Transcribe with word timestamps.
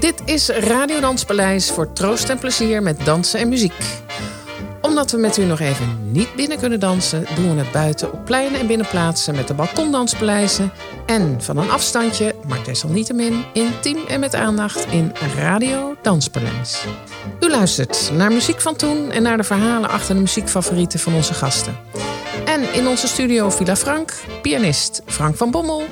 Dit 0.00 0.22
is 0.24 0.48
Radio 0.48 1.00
Danspaleis 1.00 1.70
voor 1.70 1.92
troost 1.92 2.28
en 2.28 2.38
plezier 2.38 2.82
met 2.82 3.04
dansen 3.04 3.40
en 3.40 3.48
muziek. 3.48 3.72
Omdat 4.80 5.10
we 5.10 5.18
met 5.18 5.36
u 5.36 5.44
nog 5.44 5.60
even 5.60 6.12
niet 6.12 6.34
binnen 6.34 6.58
kunnen 6.58 6.80
dansen, 6.80 7.26
doen 7.34 7.54
we 7.54 7.60
het 7.60 7.72
buiten 7.72 8.12
op 8.12 8.24
pleinen 8.24 8.60
en 8.60 8.66
binnenplaatsen 8.66 9.34
met 9.34 9.48
de 9.48 9.54
balkondanspaleizen 9.54 10.72
en 11.06 11.42
van 11.42 11.56
een 11.56 11.70
afstandje, 11.70 12.34
maar 12.48 12.64
desalniettemin 12.64 13.44
intiem 13.52 13.98
en 14.08 14.20
met 14.20 14.34
aandacht 14.34 14.86
in 14.90 15.12
Radio 15.36 15.96
Danspaleis. 16.02 16.84
U 17.40 17.50
luistert 17.50 18.10
naar 18.14 18.32
muziek 18.32 18.60
van 18.60 18.76
toen 18.76 19.10
en 19.10 19.22
naar 19.22 19.36
de 19.36 19.44
verhalen 19.44 19.90
achter 19.90 20.14
de 20.14 20.20
muziekfavorieten 20.20 20.98
van 20.98 21.14
onze 21.14 21.34
gasten. 21.34 21.76
En 22.44 22.74
in 22.74 22.86
onze 22.86 23.06
studio 23.06 23.50
Villa 23.50 23.76
Frank, 23.76 24.14
pianist 24.42 25.02
Frank 25.06 25.36
van 25.36 25.50
Bommel, 25.50 25.82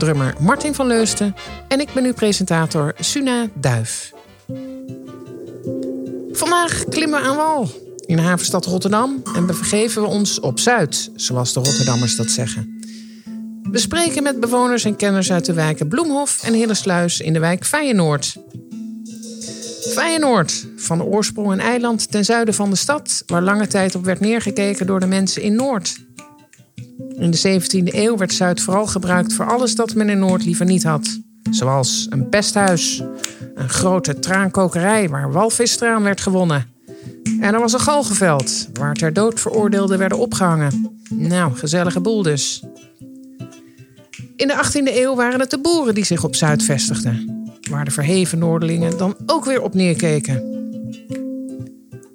drummer 0.00 0.34
Martin 0.38 0.74
van 0.74 0.86
Leusten 0.86 1.34
en 1.68 1.80
ik 1.80 1.92
ben 1.92 2.04
uw 2.04 2.12
presentator 2.12 2.94
Suna 2.98 3.48
Duif. 3.54 4.12
Vandaag 6.32 6.84
klimmen 6.88 7.20
we 7.20 7.26
aan 7.26 7.36
wal 7.36 7.68
in 8.06 8.16
de 8.16 8.22
havenstad 8.22 8.64
Rotterdam 8.64 9.22
en 9.34 9.46
begeven 9.46 10.02
we 10.02 10.08
ons 10.08 10.40
op 10.40 10.58
Zuid, 10.58 11.10
zoals 11.14 11.52
de 11.52 11.60
Rotterdammers 11.60 12.16
dat 12.16 12.30
zeggen. 12.30 12.78
We 13.62 13.78
spreken 13.78 14.22
met 14.22 14.40
bewoners 14.40 14.84
en 14.84 14.96
kenners 14.96 15.32
uit 15.32 15.44
de 15.44 15.52
wijken 15.52 15.88
Bloemhof 15.88 16.42
en 16.42 16.54
Hillesluis 16.54 17.20
in 17.20 17.32
de 17.32 17.38
wijk 17.38 17.64
Feyenoord. 17.64 18.36
Feyenoord, 19.80 20.66
van 20.76 21.02
oorsprong 21.02 21.52
een 21.52 21.60
eiland 21.60 22.10
ten 22.10 22.24
zuiden 22.24 22.54
van 22.54 22.70
de 22.70 22.76
stad, 22.76 23.22
waar 23.26 23.42
lange 23.42 23.66
tijd 23.66 23.94
op 23.94 24.04
werd 24.04 24.20
neergekeken 24.20 24.86
door 24.86 25.00
de 25.00 25.06
mensen 25.06 25.42
in 25.42 25.54
Noord. 25.54 25.96
In 27.08 27.30
de 27.30 27.60
17e 27.60 27.94
eeuw 27.94 28.16
werd 28.16 28.32
Zuid 28.32 28.60
vooral 28.60 28.86
gebruikt 28.86 29.32
voor 29.32 29.50
alles 29.50 29.74
dat 29.74 29.94
men 29.94 30.08
in 30.08 30.18
Noord 30.18 30.44
liever 30.44 30.66
niet 30.66 30.82
had. 30.82 31.20
Zoals 31.50 32.06
een 32.10 32.28
pesthuis, 32.28 33.02
een 33.54 33.68
grote 33.68 34.18
traankokerij 34.18 35.08
waar 35.08 35.32
walvistraan 35.32 36.02
werd 36.02 36.20
gewonnen. 36.20 36.66
En 37.40 37.54
er 37.54 37.60
was 37.60 37.72
een 37.72 37.80
galgenveld 37.80 38.68
waar 38.72 38.94
ter 38.94 39.12
dood 39.12 39.40
veroordeelden 39.40 39.98
werden 39.98 40.18
opgehangen. 40.18 40.98
Nou, 41.14 41.54
gezellige 41.54 42.00
boel 42.00 42.22
dus. 42.22 42.62
In 44.36 44.48
de 44.48 44.64
18e 44.64 44.94
eeuw 44.96 45.14
waren 45.14 45.40
het 45.40 45.50
de 45.50 45.60
boeren 45.60 45.94
die 45.94 46.04
zich 46.04 46.24
op 46.24 46.36
Zuid 46.36 46.62
vestigden, 46.62 47.44
waar 47.70 47.84
de 47.84 47.90
verheven 47.90 48.38
Noordelingen 48.38 48.98
dan 48.98 49.16
ook 49.26 49.44
weer 49.44 49.62
op 49.62 49.74
neerkeken. 49.74 50.58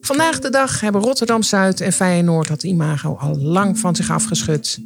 Vandaag 0.05 0.39
de 0.39 0.49
dag 0.49 0.79
hebben 0.79 1.01
Rotterdam-Zuid 1.01 1.81
en 1.81 1.93
Feyenoord 1.93 2.47
dat 2.47 2.63
imago 2.63 3.17
al 3.19 3.37
lang 3.37 3.79
van 3.79 3.95
zich 3.95 4.11
afgeschud. 4.11 4.79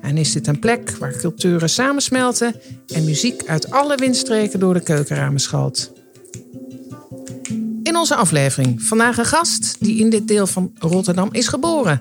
En 0.00 0.16
is 0.16 0.32
dit 0.32 0.46
een 0.46 0.58
plek 0.58 0.90
waar 0.90 1.16
culturen 1.16 1.70
samensmelten 1.70 2.54
en 2.86 3.04
muziek 3.04 3.46
uit 3.46 3.70
alle 3.70 3.96
windstreken 3.96 4.60
door 4.60 4.74
de 4.74 4.80
keukenramen 4.80 5.40
schalt. 5.40 5.92
In 7.82 7.96
onze 7.96 8.14
aflevering 8.14 8.82
vandaag 8.82 9.18
een 9.18 9.24
gast 9.24 9.76
die 9.78 9.98
in 9.98 10.10
dit 10.10 10.28
deel 10.28 10.46
van 10.46 10.72
Rotterdam 10.78 11.28
is 11.32 11.48
geboren. 11.48 12.00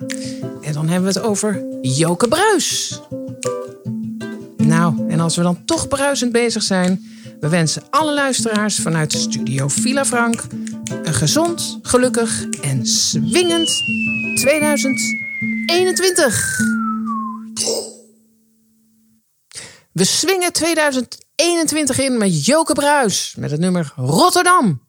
En 0.62 0.74
dan 0.74 0.88
hebben 0.88 1.14
we 1.14 1.20
het 1.20 1.28
over 1.28 1.64
Joke 1.82 2.28
Bruis. 2.28 3.00
Nou, 4.58 5.10
en 5.10 5.20
als 5.20 5.36
we 5.36 5.42
dan 5.42 5.66
toch 5.66 5.88
bruisend 5.88 6.32
bezig 6.32 6.64
zijn, 6.64 7.06
we 7.46 7.52
wensen 7.52 7.84
alle 7.90 8.14
luisteraars 8.14 8.76
vanuit 8.76 9.12
de 9.12 9.18
studio 9.18 9.68
Villa 9.68 10.06
Frank 10.06 10.44
een 11.04 11.14
gezond, 11.14 11.80
gelukkig 11.82 12.46
en 12.62 12.86
swingend 12.86 13.84
2021. 14.36 16.58
We 19.92 20.04
swingen 20.04 20.54
2021 20.54 22.00
in 22.00 22.18
met 22.18 22.46
Joke 22.46 22.74
Bruis 22.74 23.36
met 23.38 23.52
het 23.52 23.60
nummer 23.60 23.94
Rotterdam. 23.96 24.06
Rotterdam, 24.06 24.85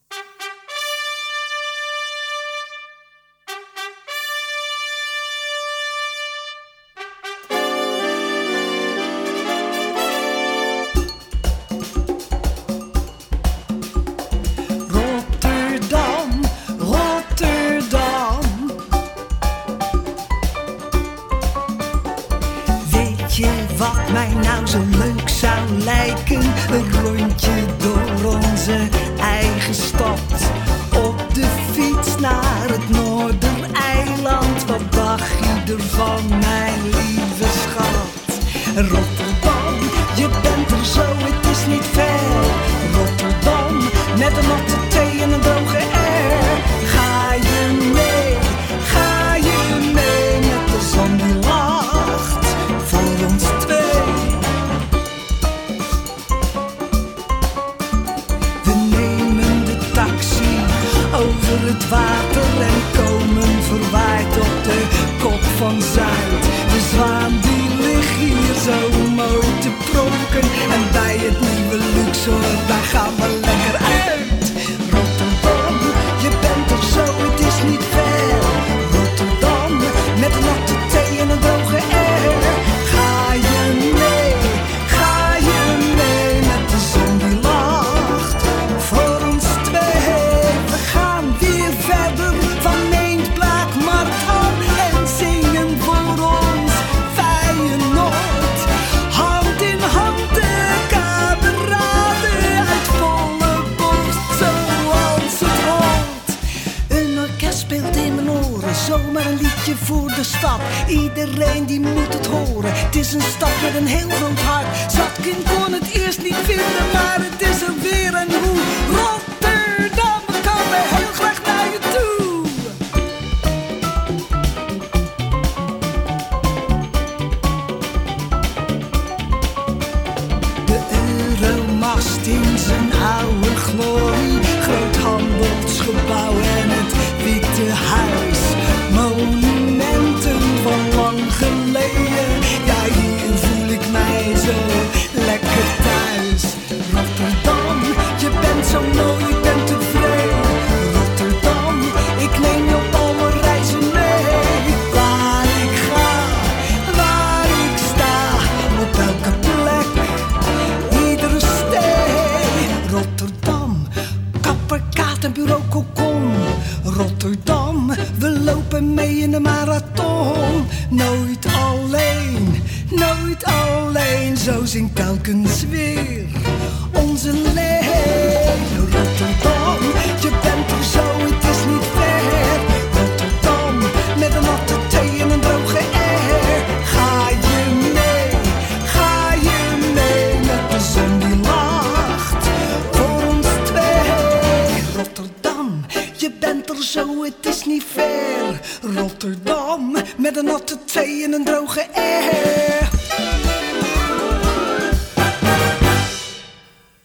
zo, 196.83 197.25
het 197.25 197.47
is 197.47 197.65
niet 197.65 197.83
fair. 197.83 198.61
Rotterdam, 198.83 199.97
met 200.19 200.37
een 200.37 200.45
natte 200.45 200.79
thee 200.85 201.25
en 201.25 201.33
een 201.33 201.45
droge 201.45 201.87
air. 201.95 202.89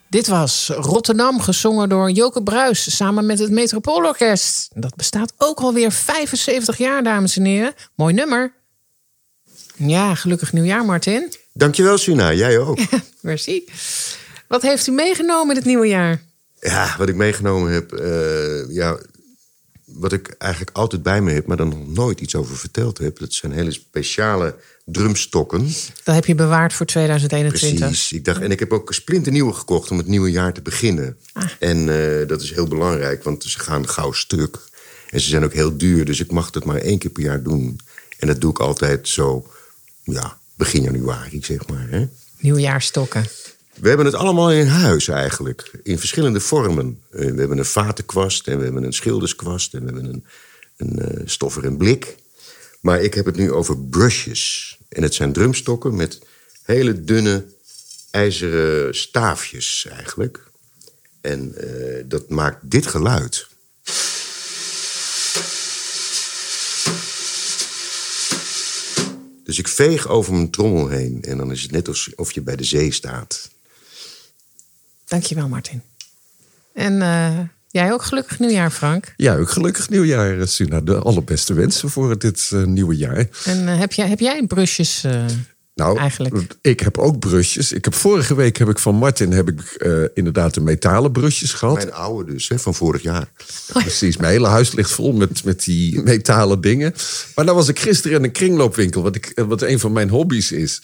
Dit 0.09 0.27
was 0.27 0.71
Rotterdam, 0.75 1.39
gezongen 1.39 1.89
door 1.89 2.11
Joke 2.11 2.43
Bruis 2.43 2.95
samen 2.95 3.25
met 3.25 3.39
het 3.39 3.51
Metropoolorkest. 3.51 4.69
Dat 4.73 4.95
bestaat 4.95 5.33
ook 5.37 5.59
alweer 5.59 5.91
75 5.91 6.77
jaar, 6.77 7.03
dames 7.03 7.37
en 7.37 7.45
heren. 7.45 7.73
Mooi 7.95 8.13
nummer. 8.13 8.53
Ja, 9.75 10.15
gelukkig 10.15 10.53
nieuwjaar, 10.53 10.85
Martin. 10.85 11.33
Dankjewel, 11.53 11.97
Suna. 11.97 12.33
Jij 12.33 12.59
ook. 12.59 12.79
Merci. 13.21 13.65
Wat 14.47 14.61
heeft 14.61 14.87
u 14.87 14.91
meegenomen 14.91 15.49
in 15.49 15.55
het 15.55 15.65
nieuwe 15.65 15.87
jaar? 15.87 16.21
Ja, 16.59 16.95
wat 16.97 17.09
ik 17.09 17.15
meegenomen 17.15 17.71
heb, 17.71 17.93
eh, 17.93 18.75
ja, 18.75 18.97
wat 19.93 20.13
ik 20.13 20.35
eigenlijk 20.37 20.77
altijd 20.77 21.03
bij 21.03 21.21
me 21.21 21.31
heb, 21.31 21.45
maar 21.45 21.57
dan 21.57 21.69
nog 21.69 21.87
nooit 21.87 22.21
iets 22.21 22.35
over 22.35 22.57
verteld 22.57 22.97
heb. 22.97 23.19
Dat 23.19 23.33
zijn 23.33 23.51
hele 23.51 23.71
speciale 23.71 24.55
drumstokken. 24.85 25.69
Dat 26.03 26.15
heb 26.15 26.25
je 26.25 26.35
bewaard 26.35 26.73
voor 26.73 26.85
2021. 26.85 27.87
Precies. 27.87 28.11
Ik 28.11 28.25
dacht, 28.25 28.41
en 28.41 28.51
ik 28.51 28.59
heb 28.59 28.71
ook 28.71 28.93
splinternieuwe 28.93 29.53
gekocht 29.53 29.91
om 29.91 29.97
het 29.97 30.07
nieuwe 30.07 30.31
jaar 30.31 30.53
te 30.53 30.61
beginnen. 30.61 31.17
Ah. 31.33 31.43
En 31.59 31.79
eh, 31.89 32.27
dat 32.27 32.41
is 32.41 32.53
heel 32.53 32.67
belangrijk, 32.67 33.23
want 33.23 33.43
ze 33.43 33.59
gaan 33.59 33.89
gauw 33.89 34.11
stuk. 34.11 34.57
En 35.09 35.19
ze 35.19 35.29
zijn 35.29 35.43
ook 35.43 35.53
heel 35.53 35.77
duur, 35.77 36.05
dus 36.05 36.19
ik 36.19 36.31
mag 36.31 36.53
het 36.53 36.65
maar 36.65 36.77
één 36.77 36.97
keer 36.97 37.11
per 37.11 37.23
jaar 37.23 37.43
doen. 37.43 37.79
En 38.19 38.27
dat 38.27 38.41
doe 38.41 38.51
ik 38.51 38.59
altijd 38.59 39.07
zo, 39.07 39.47
ja, 40.03 40.37
begin 40.55 40.81
januari, 40.81 41.43
zeg 41.43 41.67
maar. 41.67 41.87
Hè? 41.89 42.07
Nieuwjaarstokken. 42.39 43.25
We 43.75 43.87
hebben 43.87 44.05
het 44.05 44.15
allemaal 44.15 44.51
in 44.51 44.67
huis 44.67 45.07
eigenlijk, 45.07 45.71
in 45.83 45.99
verschillende 45.99 46.39
vormen. 46.39 47.01
Eh, 47.09 47.19
we 47.19 47.39
hebben 47.39 47.57
een 47.57 47.65
vatenkwast 47.65 48.47
en 48.47 48.57
we 48.57 48.63
hebben 48.63 48.83
een 48.83 48.93
schilderskwast... 48.93 49.73
en 49.73 49.79
we 49.79 49.85
hebben 49.85 50.05
een, 50.05 50.25
een 50.77 50.99
eh, 50.99 51.21
stoffer 51.25 51.65
en 51.65 51.77
blik. 51.77 52.15
Maar 52.81 53.01
ik 53.01 53.13
heb 53.13 53.25
het 53.25 53.35
nu 53.35 53.51
over 53.51 53.77
brushes. 53.77 54.77
En 54.89 55.03
het 55.03 55.13
zijn 55.13 55.33
drumstokken 55.33 55.95
met 55.95 56.19
hele 56.63 57.03
dunne 57.03 57.45
ijzeren 58.11 58.95
staafjes 58.95 59.87
eigenlijk. 59.89 60.43
En 61.21 61.55
eh, 61.55 62.03
dat 62.05 62.29
maakt 62.29 62.57
dit 62.61 62.87
geluid. 62.87 63.47
Dus 69.43 69.59
ik 69.59 69.67
veeg 69.67 70.07
over 70.07 70.33
mijn 70.33 70.49
trommel 70.49 70.87
heen 70.87 71.23
en 71.23 71.37
dan 71.37 71.51
is 71.51 71.61
het 71.61 71.71
net 71.71 71.87
alsof 71.87 72.31
je 72.31 72.41
bij 72.41 72.55
de 72.55 72.63
zee 72.63 72.91
staat. 72.91 73.49
Dankjewel, 75.11 75.47
Martin. 75.47 75.81
En 76.73 77.01
eh, 77.01 77.39
jij 77.67 77.91
ook 77.91 78.03
gelukkig 78.03 78.39
nieuwjaar, 78.39 78.71
Frank. 78.71 79.13
Ja, 79.17 79.37
ook 79.37 79.49
gelukkig 79.49 79.89
nieuwjaar, 79.89 80.39
eh, 80.39 80.45
Suna. 80.45 80.81
De 80.81 80.95
allerbeste 80.95 81.53
wensen 81.53 81.89
voor 81.89 82.19
dit 82.19 82.49
uh, 82.53 82.63
nieuwe 82.63 82.95
jaar. 82.95 83.27
En 83.43 83.67
uh, 83.67 83.79
heb, 83.79 83.93
jij, 83.93 84.07
heb 84.07 84.19
jij 84.19 84.45
brusjes 84.47 85.03
uh, 85.05 85.25
nou, 85.75 85.97
eigenlijk? 85.97 86.55
Ik 86.61 86.79
heb 86.79 86.97
ook 86.97 87.19
brusjes. 87.19 87.71
Ik 87.71 87.85
heb, 87.85 87.93
vorige 87.93 88.35
week 88.35 88.57
heb 88.57 88.69
ik 88.69 88.79
van 88.79 88.95
Martin 88.95 89.31
heb 89.31 89.49
ik, 89.49 89.75
uh, 89.77 90.03
inderdaad 90.13 90.53
de 90.53 90.61
metalen 90.61 91.11
brusjes 91.11 91.53
gehad. 91.53 91.75
Mijn 91.75 91.93
oude 91.93 92.33
dus, 92.33 92.49
hè, 92.49 92.59
van 92.59 92.73
vorig 92.73 93.01
jaar. 93.01 93.27
Precies, 93.67 94.17
mijn 94.17 94.31
hele 94.31 94.47
huis 94.47 94.71
ligt 94.71 94.91
vol 94.91 95.13
met, 95.13 95.43
met 95.43 95.63
die 95.63 96.01
metalen 96.01 96.61
dingen. 96.61 96.93
Maar 97.35 97.45
dan 97.45 97.55
was 97.55 97.67
ik 97.67 97.79
gisteren 97.79 98.17
in 98.17 98.23
een 98.23 98.31
kringloopwinkel, 98.31 99.01
wat, 99.01 99.15
ik, 99.15 99.31
wat 99.35 99.61
een 99.61 99.79
van 99.79 99.91
mijn 99.91 100.09
hobby's 100.09 100.51
is. 100.51 100.81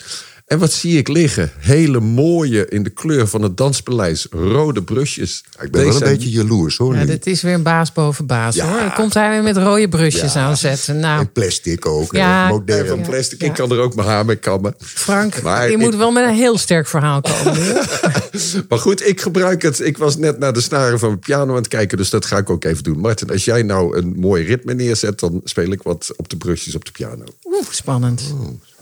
En 0.47 0.59
wat 0.59 0.71
zie 0.71 0.97
ik 0.97 1.07
liggen? 1.07 1.51
Hele 1.57 1.99
mooie, 1.99 2.67
in 2.69 2.83
de 2.83 2.89
kleur 2.89 3.27
van 3.27 3.41
het 3.41 3.57
danspaleis, 3.57 4.27
rode 4.31 4.83
brusjes. 4.83 5.43
Ik 5.61 5.71
ben 5.71 5.83
Deze 5.83 5.99
wel 5.99 6.07
een 6.07 6.13
beetje 6.17 6.29
jaloers 6.29 6.77
hoor. 6.77 6.95
Ja, 6.95 7.05
dit 7.05 7.27
is 7.27 7.41
weer 7.41 7.53
een 7.53 7.63
baas 7.63 7.91
boven 7.93 8.25
baas 8.25 8.55
Ja. 8.55 8.69
hoor. 8.69 8.79
Dan 8.79 8.93
komt 8.93 9.13
hij 9.13 9.29
weer 9.29 9.43
met 9.43 9.57
rode 9.57 9.89
brusjes 9.89 10.33
Ja. 10.33 10.39
aanzetten. 10.45 10.99
Nou, 10.99 11.19
En 11.19 11.31
plastic 11.31 11.85
ook. 11.85 12.11
Ja. 12.15 12.47
modern. 12.47 12.87
van 12.87 13.01
plastic, 13.01 13.41
Ja. 13.41 13.47
ik 13.47 13.53
kan 13.53 13.71
er 13.71 13.79
ook 13.79 13.95
mijn 13.95 14.07
haar 14.07 14.25
mee 14.25 14.35
kammen. 14.35 14.75
Frank, 14.79 15.41
Maar 15.41 15.65
je 15.65 15.71
ik- 15.71 15.77
moet 15.77 15.95
wel 15.95 16.11
met 16.11 16.23
een 16.23 16.35
heel 16.35 16.57
sterk 16.57 16.87
verhaal 16.87 17.21
komen. 17.21 17.57
Maar 18.69 18.79
goed, 18.79 19.07
ik 19.07 19.21
gebruik 19.21 19.61
het. 19.61 19.79
Ik 19.79 19.97
was 19.97 20.17
net 20.17 20.39
naar 20.39 20.53
de 20.53 20.61
snaren 20.61 20.99
van 20.99 21.07
mijn 21.07 21.19
piano 21.19 21.49
aan 21.51 21.55
het 21.57 21.67
kijken, 21.67 21.97
dus 21.97 22.09
dat 22.09 22.25
ga 22.25 22.37
ik 22.37 22.49
ook 22.49 22.63
even 22.63 22.83
doen. 22.83 22.99
Martin, 22.99 23.29
als 23.29 23.45
jij 23.45 23.61
nou 23.63 23.97
een 23.97 24.13
mooi 24.17 24.43
ritme 24.45 24.73
neerzet, 24.73 25.19
dan 25.19 25.41
speel 25.43 25.71
ik 25.71 25.81
wat 25.83 26.11
op 26.15 26.29
de 26.29 26.37
brusjes 26.37 26.75
op 26.75 26.85
de 26.85 26.91
piano. 26.91 27.23
Oeh, 27.45 27.65
spannend. 27.69 28.21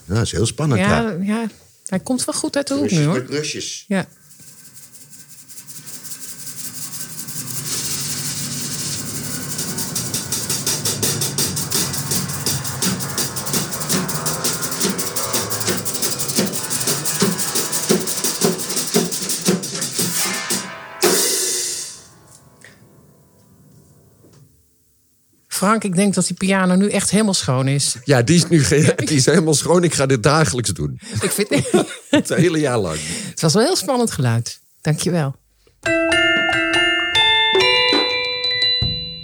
Ja, 0.06 0.13
dat 0.13 0.24
is 0.24 0.31
heel 0.31 0.46
spannend. 0.46 0.80
Ja, 0.81 1.00
Ja, 1.02 1.18
ja, 1.22 1.48
hij 1.86 2.00
komt 2.00 2.25
wel 2.25 2.36
goed 2.36 2.56
uit 2.56 2.68
de 2.68 2.74
hoek 2.74 2.92
nu 2.92 3.04
hoor. 3.06 3.13
met 3.13 3.25
brusjes. 3.25 3.86
Ja. 3.88 4.07
Frank, 25.66 25.84
ik 25.84 25.96
denk 25.96 26.14
dat 26.14 26.28
die 26.28 26.36
piano 26.36 26.76
nu 26.76 26.90
echt 26.90 27.10
helemaal 27.10 27.34
schoon 27.34 27.68
is. 27.68 27.96
Ja, 28.04 28.22
die 28.22 28.36
is 28.36 28.48
nu 28.48 28.64
die 28.96 29.18
is 29.18 29.26
helemaal 29.26 29.54
schoon. 29.54 29.84
Ik 29.84 29.94
ga 29.94 30.06
dit 30.06 30.24
dagelijks 30.24 30.70
doen. 30.70 31.00
Ik 31.22 31.32
vind 31.32 31.50
Het 32.10 32.30
hele 32.46 32.60
jaar 32.60 32.78
lang. 32.78 32.98
het 33.30 33.42
was 33.42 33.54
wel 33.54 33.62
een 33.62 33.68
heel 33.68 33.78
spannend 33.78 34.12
geluid. 34.12 34.60
Dankjewel. 34.82 35.36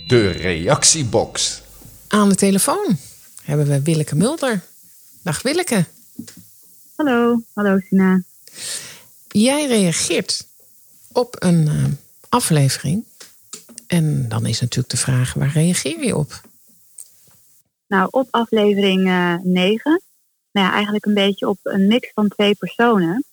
De 0.07 0.29
reactiebox. 0.41 1.61
Aan 2.07 2.29
de 2.29 2.35
telefoon 2.35 2.97
hebben 3.43 3.67
we 3.67 3.81
Willeke 3.81 4.15
Mulder. 4.15 4.61
Dag 5.23 5.41
Willeke. 5.41 5.85
Hallo, 6.95 7.41
hallo 7.53 7.79
Sina. 7.89 8.21
Jij 9.27 9.67
reageert 9.67 10.47
op 11.11 11.35
een 11.39 11.67
eh, 11.67 11.83
aflevering. 12.29 13.03
En 13.91 14.29
dan 14.29 14.45
is 14.45 14.61
natuurlijk 14.61 14.89
de 14.89 14.97
vraag, 14.97 15.33
waar 15.33 15.51
reageer 15.51 16.03
je 16.03 16.15
op? 16.15 16.41
Nou, 17.87 18.07
op 18.11 18.27
aflevering 18.31 19.07
eh 19.07 19.35
9. 19.41 20.01
Nou 20.51 20.67
ja, 20.67 20.73
eigenlijk 20.73 21.05
een 21.05 21.13
beetje 21.13 21.47
op 21.47 21.59
een 21.63 21.87
mix 21.87 22.11
van 22.13 22.27
twee 22.27 22.55
personen. 22.55 23.25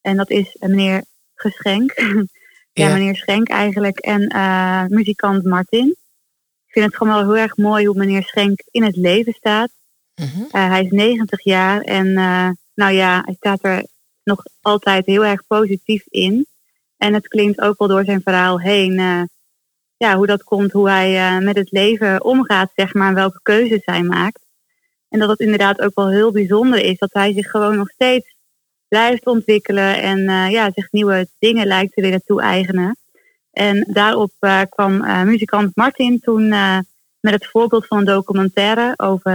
En 0.00 0.16
dat 0.16 0.30
is 0.30 0.56
eh, 0.56 0.68
meneer 0.68 1.04
Geschenk. 1.34 1.92
ja, 2.72 2.86
Ja. 2.86 2.92
meneer 2.92 3.16
Schenk 3.16 3.48
eigenlijk. 3.48 3.98
En 3.98 4.28
eh, 4.28 4.84
muzikant 4.88 5.44
Martin. 5.44 5.88
Ik 6.66 6.72
vind 6.72 6.84
het 6.84 6.96
gewoon 6.96 7.14
wel 7.14 7.22
heel 7.22 7.42
erg 7.42 7.56
mooi 7.56 7.86
hoe 7.86 7.96
meneer 7.96 8.22
Schenk 8.22 8.62
in 8.70 8.82
het 8.82 8.96
leven 8.96 9.32
staat. 9.32 9.70
Mhm. 10.14 10.42
Eh, 10.50 10.68
hij 10.68 10.82
is 10.82 10.90
90 10.90 11.44
jaar 11.44 11.80
en 11.80 12.16
eh, 12.16 12.50
nou 12.74 12.92
ja, 12.92 13.22
hij 13.24 13.34
staat 13.34 13.64
er 13.64 13.86
nog 14.24 14.42
altijd 14.60 15.06
heel 15.06 15.24
erg 15.24 15.46
positief 15.46 16.04
in. 16.08 16.46
En 16.96 17.14
het 17.14 17.28
klinkt 17.28 17.60
ook 17.60 17.78
wel 17.78 17.88
door 17.88 18.04
zijn 18.04 18.20
verhaal 18.22 18.60
heen, 18.60 18.98
eh, 18.98 19.22
ja, 19.96 20.16
hoe 20.16 20.26
dat 20.26 20.44
komt, 20.44 20.72
hoe 20.72 20.88
hij 20.88 21.16
eh, 21.16 21.44
met 21.44 21.56
het 21.56 21.70
leven 21.70 22.24
omgaat, 22.24 22.70
zeg 22.74 22.94
maar, 22.94 23.08
en 23.08 23.14
welke 23.14 23.40
keuzes 23.42 23.84
hij 23.84 24.02
maakt. 24.02 24.40
En 25.08 25.18
dat 25.18 25.28
het 25.28 25.40
inderdaad 25.40 25.80
ook 25.80 25.94
wel 25.94 26.10
heel 26.10 26.32
bijzonder 26.32 26.78
is 26.80 26.98
dat 26.98 27.12
hij 27.12 27.32
zich 27.32 27.50
gewoon 27.50 27.76
nog 27.76 27.88
steeds 27.88 28.34
blijft 28.88 29.26
ontwikkelen 29.26 30.02
en 30.02 30.28
eh, 30.28 30.50
ja, 30.50 30.70
zich 30.74 30.92
nieuwe 30.92 31.28
dingen 31.38 31.66
lijkt 31.66 31.94
te 31.94 32.00
willen 32.00 32.22
toe-eigenen. 32.24 32.96
En 33.50 33.86
daarop 33.92 34.32
eh, 34.38 34.60
kwam 34.68 34.96
muzikant 35.26 35.76
Martin 35.76 36.20
toen 36.20 36.48
met 37.20 37.32
het 37.32 37.46
voorbeeld 37.46 37.86
van 37.86 37.98
een 37.98 38.04
documentaire 38.04 38.94
over 38.96 39.32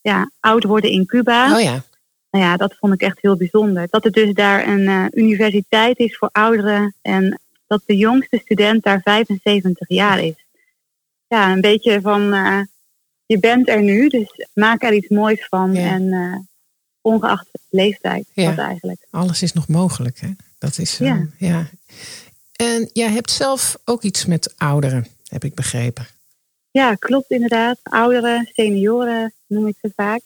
ja, 0.00 0.30
oud 0.40 0.64
worden 0.64 0.90
in 0.90 1.06
Cuba. 1.06 1.54
Oh 1.54 1.60
ja, 1.60 1.82
Nou 2.30 2.44
ja, 2.44 2.56
dat 2.56 2.76
vond 2.78 2.92
ik 2.92 3.00
echt 3.00 3.18
heel 3.20 3.36
bijzonder. 3.36 3.86
Dat 3.90 4.04
er 4.04 4.12
dus 4.12 4.34
daar 4.34 4.68
een 4.68 5.10
universiteit 5.18 5.98
is 5.98 6.16
voor 6.16 6.28
ouderen 6.32 6.94
en 7.02 7.40
dat 7.66 7.82
de 7.86 7.96
jongste 7.96 8.38
student 8.44 8.82
daar 8.82 9.00
75 9.02 9.88
jaar 9.88 10.24
is. 10.24 10.44
Ja, 11.26 11.52
een 11.52 11.60
beetje 11.60 12.00
van 12.00 12.32
eh, 12.32 12.60
je 13.26 13.38
bent 13.38 13.68
er 13.68 13.82
nu, 13.82 14.08
dus 14.08 14.46
maak 14.54 14.82
er 14.82 14.92
iets 14.94 15.08
moois 15.08 15.46
van. 15.48 15.72
Ja. 15.72 15.90
En 15.90 16.12
eh, 16.12 16.38
ongeacht 17.00 17.48
leeftijd, 17.70 18.26
Ja. 18.34 18.48
dat 18.48 18.58
eigenlijk. 18.64 19.06
alles 19.10 19.42
is 19.42 19.52
nog 19.52 19.68
mogelijk. 19.68 20.20
Hè? 20.20 20.28
Dat 20.58 20.78
is, 20.78 21.00
eh, 21.00 21.06
Ja. 21.06 21.26
ja. 21.38 21.66
En 22.52 22.90
jij 22.92 23.10
hebt 23.10 23.30
zelf 23.30 23.78
ook 23.84 24.02
iets 24.02 24.26
met 24.26 24.54
ouderen, 24.56 25.06
heb 25.24 25.44
ik 25.44 25.54
begrepen. 25.54 26.06
Ja, 26.70 26.94
klopt 26.94 27.30
inderdaad. 27.30 27.78
Ouderen, 27.82 28.50
senioren 28.52 29.34
noem 29.46 29.66
ik 29.66 29.76
ze 29.80 29.92
vaak. 29.96 30.20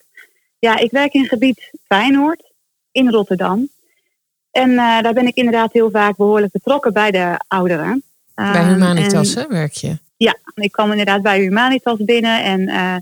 Ja, 0.59 0.79
ik 0.79 0.91
werk 0.91 1.13
in 1.13 1.21
het 1.21 1.29
gebied 1.31 1.71
Feyenoord 1.85 2.53
in 2.93 3.11
Rotterdam. 3.11 3.69
En 4.51 4.71
eh, 4.71 5.01
daar 5.03 5.13
ben 5.13 5.27
ik 5.27 5.35
inderdaad 5.37 5.73
heel 5.73 5.91
vaak 5.91 6.17
behoorlijk 6.17 6.53
betrokken 6.53 6.93
bij 6.93 7.11
de 7.11 7.41
ouderen. 7.49 8.03
Bij 8.35 8.45
Ehm, 8.55 8.69
Humanitas 8.69 9.35
en- 9.35 9.43
hè, 9.43 9.49
werk 9.49 9.73
je. 9.73 9.99
Ja, 10.17 10.37
ik 10.55 10.73
kwam 10.73 10.91
inderdaad 10.91 11.23
bij 11.23 11.41
Humanitas 11.41 12.05
binnen. 12.05 12.43
En 12.45 12.69
eh, 12.69 12.97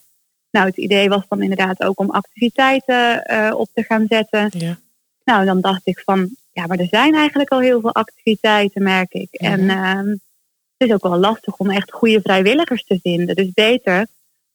nou, 0.51 0.67
het 0.67 0.77
idee 0.77 1.09
was 1.09 1.23
dan 1.29 1.43
inderdaad 1.43 1.83
ook 1.83 1.99
om 2.01 2.11
activiteiten 2.11 3.25
eh, 3.25 3.55
op 3.55 3.69
te 3.75 3.83
gaan 3.83 4.07
zetten. 4.09 4.51
Ja. 4.59 4.79
Nou, 5.25 5.45
dan 5.45 5.61
dacht 5.61 5.81
ik 5.85 6.03
van, 6.05 6.31
ja, 6.53 6.67
maar 6.67 6.79
er 6.79 6.87
zijn 6.87 7.15
eigenlijk 7.15 7.51
al 7.51 7.61
heel 7.61 7.81
veel 7.81 7.95
activiteiten, 7.95 8.83
merk 8.83 9.13
ik. 9.13 9.29
En 9.33 9.71
ehm, 9.71 10.07
het 10.09 10.89
is 10.89 10.93
ook 10.93 11.03
wel 11.03 11.19
lastig 11.19 11.57
om 11.57 11.71
echt 11.71 11.93
goede 11.93 12.21
vrijwilligers 12.21 12.85
te 12.85 12.99
vinden. 13.03 13.35
Dus 13.37 13.51
beter 13.55 14.07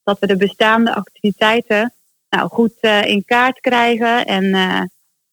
dat 0.03 0.19
we 0.19 0.27
de 0.27 0.37
bestaande 0.37 0.93
activiteiten 0.95 1.93
nou, 2.29 2.49
goed 2.49 2.73
uh, 2.81 3.05
in 3.05 3.25
kaart 3.25 3.59
krijgen 3.59 4.25
en 4.25 4.43
uh, 4.43 4.81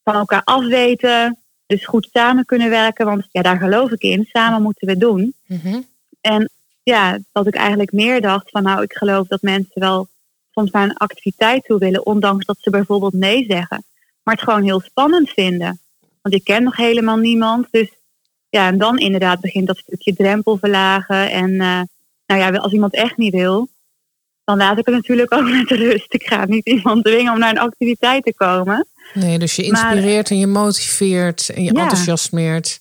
van 0.05 0.15
elkaar 0.15 0.43
afweten. 0.45 1.39
Dus 1.71 1.85
goed 1.87 2.09
samen 2.13 2.45
kunnen 2.45 2.71
werken, 2.71 3.07
want 3.07 3.27
ja, 3.31 3.43
daar 3.43 3.59
geloof 3.59 3.91
ik 3.91 4.03
in. 4.03 4.29
Samen 4.33 4.63
moeten 4.63 4.87
we 4.87 4.97
doen. 4.97 5.35
Mhm. 5.47 5.81
En 6.21 6.51
ja, 6.83 7.19
dat 7.33 7.47
ik 7.47 7.55
eigenlijk 7.55 7.93
meer 7.93 8.21
dacht 8.21 8.51
van 8.51 8.63
nou, 8.63 8.83
ik 8.83 8.93
geloof 8.93 9.27
dat 9.27 9.43
mensen 9.43 9.81
wel 9.81 10.09
soms 10.51 10.71
naar 10.71 10.83
een 10.83 10.97
activiteit 10.97 11.65
toe 11.65 11.79
willen, 11.79 12.07
ondanks 12.07 12.45
dat 12.47 12.57
ze 12.61 12.71
bijvoorbeeld 12.71 13.13
nee 13.13 13.45
zeggen. 13.49 13.85
Maar 14.23 14.35
het 14.35 14.43
gewoon 14.43 14.63
heel 14.63 14.81
spannend 14.81 15.31
vinden. 15.31 15.81
Want 16.23 16.35
ik 16.35 16.45
ken 16.45 16.63
nog 16.63 16.77
helemaal 16.77 17.17
niemand. 17.17 17.67
Dus 17.71 17.89
ja, 18.49 18.67
en 18.67 18.79
dan 18.79 18.99
inderdaad 18.99 19.41
begint 19.41 19.67
dat 19.67 19.79
stukje 19.79 20.15
drempel 20.15 20.57
verlagen. 20.57 21.31
En 21.31 21.51
uh, 21.51 21.81
nou 22.27 22.41
ja, 22.41 22.51
als 22.51 22.73
iemand 22.73 22.95
echt 22.95 23.17
niet 23.17 23.35
wil, 23.35 23.69
dan 24.45 24.57
laat 24.57 24.79
ik 24.79 24.87
het 24.87 24.95
natuurlijk 24.95 25.35
ook 25.37 25.51
met 25.51 25.71
rust. 25.71 26.15
Ik 26.15 26.27
ga 26.27 26.45
niet 26.45 26.67
iemand 26.67 27.05
dwingen 27.05 27.33
om 27.33 27.39
naar 27.39 27.51
een 27.51 27.59
activiteit 27.59 28.25
te 28.25 28.35
komen. 28.35 28.87
Nee, 29.15 29.39
dus 29.39 29.57
je 29.57 29.63
inspireert 29.63 30.31
maar, 30.31 30.39
en 30.39 30.39
je 30.39 30.47
motiveert 30.47 31.49
en 31.49 31.63
je 31.63 31.75
Ja. 31.75 31.81
enthousiasmeert. 31.81 32.81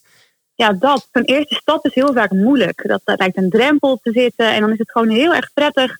Ja, 0.55 0.73
dat. 0.73 1.07
Zo'n 1.11 1.23
eerste 1.23 1.55
stap 1.55 1.85
is 1.85 1.93
heel 1.93 2.13
vaak 2.13 2.31
moeilijk. 2.31 2.87
Dat, 2.87 3.01
dat 3.03 3.19
lijkt 3.19 3.37
een 3.37 3.49
drempel 3.49 3.99
te 4.03 4.11
zitten. 4.11 4.53
En 4.53 4.61
dan 4.61 4.71
is 4.71 4.77
het 4.77 4.91
gewoon 4.91 5.09
heel 5.09 5.33
erg 5.33 5.53
prettig 5.53 5.97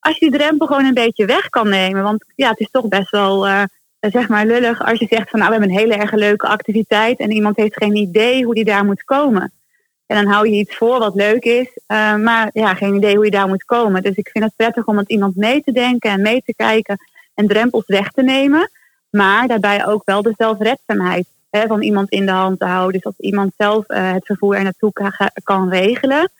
als 0.00 0.18
je 0.18 0.30
die 0.30 0.38
drempel 0.38 0.66
gewoon 0.66 0.84
een 0.84 0.94
beetje 0.94 1.26
weg 1.26 1.48
kan 1.48 1.68
nemen. 1.68 2.02
Want 2.02 2.24
ja, 2.34 2.50
het 2.50 2.60
is 2.60 2.70
toch 2.70 2.88
best 2.88 3.10
wel, 3.10 3.48
uh, 3.48 3.62
zeg 4.00 4.28
maar, 4.28 4.46
lullig 4.46 4.84
als 4.84 4.98
je 4.98 5.06
zegt 5.06 5.30
van 5.30 5.38
nou, 5.38 5.52
we 5.52 5.58
hebben 5.58 5.76
een 5.76 5.82
hele 5.82 6.02
erg 6.02 6.12
leuke 6.12 6.46
activiteit. 6.46 7.18
En 7.18 7.30
iemand 7.30 7.56
heeft 7.56 7.76
geen 7.76 7.96
idee 7.96 8.44
hoe 8.44 8.54
die 8.54 8.64
daar 8.64 8.84
moet 8.84 9.04
komen. 9.04 9.52
En 10.06 10.16
dan 10.16 10.32
hou 10.32 10.48
je 10.48 10.56
iets 10.56 10.76
voor 10.76 10.98
wat 10.98 11.14
leuk 11.14 11.44
is, 11.44 11.66
uh, 11.66 12.16
maar 12.16 12.50
ja, 12.52 12.74
geen 12.74 12.94
idee 12.94 13.14
hoe 13.14 13.24
je 13.24 13.30
daar 13.30 13.48
moet 13.48 13.64
komen. 13.64 14.02
Dus 14.02 14.14
ik 14.14 14.28
vind 14.28 14.44
het 14.44 14.56
prettig 14.56 14.86
om 14.86 14.94
met 14.94 15.08
iemand 15.08 15.36
mee 15.36 15.62
te 15.62 15.72
denken 15.72 16.10
en 16.10 16.22
mee 16.22 16.42
te 16.44 16.54
kijken 16.54 16.96
en 17.34 17.46
drempels 17.46 17.86
weg 17.86 18.10
te 18.10 18.22
nemen. 18.22 18.70
Maar 19.10 19.48
daarbij 19.48 19.86
ook 19.86 20.02
wel 20.04 20.22
de 20.22 20.34
zelfredzaamheid 20.36 21.26
hè, 21.50 21.66
van 21.66 21.82
iemand 21.82 22.10
in 22.10 22.26
de 22.26 22.32
hand 22.32 22.58
te 22.58 22.64
houden. 22.64 22.92
Dus 22.92 23.04
als 23.04 23.18
iemand 23.18 23.52
zelf 23.56 23.84
uh, 23.88 24.12
het 24.12 24.26
vervoer 24.26 24.56
er 24.56 24.62
naartoe 24.62 24.92
kan, 24.92 25.12
kan, 25.42 25.68
regelen, 25.68 26.30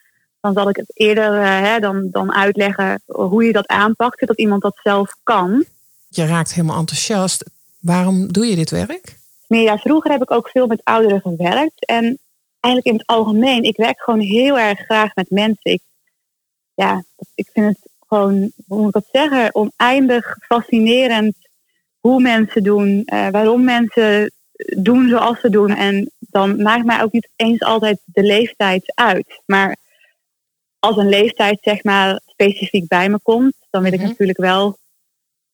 dan 0.40 0.52
zal 0.52 0.68
ik 0.68 0.76
het 0.76 0.90
eerder 0.94 1.34
uh, 1.34 1.60
hè, 1.60 1.78
dan, 1.78 2.08
dan 2.10 2.34
uitleggen 2.34 3.02
hoe 3.06 3.44
je 3.44 3.52
dat 3.52 3.66
aanpakt, 3.66 4.26
dat 4.26 4.38
iemand 4.38 4.62
dat 4.62 4.78
zelf 4.82 5.16
kan. 5.22 5.64
Je 6.08 6.26
raakt 6.26 6.54
helemaal 6.54 6.78
enthousiast. 6.78 7.44
Waarom 7.80 8.32
doe 8.32 8.46
je 8.46 8.56
dit 8.56 8.70
werk? 8.70 9.18
Nee, 9.48 9.62
ja, 9.62 9.78
vroeger 9.78 10.10
heb 10.10 10.22
ik 10.22 10.30
ook 10.30 10.48
veel 10.48 10.66
met 10.66 10.84
ouderen 10.84 11.20
gewerkt. 11.20 11.86
En 11.86 12.18
eigenlijk 12.60 12.94
in 12.94 13.00
het 13.00 13.06
algemeen, 13.06 13.62
ik 13.62 13.76
werk 13.76 14.00
gewoon 14.00 14.20
heel 14.20 14.58
erg 14.58 14.78
graag 14.78 15.14
met 15.14 15.30
mensen. 15.30 15.72
Ik, 15.72 15.82
ja, 16.74 17.04
ik 17.34 17.48
vind 17.52 17.66
het 17.66 17.90
gewoon, 18.08 18.52
hoe 18.66 18.78
moet 18.78 18.86
ik 18.86 18.92
dat 18.92 19.08
zeggen, 19.12 19.54
oneindig 19.54 20.36
fascinerend 20.40 21.36
hoe 22.00 22.20
mensen 22.20 22.62
doen, 22.62 23.02
uh, 23.12 23.28
waarom 23.28 23.64
mensen 23.64 24.32
doen 24.76 25.08
zoals 25.08 25.40
ze 25.40 25.50
doen. 25.50 25.70
En 25.70 26.10
dan 26.18 26.62
maakt 26.62 26.84
mij 26.84 27.02
ook 27.02 27.12
niet 27.12 27.28
eens 27.36 27.60
altijd 27.60 27.98
de 28.04 28.22
leeftijd 28.22 28.92
uit. 28.94 29.42
Maar 29.46 29.76
als 30.78 30.96
een 30.96 31.08
leeftijd 31.08 31.58
zeg 31.60 31.84
maar 31.84 32.20
specifiek 32.26 32.88
bij 32.88 33.08
me 33.08 33.18
komt, 33.22 33.54
dan 33.70 33.82
wil 33.82 33.92
ik 33.92 33.98
mm 33.98 34.04
-hmm. 34.04 34.10
natuurlijk 34.10 34.38
wel 34.38 34.78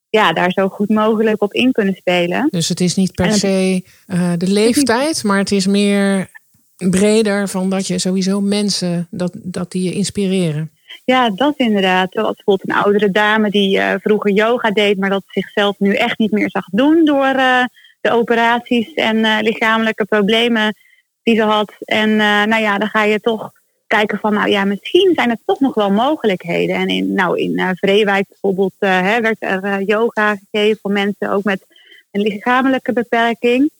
ja, 0.09 0.33
daar 0.33 0.50
zo 0.50 0.69
goed 0.69 0.88
mogelijk 0.88 1.43
op 1.43 1.53
in 1.53 1.73
kunnen 1.73 1.95
spelen. 1.95 2.49
Dus 2.50 2.69
het 2.69 2.81
is 2.81 2.95
niet 2.95 3.12
per 3.12 3.33
se 3.33 3.85
uh, 4.07 4.33
de 4.37 4.49
leeftijd, 4.49 5.25
maar 5.25 5.38
het 5.38 5.53
is 5.53 5.67
meer 5.67 6.31
breder 6.76 7.49
van 7.49 7.71
dat 7.71 7.87
je 7.87 7.99
sowieso 7.99 8.41
mensen, 8.41 9.07
dat, 9.11 9.33
dat 9.35 9.73
die 9.73 9.83
je 9.83 9.93
inspireren. 9.93 10.71
Ja, 11.07 11.31
dat 11.31 11.55
inderdaad. 11.57 12.13
Zoals 12.13 12.35
bijvoorbeeld 12.35 12.71
een 12.71 12.83
oudere 12.85 13.11
dame 13.11 13.51
die 13.51 13.77
uh, 13.79 13.95
vroeger 14.01 14.31
yoga 14.31 14.71
deed, 14.71 14.99
maar 14.99 15.11
dat 15.11 15.23
zichzelf 15.27 15.79
nu 15.79 15.95
echt 15.95 16.19
niet 16.19 16.31
meer 16.31 16.51
zag 16.51 16.67
doen 16.71 17.05
door 17.05 17.27
uh, 17.27 17.65
de 18.01 18.11
operaties 18.11 18.95
en 18.95 19.17
uh, 19.17 19.39
lichamelijke 19.41 20.05
problemen 20.05 20.75
die 21.23 21.37
ze 21.37 21.43
had. 21.43 21.73
En 21.79 22.17
nou 22.17 22.63
ja, 22.63 22.79
dan 22.79 22.89
ga 22.89 23.03
je 23.03 23.21
toch 23.21 23.53
kijken 23.87 24.19
van, 24.19 24.35
nou 24.35 24.49
ja, 24.49 24.65
misschien 24.65 25.13
zijn 25.15 25.31
er 25.31 25.39
toch 25.45 25.61
nog 25.61 25.75
wel 25.75 25.91
mogelijkheden. 25.91 26.77
En 26.77 26.89
in, 26.89 27.13
nou, 27.13 27.39
in 27.39 27.77
Vreewijk 27.77 28.29
bijvoorbeeld 28.29 28.75
werd 28.79 29.37
er 29.39 29.83
yoga 29.83 30.37
gegeven 30.51 30.79
voor 30.83 30.91
mensen 30.91 31.31
ook 31.31 31.45
met 31.45 31.67
een 32.11 32.21
lichamelijke 32.21 32.93
beperking. 32.93 33.71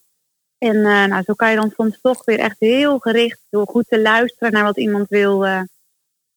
En 0.59 0.81
nou, 0.81 1.23
zo 1.23 1.35
kan 1.35 1.51
je 1.51 1.57
dan 1.57 1.73
soms 1.77 1.99
toch 2.03 2.25
weer 2.25 2.39
echt 2.39 2.57
heel 2.59 2.99
gericht 2.99 3.41
door 3.51 3.67
goed 3.67 3.89
te 3.89 4.01
luisteren 4.01 4.53
naar 4.53 4.65
wat 4.65 4.79
iemand 4.79 5.09
wil, 5.09 5.47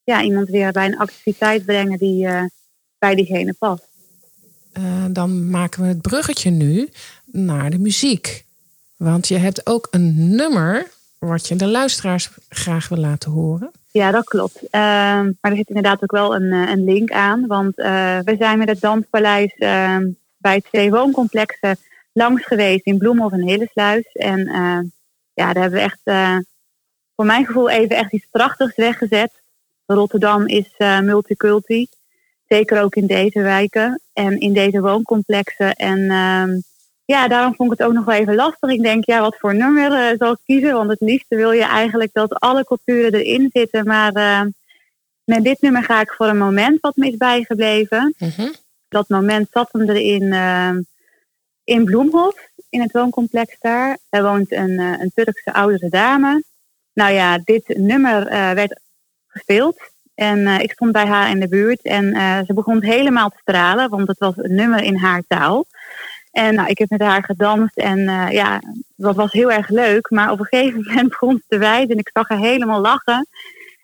ja, 0.09 0.21
iemand 0.21 0.49
weer 0.49 0.71
bij 0.71 0.85
een 0.85 0.97
activiteit 0.97 1.65
brengen 1.65 1.97
die 1.97 2.25
uh, 2.25 2.43
bij 2.97 3.15
diegene 3.15 3.53
past. 3.53 3.87
dan 5.09 5.49
maken 5.49 5.81
we 5.81 5.87
het 5.87 6.01
bruggetje 6.01 6.49
nu 6.49 6.89
naar 7.25 7.69
de 7.69 7.79
muziek. 7.79 8.45
Want 8.97 9.27
je 9.27 9.37
hebt 9.37 9.67
ook 9.67 9.87
een 9.91 10.35
nummer 10.35 10.87
wat 11.19 11.47
je 11.47 11.55
de 11.55 11.67
luisteraars 11.67 12.29
graag 12.49 12.87
wil 12.87 12.97
laten 12.97 13.31
horen. 13.31 13.71
Ja, 13.91 14.11
dat 14.11 14.23
klopt. 14.23 14.67
maar 14.71 15.35
er 15.39 15.55
zit 15.55 15.67
inderdaad 15.67 16.03
ook 16.03 16.11
wel 16.11 16.35
een, 16.35 16.51
een 16.51 16.83
link 16.83 17.11
aan. 17.11 17.47
Want 17.47 17.75
we 17.75 18.35
zijn 18.39 18.57
met 18.57 18.67
het 18.67 18.81
Danspaleis 18.81 19.55
bij 20.37 20.61
twee 20.61 20.91
wooncomplexen 20.91 21.77
langs 22.13 22.45
geweest 22.45 22.85
in 22.85 22.97
Bloemhof 22.97 23.31
en 23.31 23.47
Hillesluis. 23.47 24.11
En 24.11 24.39
ja, 25.33 25.53
daar 25.53 25.61
hebben 25.61 25.79
we 25.79 25.85
echt, 25.85 26.01
voor 27.15 27.25
mijn 27.25 27.45
gevoel, 27.45 27.69
even 27.69 27.95
echt 27.95 28.13
iets 28.13 28.27
prachtigs 28.31 28.75
weggezet. 28.75 29.38
Rotterdam 29.93 30.47
is 30.47 30.73
uh, 30.77 30.99
multiculti. 30.99 31.87
Zeker 32.47 32.81
ook 32.81 32.95
in 32.95 33.07
deze 33.07 33.41
wijken 33.41 34.01
en 34.13 34.39
in 34.39 34.53
deze 34.53 34.81
wooncomplexen. 34.81 35.73
En 35.73 35.99
ja, 37.05 37.27
daarom 37.27 37.55
vond 37.55 37.71
ik 37.71 37.77
het 37.77 37.87
ook 37.87 37.93
nog 37.93 38.05
wel 38.05 38.15
even 38.15 38.35
lastig. 38.35 38.69
Ik 38.69 38.81
denk, 38.81 39.05
ja, 39.05 39.21
wat 39.21 39.37
voor 39.37 39.55
nummer 39.55 40.15
zal 40.17 40.31
ik 40.31 40.37
kiezen? 40.45 40.73
Want 40.73 40.89
het 40.89 41.01
liefste 41.01 41.35
wil 41.35 41.51
je 41.51 41.63
eigenlijk 41.63 42.13
dat 42.13 42.39
alle 42.39 42.63
culturen 42.63 43.13
erin 43.13 43.49
zitten. 43.53 43.85
Maar 43.85 44.13
met 45.23 45.43
dit 45.43 45.61
nummer 45.61 45.83
ga 45.83 46.01
ik 46.01 46.11
voor 46.11 46.27
een 46.27 46.37
moment 46.37 46.81
wat 46.81 46.95
me 46.95 47.07
is 47.07 47.17
bijgebleven. 47.17 48.15
Mm 48.17 48.31
-hmm. 48.35 48.53
Dat 48.87 49.09
moment 49.09 49.47
zat 49.51 49.69
hem 49.71 49.89
erin 49.89 50.33
in 51.63 51.85
Bloemhof, 51.85 52.49
in 52.69 52.81
het 52.81 52.91
wooncomplex 52.91 53.55
daar. 53.59 53.97
Daar 54.09 54.23
woont 54.23 54.51
een, 54.51 54.79
een 54.79 55.11
Turkse 55.13 55.53
oudere 55.53 55.89
dame. 55.89 56.43
Nou 56.93 57.13
ja, 57.13 57.37
dit 57.37 57.67
nummer 57.77 58.25
werd 58.55 58.79
gespeeld. 59.29 59.91
En 60.19 60.39
uh, 60.39 60.59
ik 60.59 60.71
stond 60.71 60.91
bij 60.91 61.05
haar 61.05 61.29
in 61.29 61.39
de 61.39 61.47
buurt. 61.47 61.81
En 61.81 62.05
uh, 62.05 62.39
ze 62.45 62.53
begon 62.53 62.83
helemaal 62.83 63.29
te 63.29 63.37
stralen, 63.41 63.89
want 63.89 64.07
het 64.07 64.17
was 64.19 64.33
een 64.35 64.55
nummer 64.55 64.83
in 64.83 64.95
haar 64.95 65.23
taal. 65.27 65.65
En 66.31 66.55
nou, 66.55 66.69
ik 66.69 66.77
heb 66.77 66.89
met 66.89 67.01
haar 67.01 67.23
gedanst 67.23 67.77
en 67.77 67.99
ja, 68.31 68.61
dat 68.95 69.15
was 69.15 69.31
heel 69.31 69.51
erg 69.51 69.69
leuk. 69.69 70.09
Maar 70.09 70.31
op 70.31 70.39
een 70.39 70.45
gegeven 70.45 70.83
moment 70.87 71.09
begon 71.09 71.37
ze 71.37 71.43
te 71.47 71.57
wijzen 71.57 71.89
en 71.89 71.97
ik 71.97 72.09
zag 72.13 72.27
haar 72.27 72.37
helemaal 72.37 72.81
lachen. 72.81 73.27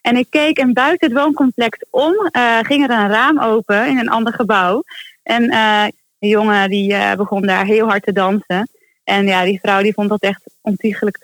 En 0.01 0.17
ik 0.17 0.27
keek 0.29 0.57
en 0.57 0.73
buiten 0.73 1.09
het 1.09 1.19
wooncomplex 1.19 1.85
om 1.89 2.13
ging 2.61 2.83
er 2.83 2.89
een 2.89 3.09
raam 3.09 3.39
open 3.39 3.87
in 3.87 3.97
een 3.97 4.09
ander 4.09 4.33
gebouw. 4.33 4.83
En 5.23 5.53
een 5.53 5.91
jongen 6.19 6.69
die 6.69 7.15
begon 7.15 7.41
daar 7.41 7.65
heel 7.65 7.87
hard 7.87 8.03
te 8.03 8.11
dansen. 8.11 8.69
En 9.03 9.25
ja, 9.25 9.43
die 9.43 9.59
vrouw 9.59 9.81
die 9.81 9.93
vond 9.93 10.09
dat 10.09 10.21
echt 10.21 10.41
ontiegelijk 10.61 11.17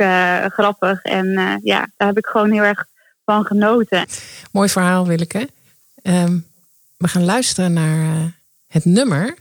grappig. 0.54 1.02
En 1.02 1.60
ja, 1.64 1.88
daar 1.98 2.08
heb 2.08 2.18
ik 2.18 2.26
gewoon 2.26 2.52
heel 2.52 2.64
erg 2.64 2.86
van 3.32 3.46
genoten. 3.46 4.06
Mooi 4.52 4.70
verhaal, 4.70 5.08
Willeke. 5.08 5.50
Um, 6.04 6.46
we 6.98 7.08
gaan 7.08 7.26
luisteren 7.26 7.74
naar 7.74 8.40
het 8.68 8.86
nummer. 8.86 9.38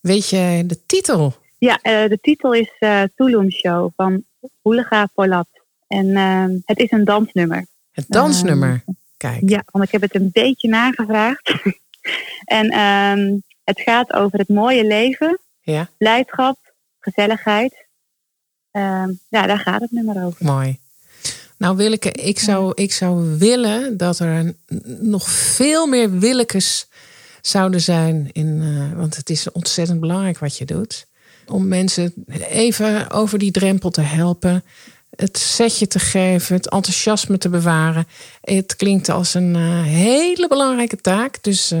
Weet 0.00 0.28
je 0.28 0.62
de 0.66 0.86
titel? 0.86 1.34
Ja, 1.58 1.78
de 1.82 2.18
titel 2.22 2.54
is 2.54 2.70
Tulum 3.16 3.50
Show 3.50 3.90
van 3.96 4.24
Hulega 4.62 5.06
Polat. 5.14 5.48
En 5.86 6.16
ehm, 6.16 6.50
het 6.64 6.78
is 6.78 6.90
een 6.90 7.04
dansnummer. 7.04 7.66
Het 7.92 8.04
dansnummer? 8.08 8.84
Kijk. 9.16 9.48
Ja, 9.48 9.62
want 9.66 9.84
ik 9.84 9.90
heb 9.90 10.00
het 10.00 10.14
een 10.14 10.30
beetje 10.32 10.68
nagevraagd. 10.68 11.52
en 12.58 12.78
um, 12.78 13.42
het 13.64 13.80
gaat 13.80 14.12
over 14.12 14.38
het 14.38 14.48
mooie 14.48 14.86
leven, 14.86 15.38
ja. 15.60 15.88
blijdschap, 15.98 16.58
gezelligheid. 17.00 17.86
Uh, 18.72 19.08
ja, 19.28 19.46
daar 19.46 19.58
gaat 19.58 19.80
het 19.80 19.90
nummer 19.90 20.24
over. 20.24 20.44
Mooi. 20.44 20.79
Nou, 21.60 21.76
Willeke, 21.76 22.12
ik 22.12 22.38
zou, 22.38 22.72
ik 22.74 22.92
zou 22.92 23.38
willen 23.38 23.96
dat 23.96 24.18
er 24.18 24.54
nog 25.00 25.30
veel 25.30 25.86
meer 25.86 26.18
Willekes 26.18 26.86
zouden 27.40 27.80
zijn. 27.80 28.28
In, 28.32 28.46
uh, 28.46 28.92
want 28.92 29.16
het 29.16 29.30
is 29.30 29.52
ontzettend 29.52 30.00
belangrijk 30.00 30.38
wat 30.38 30.58
je 30.58 30.64
doet. 30.64 31.06
Om 31.46 31.68
mensen 31.68 32.12
even 32.48 33.10
over 33.10 33.38
die 33.38 33.50
drempel 33.50 33.90
te 33.90 34.00
helpen. 34.00 34.64
Het 35.16 35.38
setje 35.38 35.86
te 35.86 35.98
geven, 35.98 36.56
het 36.56 36.68
enthousiasme 36.68 37.38
te 37.38 37.48
bewaren. 37.48 38.06
Het 38.40 38.76
klinkt 38.76 39.08
als 39.08 39.34
een 39.34 39.54
uh, 39.54 39.82
hele 39.82 40.48
belangrijke 40.48 40.96
taak. 40.96 41.42
Dus 41.42 41.72
uh, 41.72 41.80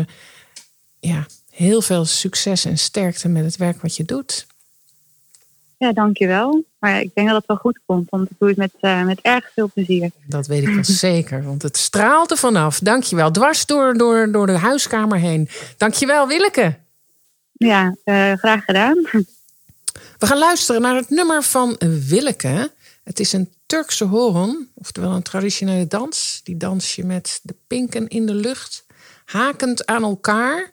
ja, 0.98 1.26
heel 1.50 1.82
veel 1.82 2.04
succes 2.04 2.64
en 2.64 2.78
sterkte 2.78 3.28
met 3.28 3.44
het 3.44 3.56
werk 3.56 3.82
wat 3.82 3.96
je 3.96 4.04
doet. 4.04 4.46
Ja, 5.76 5.92
dankjewel. 5.92 6.64
Maar 6.80 7.00
ik 7.00 7.10
denk 7.14 7.28
dat 7.28 7.36
het 7.36 7.46
wel 7.46 7.56
goed 7.56 7.78
komt, 7.86 8.10
want 8.10 8.30
ik 8.30 8.36
doe 8.38 8.48
het 8.48 8.56
met, 8.56 8.72
eh, 8.80 9.04
met 9.04 9.20
erg 9.20 9.50
veel 9.54 9.70
plezier. 9.74 10.10
Dat 10.26 10.46
weet 10.46 10.62
ik 10.62 10.74
wel 10.74 10.84
zeker, 10.84 11.44
want 11.44 11.62
het 11.62 11.76
straalt 11.76 12.30
er 12.30 12.36
vanaf. 12.36 12.78
Dankjewel. 12.78 13.30
Dwars 13.30 13.66
door, 13.66 13.94
door, 13.94 14.32
door 14.32 14.46
de 14.46 14.58
huiskamer 14.58 15.18
heen. 15.18 15.48
Dankjewel, 15.76 16.28
Willeke. 16.28 16.76
Ja, 17.52 17.96
eh, 18.04 18.32
graag 18.32 18.64
gedaan. 18.64 18.94
We 20.18 20.26
gaan 20.26 20.38
luisteren 20.38 20.80
naar 20.80 20.94
het 20.94 21.10
nummer 21.10 21.42
van 21.42 21.76
Willeke. 22.08 22.72
Het 23.04 23.20
is 23.20 23.32
een 23.32 23.52
Turkse 23.66 24.04
horen, 24.04 24.68
oftewel 24.74 25.10
een 25.10 25.22
traditionele 25.22 25.86
dans. 25.86 26.40
Die 26.44 26.56
dans 26.56 26.94
je 26.94 27.04
met 27.04 27.40
de 27.42 27.54
pinken 27.66 28.08
in 28.08 28.26
de 28.26 28.34
lucht, 28.34 28.86
hakend 29.24 29.86
aan 29.86 30.02
elkaar. 30.02 30.70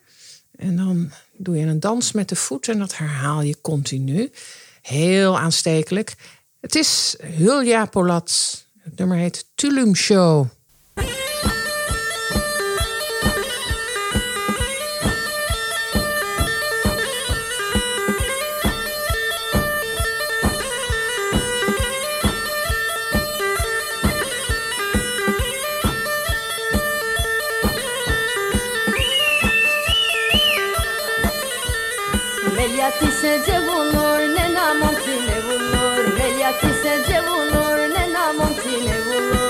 En 0.56 0.76
dan 0.76 1.10
doe 1.36 1.56
je 1.56 1.66
een 1.66 1.80
dans 1.80 2.12
met 2.12 2.28
de 2.28 2.36
voeten 2.36 2.72
en 2.72 2.78
dat 2.78 2.96
herhaal 2.96 3.42
je 3.42 3.60
continu. 3.60 4.30
Heel 4.88 5.38
aanstekelijk. 5.38 6.14
Het 6.60 6.74
is 6.74 7.16
Hulja 7.22 7.86
Polat. 7.86 8.64
Het 8.78 8.98
nummer 8.98 9.16
heet 9.16 9.50
Tulum 9.54 9.94
Show. 9.94 10.46
Velyati 32.78 33.12
sece 33.12 33.60
bulur 33.66 34.20
ne 34.34 34.54
namam 34.54 34.94
tine 35.04 35.38
bulur 35.46 36.16
Velyati 36.16 36.70
sece 36.82 37.22
bulur 37.26 37.78
ne 37.94 38.12
namam 38.12 38.54
tine 38.62 38.96
bulur 39.06 39.47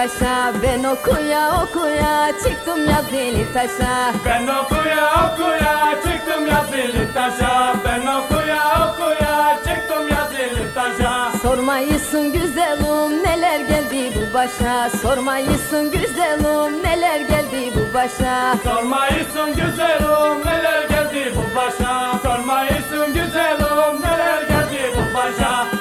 taşa. 0.00 0.52
Ben 0.62 0.84
okuya 0.84 1.62
okuya 1.62 2.32
çıktım 2.44 2.80
yazılı 2.90 3.52
taşa. 3.54 4.12
Ben 4.26 4.46
okuya 4.46 5.06
okuya 5.24 5.94
çıktım 6.04 6.46
yazılı 6.46 7.12
taşa. 7.14 7.74
Ben 7.84 8.00
okuya 8.00 8.62
okuya 8.88 9.58
çıktım 9.66 10.08
yazılı 10.08 10.74
taşa. 10.74 11.32
Sormayısın 11.42 12.32
güzelim 12.32 13.24
neler 13.24 13.60
geldi 13.60 14.12
bu 14.16 14.34
başa? 14.34 14.90
Sormayısın 15.02 15.90
güzelim 15.92 16.82
neler 16.82 17.20
geldi 17.20 17.72
bu 17.74 17.94
başa? 17.94 18.56
Sormayısın 18.64 19.48
güzelim 19.54 20.40
neler 20.44 20.88
geldi 20.88 21.34
bu 21.36 21.56
başa? 21.56 22.18
Sormayısın 22.22 23.06
güzelim 23.06 24.02
neler 24.02 24.42
geldi 24.42 24.92
bu 24.96 25.16
başa 25.18 25.79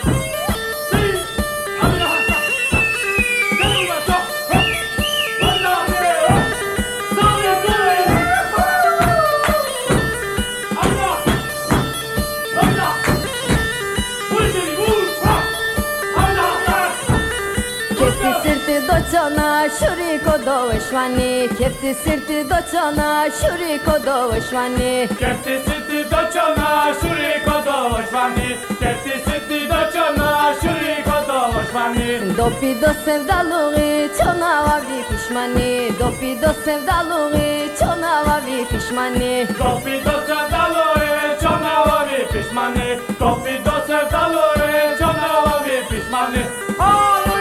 došvani, 20.45 21.49
kefti 21.57 21.93
sirti 22.03 22.43
dočana, 22.49 23.25
šuriko 23.37 23.95
došvani. 24.05 25.07
Kefti 25.19 25.55
sirti 25.65 25.99
dočana, 26.11 26.69
šuriko 26.99 27.55
došvani, 27.67 28.49
kefti 28.79 29.15
sirti 29.25 29.59
dočana, 29.71 30.29
šuriko 30.61 31.17
došvani. 31.29 32.35
Dopi 32.37 32.71
do 32.81 32.91
sevdaluği, 33.05 34.09
çonava 34.17 34.75
vi 34.87 34.99
pişmani, 35.09 35.91
dopi 35.99 36.41
do 36.41 36.51
sevdaluği, 36.65 37.71
çonava 37.79 38.39
vi 38.45 38.65
pişmani. 38.71 39.47
Dopi 39.59 39.95
do 40.05 40.15
sevdaluği, 40.27 41.39
çonava 41.41 42.05
vi 42.07 42.19
pişmani, 42.31 42.99
dopi 43.19 43.65
do 43.65 43.75
sevdaluği, 43.87 44.97
çonava 44.99 45.63
vi 45.65 45.77
pişmani. 45.89 46.43
Oh! 46.79 47.38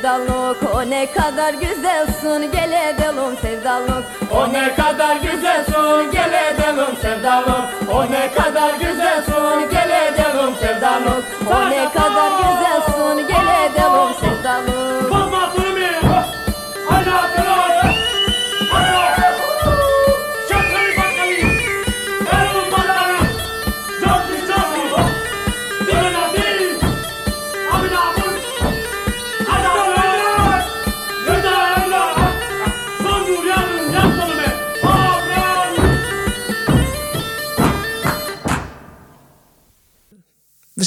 Sevdalık 0.00 0.74
O 0.74 0.90
ne 0.90 1.12
kadar 1.12 1.54
güzelsin 1.54 2.52
gel 2.52 2.72
edelim 2.72 3.36
sevdalık 3.42 4.04
O 4.30 4.52
ne 4.52 4.74
kadar 4.74 5.16
güzelsin 5.16 5.39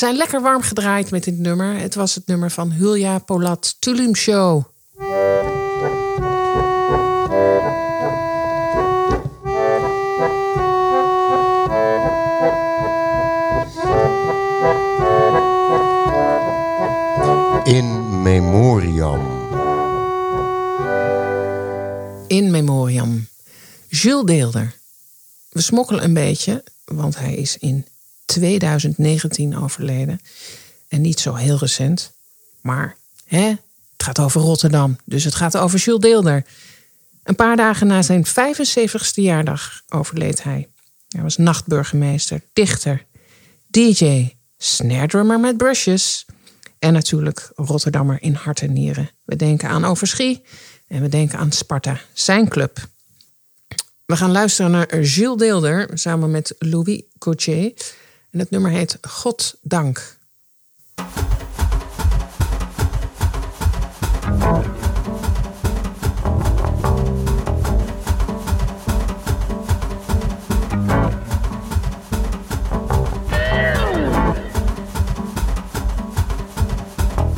zijn 0.03 0.15
lekker 0.15 0.41
warm 0.41 0.61
gedraaid 0.61 1.11
met 1.11 1.23
dit 1.23 1.37
nummer. 1.37 1.77
Het 1.79 1.95
was 1.95 2.15
het 2.15 2.27
nummer 2.27 2.51
van 2.51 2.71
Hulja 2.71 3.19
Polat 3.19 3.75
Tulum 3.79 4.15
Show. 4.15 4.63
In 17.63 18.21
memoriam. 18.21 19.21
In 22.27 22.51
memoriam. 22.51 23.27
Jules 23.87 24.25
Deelder. 24.25 24.75
We 25.49 25.61
smokkelen 25.61 26.03
een 26.03 26.13
beetje, 26.13 26.63
want 26.85 27.17
hij 27.17 27.35
is 27.35 27.57
in 27.57 27.85
2019 28.25 29.57
overleden. 29.57 30.19
En 30.87 31.01
niet 31.01 31.19
zo 31.19 31.33
heel 31.33 31.57
recent. 31.57 32.13
Maar 32.61 32.97
hè, 33.25 33.47
het 33.47 34.03
gaat 34.03 34.19
over 34.19 34.41
Rotterdam, 34.41 34.97
dus 35.05 35.23
het 35.23 35.35
gaat 35.35 35.57
over 35.57 35.79
Jules 35.79 36.01
Deelder. 36.01 36.45
Een 37.23 37.35
paar 37.35 37.55
dagen 37.55 37.87
na 37.87 38.01
zijn 38.01 38.25
75ste 38.27 39.13
jaardag 39.13 39.81
overleed 39.89 40.43
hij. 40.43 40.67
Hij 41.07 41.21
was 41.21 41.37
nachtburgemeester, 41.37 42.41
dichter, 42.53 43.05
DJ, 43.67 44.35
snare 44.57 45.07
drummer 45.07 45.39
met 45.39 45.57
brushes. 45.57 46.25
En 46.79 46.93
natuurlijk 46.93 47.51
Rotterdammer 47.55 48.17
in 48.21 48.33
hart 48.33 48.61
en 48.61 48.73
nieren. 48.73 49.09
We 49.25 49.35
denken 49.35 49.69
aan 49.69 49.85
Overschie 49.85 50.43
en 50.87 51.01
we 51.01 51.09
denken 51.09 51.39
aan 51.39 51.51
Sparta, 51.51 51.99
zijn 52.13 52.47
club. 52.49 52.87
We 54.05 54.15
gaan 54.15 54.31
luisteren 54.31 54.71
naar 54.71 54.87
Gilles 54.89 55.37
Deelder 55.37 55.89
samen 55.93 56.31
met 56.31 56.55
Louis 56.59 57.01
Gauthier. 57.19 57.73
En 58.33 58.39
het 58.39 58.49
nummer 58.49 58.71
heet 58.71 58.97
God 59.01 59.55
Dank. 59.61 60.17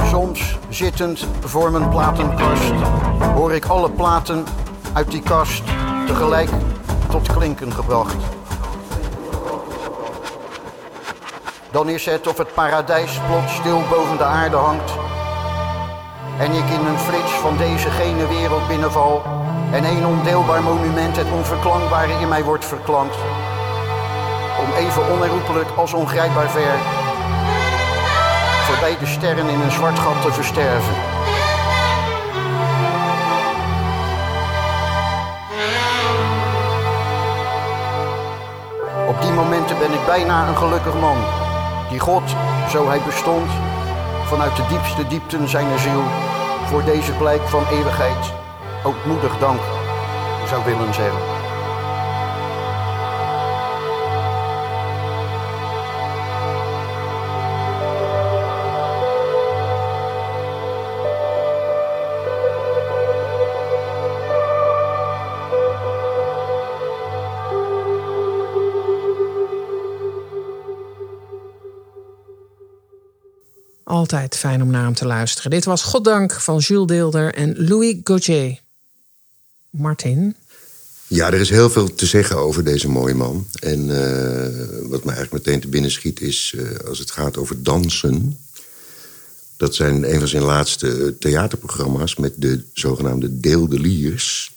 Soms 0.09 0.57
zittend 0.69 1.27
voor 1.41 1.71
mijn 1.71 1.89
platenkast 1.89 2.71
hoor 3.33 3.53
ik 3.53 3.65
alle 3.65 3.91
platen 3.91 4.43
uit 4.93 5.11
die 5.11 5.21
kast 5.21 5.63
tegelijk 6.07 6.49
tot 7.09 7.33
klinken 7.33 7.73
gebracht. 7.73 8.34
Dan 11.75 11.89
is 11.89 12.05
het 12.05 12.27
of 12.27 12.37
het 12.37 12.53
paradijs 12.53 13.19
plots 13.27 13.55
stil 13.55 13.81
boven 13.89 14.17
de 14.17 14.23
aarde 14.23 14.55
hangt 14.55 14.91
en 16.39 16.51
ik 16.51 16.69
in 16.69 16.85
een 16.85 16.99
flits 16.99 17.31
van 17.31 17.57
deze 17.57 17.89
gene 17.89 18.27
wereld 18.27 18.67
binnenval 18.67 19.23
en 19.71 19.83
een 19.83 20.05
ondeelbaar 20.05 20.63
monument 20.63 21.15
het 21.15 21.31
onverklangbare 21.31 22.11
in 22.21 22.27
mij 22.27 22.43
wordt 22.43 22.65
verklankt. 22.65 23.15
Om 24.59 24.73
even 24.85 25.11
onherroepelijk 25.11 25.69
als 25.75 25.93
ongrijpbaar 25.93 26.49
ver 26.49 26.77
voorbij 28.65 28.97
de 28.97 29.05
sterren 29.05 29.49
in 29.49 29.59
een 29.59 29.71
zwart 29.71 29.99
gat 29.99 30.21
te 30.21 30.33
versterven. 30.33 30.95
Op 39.07 39.21
die 39.21 39.31
momenten 39.31 39.77
ben 39.77 39.93
ik 39.93 40.05
bijna 40.05 40.47
een 40.47 40.57
gelukkig 40.57 40.93
man, 40.99 41.44
die 41.95 42.03
God, 42.03 42.35
zo 42.69 42.87
hij 42.87 43.01
bestond, 43.05 43.49
vanuit 44.25 44.55
de 44.55 44.65
diepste 44.69 45.07
diepten 45.07 45.49
zijner 45.49 45.79
ziel 45.79 46.03
voor 46.65 46.83
deze 46.83 47.11
blijk 47.11 47.41
van 47.41 47.63
eeuwigheid 47.71 48.33
ootmoedig 48.83 49.37
dank 49.37 49.59
zou 50.47 50.65
willen 50.65 50.93
zeggen. 50.93 51.44
Altijd 74.05 74.35
fijn 74.35 74.61
om 74.61 74.69
naar 74.69 74.83
hem 74.83 74.93
te 74.93 75.05
luisteren. 75.05 75.51
Dit 75.51 75.65
was 75.65 75.83
Goddank 75.83 76.31
van 76.31 76.57
Jules 76.57 76.87
Deelder 76.87 77.33
en 77.33 77.67
Louis 77.67 77.95
Gauthier. 78.03 78.59
Martin, 79.69 80.35
Ja, 81.07 81.27
er 81.27 81.39
is 81.39 81.49
heel 81.49 81.69
veel 81.69 81.95
te 81.95 82.05
zeggen 82.05 82.37
over 82.37 82.63
deze 82.63 82.89
mooie 82.89 83.13
man. 83.13 83.47
En 83.59 83.79
eh, 83.79 84.89
wat 84.89 85.03
me 85.03 85.11
eigenlijk 85.11 85.31
meteen 85.31 85.59
te 85.59 85.67
binnen 85.67 85.91
schiet 85.91 86.21
is, 86.21 86.55
eh, 86.57 86.87
als 86.87 86.99
het 86.99 87.11
gaat 87.11 87.37
over 87.37 87.63
dansen... 87.63 88.37
dat 89.57 89.75
zijn 89.75 90.13
een 90.13 90.19
van 90.19 90.27
zijn 90.27 90.43
laatste 90.43 91.15
theaterprogramma's... 91.19 92.15
met 92.15 92.33
de 92.37 92.63
zogenaamde 92.73 93.39
Deeldeliers. 93.39 94.55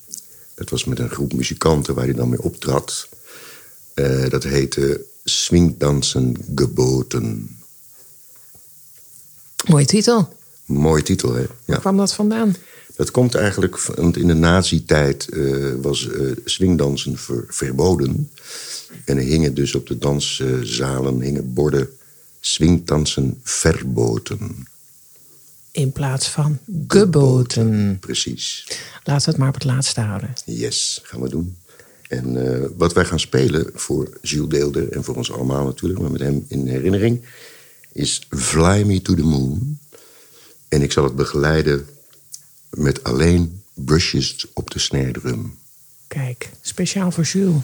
Dat 0.54 0.70
was 0.70 0.84
met 0.84 0.98
een 0.98 1.10
groep 1.10 1.32
muzikanten 1.32 1.94
waar 1.94 2.04
hij 2.04 2.14
dan 2.14 2.28
mee 2.28 2.42
optrad. 2.42 3.08
Eh, 3.94 4.28
dat 4.28 4.42
heette 4.42 5.04
Swingdansen 5.24 6.36
geboten. 6.54 7.57
Mooie 9.68 9.86
titel. 9.86 10.36
Mooie 10.64 11.02
titel, 11.02 11.32
hè? 11.34 11.40
Waar 11.40 11.48
Ja. 11.64 11.76
kwam 11.76 11.96
dat 11.96 12.14
vandaan? 12.14 12.54
Dat 12.96 13.10
komt 13.10 13.34
eigenlijk, 13.34 13.80
want 13.80 14.16
in 14.16 14.26
de 14.26 14.34
nazi-tijd 14.34 15.28
eh, 15.28 15.42
was 15.82 16.08
eh, 16.10 16.20
swingdansen 16.44 17.16
ver- 17.18 17.44
verboden. 17.48 18.30
En 19.04 19.16
er 19.16 19.22
hingen 19.22 19.54
dus 19.54 19.74
op 19.74 19.86
de 19.86 19.98
danszalen 19.98 21.20
hingen 21.20 21.52
borden 21.54 21.88
swingdansen 22.40 23.40
verboten. 23.42 24.66
In 25.70 25.92
plaats 25.92 26.28
van 26.28 26.58
geboten. 26.88 27.96
Precies. 28.00 28.66
Laten 29.04 29.24
we 29.24 29.30
het 29.30 29.38
maar 29.40 29.48
op 29.48 29.54
het 29.54 29.64
laatste 29.64 30.00
houden. 30.00 30.32
Yes, 30.44 31.00
gaan 31.02 31.20
we 31.20 31.28
doen. 31.28 31.56
En 32.08 32.52
eh, 32.62 32.68
wat 32.76 32.92
wij 32.92 33.04
gaan 33.04 33.20
spelen 33.20 33.70
voor 33.74 34.08
Gilles 34.22 34.48
Deelder 34.48 34.92
en 34.92 35.04
voor 35.04 35.14
ons 35.16 35.32
allemaal 35.32 35.64
natuurlijk, 35.64 36.00
maar 36.00 36.10
met 36.10 36.20
hem 36.20 36.44
in 36.48 36.66
herinnering, 36.66 37.20
is 37.98 38.26
Fly 38.30 38.82
Me 38.82 39.02
to 39.02 39.14
the 39.14 39.22
Moon. 39.22 39.78
En 40.68 40.82
ik 40.82 40.92
zal 40.92 41.04
het 41.04 41.16
begeleiden 41.16 41.88
met 42.70 43.04
alleen 43.04 43.62
brushes 43.74 44.46
op 44.52 44.70
de 44.70 44.78
snare 44.78 45.12
drum. 45.12 45.58
Kijk, 46.06 46.50
speciaal 46.60 47.10
voor 47.10 47.24
Jules. 47.24 47.62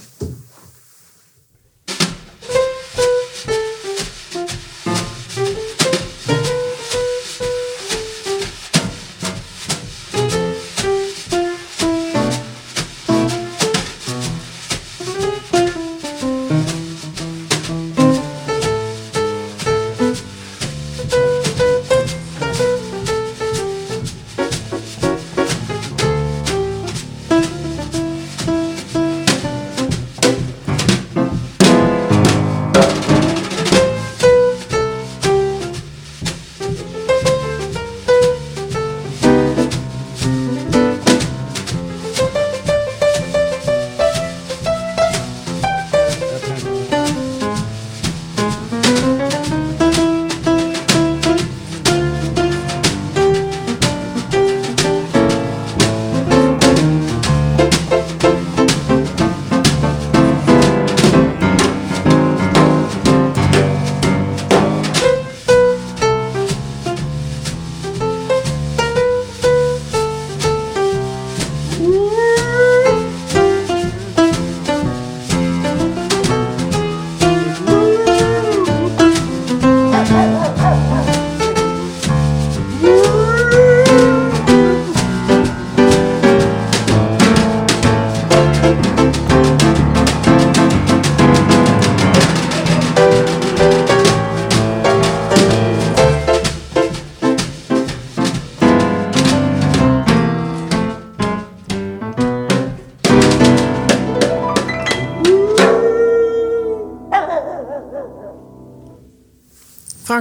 Woo! 71.80 72.23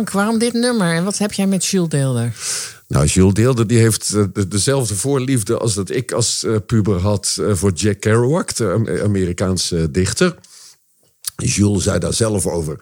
Waarom 0.10 0.38
dit 0.40 0.54
nummer? 0.54 0.94
En 0.96 1.04
wat 1.04 1.18
heb 1.18 1.34
jij 1.34 1.48
met 1.48 1.66
Jules 1.66 1.90
Deelder? 1.90 2.34
Nou, 2.88 3.06
Jules 3.06 3.34
Deelder 3.34 3.68
die 3.68 3.80
heeft 3.80 4.14
eh, 4.14 4.24
de- 4.34 4.48
dezelfde 4.48 4.96
voorliefde 4.96 5.58
als 5.58 5.74
dat 5.74 5.90
ik 5.90 6.12
als 6.12 6.44
eh, 6.44 6.56
puber 6.66 7.00
had 7.00 7.38
eh, 7.40 7.54
voor 7.56 7.72
Jack 7.72 8.00
Kerouac, 8.00 8.56
de 8.56 8.72
Am- 8.72 8.90
Amerikaanse 9.04 9.92
dichter. 9.92 10.36
Jules 11.36 11.84
zei 11.84 12.00
daar 12.00 12.14
zelf 12.14 12.48
over. 12.48 12.78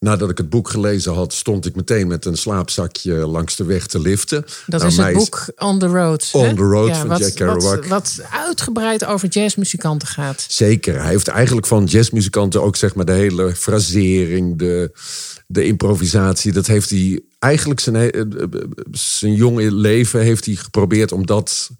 Nadat 0.00 0.30
ik 0.30 0.38
het 0.38 0.50
boek 0.50 0.70
gelezen 0.70 1.12
had, 1.14 1.32
stond 1.32 1.66
ik 1.66 1.74
meteen 1.74 2.06
met 2.06 2.24
een 2.24 2.36
slaapzakje 2.36 3.12
langs 3.14 3.56
de 3.56 3.64
weg 3.64 3.86
te 3.86 4.00
liften. 4.00 4.44
Dat 4.66 4.80
Nou, 4.80 4.92
is 4.92 4.96
het 4.96 5.12
boek 5.12 5.44
On 5.58 5.78
the 5.78 5.86
Road. 5.86 6.28
hè? 6.32 6.38
On 6.38 6.54
the 6.56 6.62
Road 6.62 6.96
van 6.96 7.08
wat, 7.08 7.18
Jack 7.18 7.34
Kerouac. 7.34 7.62
Wat, 7.62 7.86
wat 7.86 8.20
uitgebreid 8.32 9.04
over 9.04 9.28
jazzmuzikanten 9.28 10.08
gaat. 10.08 10.44
Zeker. 10.48 11.00
Hij 11.00 11.10
heeft 11.10 11.28
eigenlijk 11.28 11.66
van 11.66 11.84
jazzmuzikanten 11.84 12.62
ook 12.62 12.76
zeg 12.76 12.94
maar 12.94 13.04
de 13.04 13.12
hele 13.12 13.54
frasering, 13.56 14.58
de, 14.58 14.90
de 15.46 15.64
improvisatie. 15.64 16.52
Dat 16.52 16.66
heeft 16.66 16.90
hij 16.90 17.20
eigenlijk 17.38 17.80
zijn, 17.80 17.96
eh, 17.96 18.20
eh, 18.20 18.26
zijn 18.92 19.34
jonge 19.34 19.72
leven 19.74 20.20
heeft 20.20 20.44
hij 20.44 20.54
geprobeerd 20.54 21.12
om 21.12 21.26
dat 21.26 21.70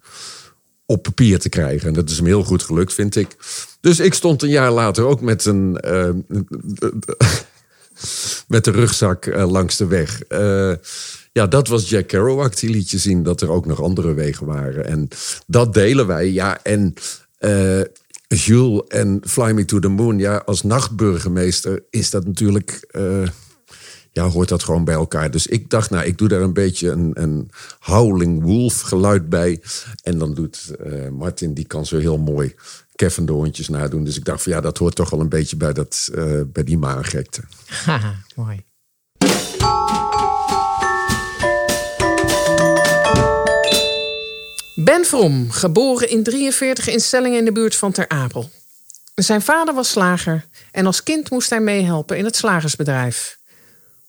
op 0.87 1.03
papier 1.03 1.39
te 1.39 1.49
krijgen. 1.49 1.89
En 1.89 1.95
dat 1.95 2.11
is 2.11 2.17
hem 2.17 2.27
heel 2.27 2.45
goed 2.45 2.63
gelukt, 2.63 2.93
vind 2.93 3.17
ik. 3.17 3.37
Dus 3.81 4.01
ik 4.01 4.15
stond 4.15 4.43
een 4.43 4.49
jaar 4.49 4.71
later 4.73 5.05
ook 5.05 5.21
met 5.21 5.45
een. 5.45 5.77
eh, 5.77 6.09
met 8.49 8.65
de 8.65 8.71
rugzak 8.71 9.27
eh, 9.27 9.51
langs 9.51 9.77
de 9.77 9.87
weg. 9.87 10.23
Eh, 10.23 10.73
ja, 11.33 11.47
dat 11.47 11.69
was 11.69 11.89
Jack 11.89 12.07
Kerouac. 12.07 12.57
Die 12.57 12.71
liet 12.71 12.91
je 12.91 12.99
zien 12.99 13.23
dat 13.23 13.41
er 13.41 13.51
ook 13.51 13.67
nog 13.67 13.83
andere 13.83 14.15
wegen 14.15 14.47
waren. 14.47 14.87
En 14.87 15.09
dat 15.47 15.75
delen 15.75 16.07
wij. 16.07 16.31
Ja, 16.31 16.63
en 16.63 16.95
eh, 17.39 17.81
Jules 18.29 18.83
en 18.89 19.21
Fly 19.27 19.51
Me 19.51 19.65
to 19.65 19.79
the 19.79 19.89
Moon. 19.89 20.19
Ja, 20.19 20.37
als 20.37 20.63
nachtburgemeester 20.63 21.83
is 21.91 22.11
dat 22.11 22.27
natuurlijk... 22.27 22.89
ja, 24.13 24.29
hoort 24.29 24.49
dat 24.49 24.63
gewoon 24.63 24.85
bij 24.85 24.95
elkaar. 24.95 25.31
Dus 25.31 25.47
ik 25.47 25.71
dacht, 25.71 25.91
nou, 25.91 26.05
ik 26.05 26.19
doe 26.19 26.29
daar 26.29 26.41
een 26.41 26.53
beetje 26.53 26.91
een, 26.91 27.11
een 27.15 27.51
howling 27.79 28.43
wolf 28.43 28.81
geluid 28.81 29.29
bij. 29.29 29.61
En 30.03 30.19
dan 30.19 30.35
doet 30.35 30.71
Martin, 31.13 31.55
die 31.55 31.67
kan 31.67 31.87
zo 31.87 31.99
heel 31.99 32.19
mooi 32.19 32.55
Kevin 33.01 33.27
de 33.27 33.33
hondjes 33.33 33.69
nadoen. 33.69 34.05
Dus 34.05 34.17
ik 34.17 34.25
dacht 34.25 34.43
van 34.43 34.53
ja, 34.53 34.61
dat 34.61 34.79
hoort 34.79 34.95
toch 34.95 35.11
wel 35.11 35.21
een 35.21 35.29
beetje 35.29 35.57
bij, 35.57 35.73
dat, 35.73 36.09
eh, 36.15 36.41
bij 36.47 36.65
die 36.65 36.79
maangekte. 36.79 37.43
Haha, 37.67 38.15
mooi. 38.37 38.65
Ben 44.75 45.05
Vrom, 45.05 45.51
geboren 45.51 46.11
in 46.11 46.23
43 46.23 46.89
in 46.89 47.01
Stellingen 47.01 47.39
in 47.39 47.45
de 47.45 47.53
buurt 47.53 47.77
van 47.77 47.93
Ter 47.93 48.09
Apel. 48.09 48.51
Zijn 49.15 49.43
vader 49.43 49.75
was 49.75 49.91
slager 49.91 50.47
en 50.73 50.87
als 50.87 51.03
kind 51.03 51.31
moest 51.31 51.51
hij 51.51 51.61
meehelpen 51.61 52.19
in 52.19 52.25
het 52.25 52.37
slagersbedrijf. 52.37 53.39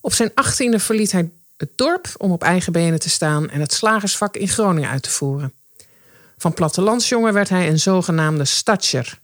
Op 0.02 0.14
zijn 0.14 0.32
achttiende 0.34 0.80
verliet 0.80 1.12
hij 1.12 1.32
het 1.58 1.70
dorp 1.76 2.08
om 2.18 2.32
op 2.32 2.44
eigen 2.44 2.72
benen 2.72 3.00
te 3.00 3.10
staan 3.10 3.50
en 3.50 3.60
het 3.60 3.74
slagersvak 3.74 4.36
in 4.36 4.48
Groningen 4.48 4.90
uit 4.90 5.04
te 5.04 5.10
voeren. 5.10 5.54
Van 6.42 6.54
plattelandsjongen 6.54 7.34
werd 7.34 7.50
hij 7.50 7.68
een 7.70 7.80
zogenaamde 7.80 8.46
stadsjer. 8.46 9.20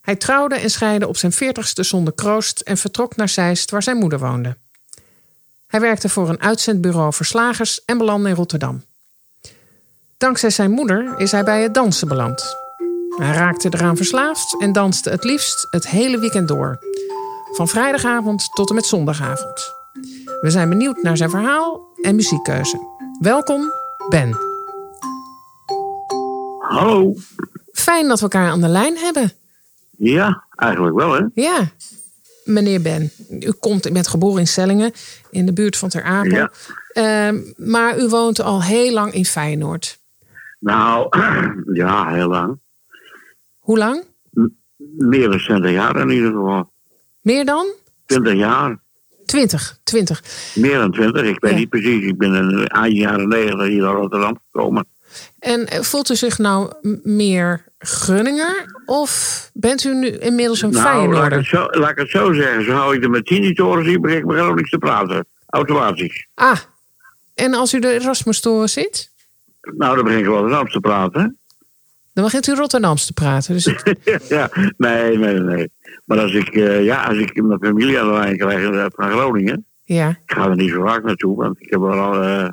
Hij 0.00 0.16
trouwde 0.16 0.54
en 0.54 0.70
scheidde 0.70 1.08
op 1.08 1.16
zijn 1.16 1.32
veertigste 1.32 1.82
zonder 1.82 2.12
kroost 2.12 2.60
en 2.60 2.76
vertrok 2.76 3.16
naar 3.16 3.28
Zeist, 3.28 3.70
waar 3.70 3.82
zijn 3.82 3.96
moeder 3.96 4.18
woonde. 4.18 4.56
Hij 5.66 5.80
werkte 5.80 6.08
voor 6.08 6.28
een 6.28 6.40
uitzendbureau 6.40 7.12
voor 7.12 7.26
slagers 7.26 7.84
en 7.84 7.98
belandde 7.98 8.28
in 8.28 8.34
Rotterdam. 8.34 8.84
Dankzij 10.16 10.50
zijn 10.50 10.70
moeder 10.70 11.14
is 11.18 11.32
hij 11.32 11.44
bij 11.44 11.62
het 11.62 11.74
dansen 11.74 12.08
beland. 12.08 12.56
Hij 13.16 13.32
raakte 13.32 13.68
eraan 13.70 13.96
verslaafd 13.96 14.60
en 14.60 14.72
danste 14.72 15.10
het 15.10 15.24
liefst 15.24 15.66
het 15.70 15.88
hele 15.88 16.18
weekend 16.18 16.48
door. 16.48 16.78
Van 17.52 17.68
vrijdagavond 17.68 18.48
tot 18.54 18.68
en 18.68 18.74
met 18.74 18.86
zondagavond. 18.86 19.72
We 20.40 20.50
zijn 20.50 20.68
benieuwd 20.68 21.02
naar 21.02 21.16
zijn 21.16 21.30
verhaal 21.30 21.80
en 22.02 22.14
muziekkeuze. 22.14 22.78
Welkom, 23.20 23.72
Ben. 24.08 24.51
Hallo. 26.72 27.14
Fijn 27.72 28.08
dat 28.08 28.16
we 28.18 28.22
elkaar 28.22 28.50
aan 28.50 28.60
de 28.60 28.68
lijn 28.68 28.96
hebben. 28.96 29.32
Ja, 29.96 30.44
eigenlijk 30.56 30.96
wel, 30.96 31.12
hè? 31.12 31.24
Ja, 31.34 31.70
meneer 32.44 32.82
Ben. 32.82 33.10
U 33.40 33.52
komt, 33.60 33.86
u 33.86 33.92
bent 33.92 34.08
geboren 34.08 34.38
in 34.40 34.46
Sellingen, 34.46 34.92
in 35.30 35.46
de 35.46 35.52
buurt 35.52 35.76
van 35.76 35.88
Ter 35.88 36.02
Apel. 36.02 36.30
Ja. 36.30 36.50
Ehm, 36.88 37.40
maar 37.56 37.98
u 37.98 38.08
woont 38.08 38.40
al 38.40 38.62
heel 38.62 38.92
lang 38.92 39.12
in 39.12 39.24
Feyenoord. 39.24 39.98
Nou, 40.58 41.08
ja, 41.82 42.08
heel 42.14 42.28
lang. 42.28 42.58
Hoe 43.58 43.78
lang? 43.78 44.04
Meer 44.98 45.28
dan 45.30 45.38
20 45.38 45.70
jaar 45.70 45.96
in 45.96 46.10
ieder 46.10 46.30
geval. 46.32 46.72
Meer 47.20 47.44
dan? 47.44 47.66
20 48.06 48.34
jaar. 48.34 48.80
20, 49.26 49.78
20. 49.84 50.22
Meer 50.54 50.78
dan 50.78 50.90
20. 50.92 51.22
Ik 51.22 51.40
weet 51.40 51.50
Ja. 51.52 51.56
niet 51.58 51.68
precies. 51.68 52.04
Ik 52.04 52.18
ben 52.18 52.34
in 52.34 52.66
eind 52.66 52.96
jaren 52.96 53.28
90 53.28 53.66
hier 53.66 53.82
naar 53.82 53.94
Rotterdam 53.94 54.38
gekomen. 54.50 54.86
En 55.38 55.66
eh, 55.68 55.80
voelt 55.80 56.10
u 56.10 56.16
zich 56.16 56.38
nou 56.38 56.72
meer 57.02 57.64
Grunninger? 57.78 58.74
Of 58.86 59.50
bent 59.54 59.84
u 59.84 59.94
nu 59.94 60.08
inmiddels 60.08 60.62
een 60.62 60.70
nou, 60.70 60.82
laat 60.84 60.94
Feyenoorder? 60.94 61.44
zo, 61.44 61.66
laat 61.70 61.90
ik 61.90 61.98
het 61.98 62.10
zo 62.10 62.32
zeggen. 62.32 62.64
Zo 62.64 62.72
hou 62.72 62.94
ik 62.94 63.02
de 63.02 63.08
met 63.08 63.26
tien 63.26 63.54
toren 63.54 63.84
zie, 63.84 64.00
begin 64.00 64.18
ik 64.18 64.54
niks 64.54 64.70
te 64.70 64.78
praten. 64.78 65.26
Automatisch. 65.46 66.26
Ah, 66.34 66.58
en 67.34 67.54
als 67.54 67.74
u 67.74 67.78
de 67.78 67.92
Erasmus-toren 67.92 68.68
zit? 68.68 69.10
Nou, 69.76 69.94
dan 69.94 70.04
begin 70.04 70.18
ik 70.18 70.26
Rotterdam 70.26 70.68
te 70.68 70.80
praten. 70.80 71.38
Dan 72.12 72.24
begint 72.24 72.46
u 72.46 72.54
Rotterdams 72.54 73.06
te 73.06 73.12
praten. 73.12 73.54
Dus 73.54 73.64
ja, 74.28 74.50
nee, 74.76 75.18
nee, 75.18 75.38
nee. 75.40 75.70
Maar 76.04 76.18
als 76.20 76.32
ik, 76.34 76.48
eh, 76.48 76.84
ja, 76.84 77.04
als 77.04 77.18
ik 77.18 77.42
mijn 77.42 77.58
familie 77.62 78.00
aan 78.00 78.06
de 78.06 78.12
lijn 78.12 78.36
krijg 78.36 78.90
van 78.94 79.10
Groningen... 79.10 79.66
ja, 79.82 80.08
Ik 80.08 80.32
ga 80.32 80.48
er 80.48 80.56
niet 80.56 80.70
zo 80.70 80.84
vaak 80.84 81.04
naartoe, 81.04 81.36
want 81.36 81.60
ik 81.60 81.70
heb 81.70 81.80
er 81.80 82.00
al... 82.00 82.22
eh, 82.22 82.48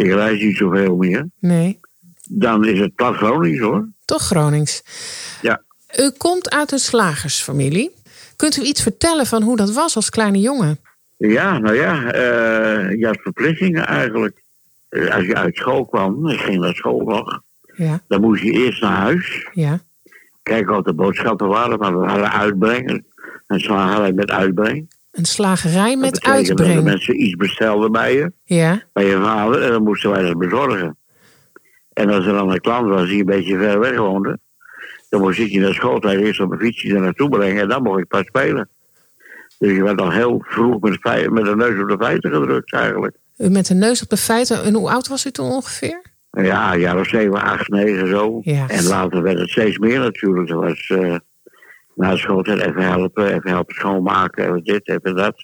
ik 0.00 0.12
reis 0.12 0.42
niet 0.42 0.56
zoveel 0.56 0.96
meer. 0.96 1.28
nee. 1.38 1.80
Dan 2.32 2.64
is 2.66 2.78
het 2.78 2.94
plat 2.94 3.14
Gronings 3.16 3.60
hoor. 3.60 3.88
Toch 4.04 4.22
Gronings. 4.22 4.82
Ja. 5.42 5.62
U 5.98 6.10
komt 6.10 6.50
uit 6.50 6.72
een 6.72 6.78
slagersfamilie. 6.78 7.90
Kunt 8.36 8.56
u 8.56 8.62
iets 8.62 8.82
vertellen 8.82 9.26
van 9.26 9.42
hoe 9.42 9.56
dat 9.56 9.72
was 9.72 9.96
als 9.96 10.10
kleine 10.10 10.38
jongen? 10.40 10.78
Ja, 11.16 11.58
nou 11.58 11.74
ja, 11.76 12.12
eh 12.12 12.98
je 12.98 13.06
had 13.06 13.18
verplichtingen 13.22 13.86
eigenlijk. 13.86 14.42
Eh, 14.88 15.14
Als 15.14 15.24
je 15.24 15.34
uit 15.34 15.56
school 15.56 15.84
kwam, 15.86 16.28
ik 16.28 16.40
ging 16.40 16.60
naar 16.60 16.74
school 16.74 17.00
nog, 17.00 17.40
Ja, 17.74 18.00
dan 18.08 18.20
moest 18.20 18.42
je 18.42 18.50
eerst 18.50 18.82
naar 18.82 18.96
huis. 18.96 19.48
ja. 19.52 19.80
Kijken 20.42 20.74
wat 20.74 20.84
de 20.84 20.94
boodschappen 20.94 21.48
waren, 21.48 21.78
maar 21.78 22.00
we 22.00 22.06
hadden 22.06 22.32
uitbrengen. 22.32 23.06
En 23.46 23.60
zo 23.60 23.72
hadden 23.74 24.14
met 24.14 24.30
uitbreng. 24.30 24.90
Een 25.10 25.24
slagerij 25.24 25.90
Dat 25.90 26.00
met 26.00 26.14
Dat 26.14 26.24
uitbreng. 26.24 26.74
de 26.74 26.82
mensen 26.82 27.22
iets 27.22 27.34
bestelden 27.36 27.92
bij 27.92 28.14
je, 28.14 28.32
Ja, 28.44 28.82
bij 28.92 29.06
je 29.06 29.16
vader, 29.22 29.62
en 29.62 29.70
dan 29.70 29.82
moesten 29.82 30.10
wij 30.10 30.22
dat 30.22 30.38
bezorgen. 30.38 30.96
En 31.92 32.10
als 32.10 32.26
er 32.26 32.32
dan 32.32 32.50
een 32.50 32.60
klant 32.60 32.88
was 32.88 33.08
die 33.08 33.18
een 33.20 33.26
beetje 33.26 33.58
ver 33.58 33.78
weg 33.78 33.96
woonde, 33.96 34.38
dan 35.08 35.20
moest 35.20 35.38
ik 35.38 35.48
je 35.50 35.60
naar 35.60 35.74
schooltijd 35.74 36.20
eerst 36.20 36.40
op 36.40 36.50
een 36.52 36.58
fietsje 36.58 36.94
er 36.94 37.00
naartoe 37.00 37.28
brengen 37.28 37.62
en 37.62 37.68
dan 37.68 37.82
mocht 37.82 38.00
ik 38.00 38.08
pas 38.08 38.26
spelen. 38.26 38.68
Dus 39.58 39.72
je 39.72 39.82
werd 39.82 40.00
al 40.00 40.10
heel 40.10 40.44
vroeg 40.46 40.80
met, 40.80 41.30
met 41.30 41.44
de 41.44 41.56
neus 41.56 41.82
op 41.82 41.88
de 41.88 41.96
feiten 42.04 42.30
gedrukt 42.32 42.72
eigenlijk. 42.72 43.16
u 43.36 43.48
met 43.50 43.66
de 43.66 43.74
neus 43.74 44.02
op 44.02 44.08
de 44.08 44.16
feiten. 44.16 44.62
En 44.62 44.74
hoe 44.74 44.90
oud 44.90 45.08
was 45.08 45.26
u 45.26 45.30
toen 45.30 45.50
ongeveer? 45.50 46.02
Ja, 46.30 46.72
een 46.74 46.80
jaar 46.80 46.98
of 46.98 47.08
zeven, 47.08 47.42
acht, 47.42 47.68
negen 47.68 48.08
zo. 48.08 48.38
Ja. 48.42 48.68
En 48.68 48.84
later 48.84 49.22
werd 49.22 49.38
het 49.38 49.50
steeds 49.50 49.78
meer 49.78 49.98
natuurlijk. 49.98 50.50
Er 50.50 50.56
was 50.60 50.88
eh 50.88 51.14
na 52.00 52.10
de 52.10 52.16
schooltijd 52.18 52.60
even 52.60 52.82
helpen, 52.82 53.26
even 53.34 53.50
helpen 53.50 53.74
schoonmaken, 53.74 54.44
even 54.44 54.64
dit, 54.64 54.88
even 54.88 55.16
dat. 55.16 55.34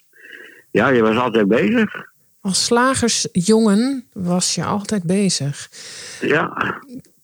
Ja, 0.71 0.87
je 0.89 1.01
was 1.01 1.17
altijd 1.17 1.47
bezig. 1.47 2.05
Als 2.41 2.65
slagersjongen 2.65 4.07
was 4.13 4.55
je 4.55 4.63
altijd 4.63 5.03
bezig. 5.03 5.69
Ja, 6.21 6.75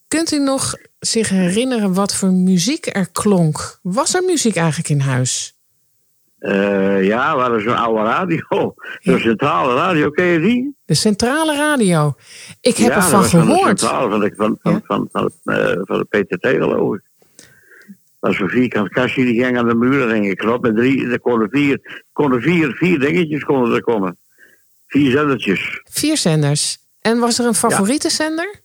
Kunt 0.08 0.32
u 0.32 0.40
nog 0.40 0.74
zich 1.00 1.30
herinneren 1.30 1.94
wat 1.94 2.16
voor 2.16 2.30
muziek 2.32 2.96
er 2.96 3.10
klonk? 3.12 3.80
Was 3.82 4.14
er 4.16 4.24
muziek 4.24 4.56
eigenlijk 4.56 4.90
in 4.90 5.00
huis? 5.00 5.58
Eh, 6.40 7.04
ja 7.06 7.36
we 7.36 7.42
hadden 7.42 7.62
zo'n 7.62 7.76
oude 7.78 8.04
radio. 8.04 8.74
Zo'n 9.00 9.20
centrale 9.20 9.74
radio, 9.76 10.10
ken 10.10 10.26
je 10.26 10.40
die? 10.40 10.76
De 10.86 10.94
centrale 10.94 11.56
radio. 11.56 12.14
Ik 12.62 12.78
heb 12.78 12.90
ja, 12.90 12.96
ervan 12.96 13.20
was 13.22 13.30
van 13.30 13.40
de 13.40 13.46
gehoord. 13.46 13.80
centrale 13.80 14.10
van 14.10 14.20
de, 14.20 14.34
van, 14.36 14.58
van, 14.62 14.72
Ja. 14.74 14.82
van, 14.86 15.08
van, 15.12 15.32
eh, 15.56 15.78
van 15.82 16.06
de 16.10 16.24
PTT 16.24 16.48
geloof 16.48 16.96
ik. 16.96 17.02
Was 18.24 18.36
zo'n 18.36 18.50
vierkant 18.50 18.90
kastje, 18.90 19.26
die 19.26 19.44
ging 19.44 19.58
aan 19.58 19.68
de 19.68 19.76
muur. 19.76 20.16
Je 20.16 20.36
knop 20.36 20.62
met 20.62 20.76
drie, 20.76 21.08
er 21.10 21.20
konden 21.20 21.50
vier, 21.50 22.04
konden 22.14 22.42
vier, 22.42 22.72
vier 22.72 23.00
dingetjes 23.00 23.44
konden 23.44 23.76
er 23.76 23.82
komen. 23.84 24.18
Vier 24.88 25.12
zendertjes. 25.12 25.82
Vier 25.84 26.18
zenders. 26.18 26.78
En 27.02 27.20
was 27.20 27.40
er 27.40 27.46
een 27.46 27.54
favoriete 27.56 28.10
zender? 28.10 28.56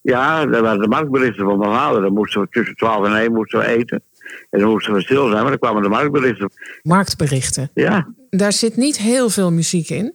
Ja, 0.00 0.46
dat 0.46 0.60
waren 0.60 0.80
de 0.80 0.88
marktberichten 0.88 1.44
van 1.44 1.58
mijn 1.58 1.70
vader. 1.70 2.02
Dan 2.02 2.12
moesten 2.12 2.40
we 2.40 2.46
tussen 2.50 2.74
12 2.76 3.06
en 3.06 3.16
1 3.16 3.32
moesten 3.32 3.58
we 3.58 3.66
eten. 3.66 4.02
En 4.50 4.60
dan 4.60 4.68
moesten 4.68 4.92
we 4.94 5.00
stil 5.02 5.28
zijn, 5.28 5.40
maar 5.42 5.50
dan 5.50 5.58
kwamen 5.58 5.82
de 5.82 5.88
marktberichten. 5.88 6.50
Marktberichten. 6.82 7.70
Ja, 7.74 8.08
Daar 8.30 8.52
zit 8.52 8.76
niet 8.76 8.96
heel 8.98 9.30
veel 9.30 9.52
muziek 9.52 9.88
in. 9.88 10.14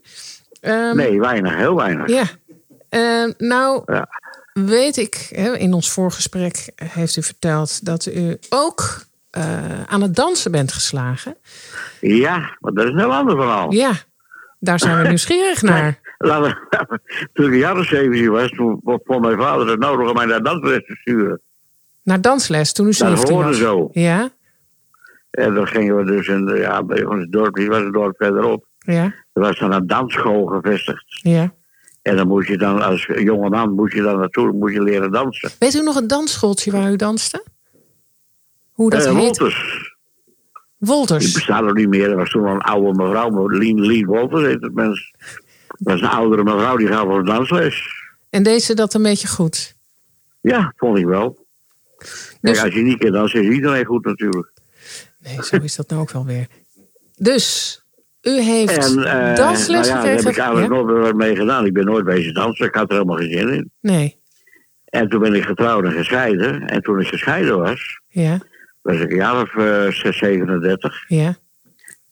Ehm, 0.62 0.96
nee, 0.96 1.20
weinig, 1.20 1.56
heel 1.56 1.76
weinig. 1.76 2.10
Ja. 2.10 2.24
Ehm, 2.90 3.32
nou, 3.38 3.84
Ja. 3.86 4.08
Weet 4.66 4.98
ik, 4.98 5.30
hè, 5.36 5.58
in 5.58 5.74
ons 5.74 5.92
voorgesprek 5.92 6.72
heeft 6.76 7.16
u 7.16 7.24
verteld 7.24 7.86
dat 7.86 8.06
u 8.06 8.38
ook 8.50 9.02
eh, 9.30 9.84
aan 9.84 10.02
het 10.02 10.16
dansen 10.16 10.52
bent 10.52 10.72
geslagen. 10.72 11.36
Ja, 12.02 12.58
maar 12.60 12.72
dat 12.74 12.84
is 12.86 12.92
een 12.92 12.98
heel 13.00 13.14
ander 13.14 13.36
verhaal. 13.36 13.72
Ja, 13.74 13.92
daar 14.60 14.80
zijn 14.80 15.02
we 15.02 15.08
nieuwsgierig 15.08 15.62
naar. 15.62 16.00
Laten 16.18 16.58
we- 16.70 17.00
Toen 17.34 17.46
ik 17.46 17.52
een 17.52 17.58
jaar 17.58 17.78
of 17.78 17.86
17 17.86 18.30
was, 18.32 18.50
toen 18.50 18.80
vond 18.84 19.22
mijn 19.22 19.38
vader 19.38 19.68
het 19.68 19.80
nodig 19.80 20.08
om 20.10 20.14
mij 20.16 20.26
naar 20.26 20.44
dansles 20.44 20.86
te 20.86 20.96
sturen. 20.96 21.42
Naar 22.04 22.22
dansles 22.22 22.74
toen 22.74 22.86
u 22.86 22.90
Dat 22.90 22.98
17 22.98 23.34
hoorde 23.34 23.48
was. 23.50 23.58
zo. 23.58 23.90
Ja, 23.92 24.30
En 25.32 25.54
dan 25.54 25.68
gingen 25.68 25.96
we 25.98 26.04
dus 26.06 26.28
in, 26.28 26.48
ja, 26.56 26.84
bij 26.84 27.04
ons 27.06 27.28
dorp, 27.30 27.56
die 27.56 27.68
was 27.70 27.78
een 27.80 27.92
dorp 27.92 28.16
verderop. 28.18 28.66
Ja, 28.80 29.04
Er 29.34 29.42
was 29.42 29.60
dan 29.60 29.72
een 29.74 29.88
dansschool 29.88 30.46
gevestigd. 30.46 31.06
ja. 31.08 31.54
En 32.10 32.16
dan 32.16 32.28
moest 32.28 32.48
je 32.48 32.58
dan, 32.58 32.82
als 32.82 33.06
jonge 33.06 33.50
man, 33.50 33.74
moest 33.74 33.94
je 33.94 34.02
dan 34.02 34.18
naartoe, 34.20 34.52
moest 34.52 34.74
je 34.74 34.82
leren 34.82 35.12
dansen. 35.12 35.52
Weet 35.60 35.74
u 35.74 35.82
nog 35.82 35.96
een 35.96 36.08
dansschooltje 36.08 36.72
waar 36.72 36.92
u 36.92 36.96
danste? 36.96 37.46
Hoe 38.72 38.90
dat 38.90 39.00
Eh, 39.06 39.12
heet? 39.14 39.18
Wolters, 39.22 39.56
die 40.54 40.88
Wolters. 40.90 41.32
bestaat 41.34 41.64
nog 41.64 41.74
niet 41.74 41.88
meer. 41.90 42.10
Er 42.10 42.16
was 42.16 42.30
toen 42.30 42.46
al 42.46 42.54
een 42.54 42.62
oude 42.62 43.04
mevrouw, 43.04 43.30
maar 43.30 43.46
Lien, 43.58 43.82
Lien 43.82 44.06
Wolters 44.06 44.44
heet 44.44 44.62
het 44.62 44.74
mens. 44.74 45.14
Dat 45.68 45.78
was 45.94 46.02
een 46.02 46.08
oudere 46.08 46.44
mevrouw, 46.44 46.78
die 46.78 46.88
gaf 46.88 47.04
ons 47.08 47.28
dansles. 47.28 47.88
En 48.30 48.44
deed 48.44 48.64
ze 48.64 48.74
dat 48.74 48.94
een 48.94 49.02
beetje 49.04 49.28
goed? 49.28 49.76
Ja, 50.42 50.74
vond 50.76 50.98
ik 50.98 51.06
wel. 51.06 51.46
Kijk, 51.98 52.38
Dus- 52.42 52.64
als 52.64 52.74
je 52.74 52.82
niet 52.82 52.98
kan 52.98 53.12
dansen, 53.12 53.44
is 53.44 53.56
iedereen 53.56 53.86
goed 53.86 54.06
natuurlijk. 54.06 54.52
Nee, 55.20 55.44
zo 55.44 55.56
is 55.56 55.76
dat 55.76 55.90
nou 55.90 56.02
ook 56.02 56.12
wel 56.12 56.26
weer. 56.26 56.48
Dus, 57.16 57.79
u 58.22 58.42
heeft 58.42 58.96
En 58.98 59.04
eh, 59.04 59.36
dansles 59.36 59.88
nou 59.90 60.00
ja, 60.00 60.04
daar 60.06 60.16
heb 60.16 60.20
ik 60.28 60.38
eigenlijk 60.38 60.68
Ja? 60.72 60.76
nooit 60.76 60.86
meer 60.86 61.00
wat 61.02 61.14
mee 61.16 61.36
gedaan. 61.36 61.66
Ik 61.66 61.74
ben 61.74 61.86
nooit 61.86 62.06
bezig 62.06 62.34
dansen, 62.34 62.66
ik 62.66 62.76
had 62.76 62.88
er 62.90 62.94
helemaal 62.94 63.18
geen 63.18 63.32
zin 63.32 63.50
in. 63.54 63.72
Nee, 63.82 64.18
En 64.86 65.10
toen 65.10 65.22
ben 65.22 65.34
ik 65.34 65.44
getrouwd 65.44 65.84
en 65.86 65.92
gescheiden. 65.92 66.68
En 66.68 66.82
toen 66.82 67.00
ik 67.00 67.08
gescheiden 67.08 67.60
was, 67.60 68.02
ja, 68.08 68.38
was 68.82 68.96
ik 69.00 69.12
een 69.12 69.18
jaar 69.18 69.42
of 69.42 69.56
eh, 69.56 69.88
6, 69.92 70.18
37. 70.18 71.04
ja, 71.08 71.36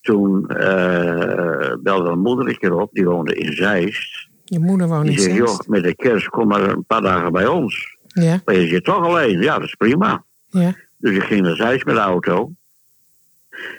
Toen 0.01 0.47
eh, 0.49 1.73
belde 1.81 2.03
mijn 2.03 2.19
moeder 2.19 2.47
een 2.47 2.57
keer 2.57 2.73
op, 2.73 2.89
die 2.93 3.05
woonde 3.05 3.33
in 3.35 3.53
Zeist. 3.53 4.27
je 4.43 4.59
moeder 4.59 4.87
woont 4.87 5.05
Die 5.05 5.15
in 5.15 5.21
zei, 5.21 5.35
joh, 5.35 5.59
met 5.67 5.83
de 5.83 5.95
kerst 5.95 6.27
kom 6.27 6.47
maar 6.47 6.61
een 6.69 6.85
paar 6.85 7.01
dagen 7.01 7.31
bij 7.31 7.47
ons. 7.47 7.95
Ja, 8.07 8.41
Maar 8.45 8.55
je 8.55 8.67
zit 8.67 8.83
toch 8.83 9.03
alleen. 9.05 9.41
Ja, 9.41 9.53
dat 9.59 9.67
is 9.67 9.75
prima. 9.75 10.25
ja, 10.47 10.73
Dus 10.97 11.15
ik 11.15 11.23
ging 11.23 11.41
naar 11.41 11.55
Zeist 11.55 11.85
met 11.85 11.95
de 11.95 12.01
auto. 12.01 12.51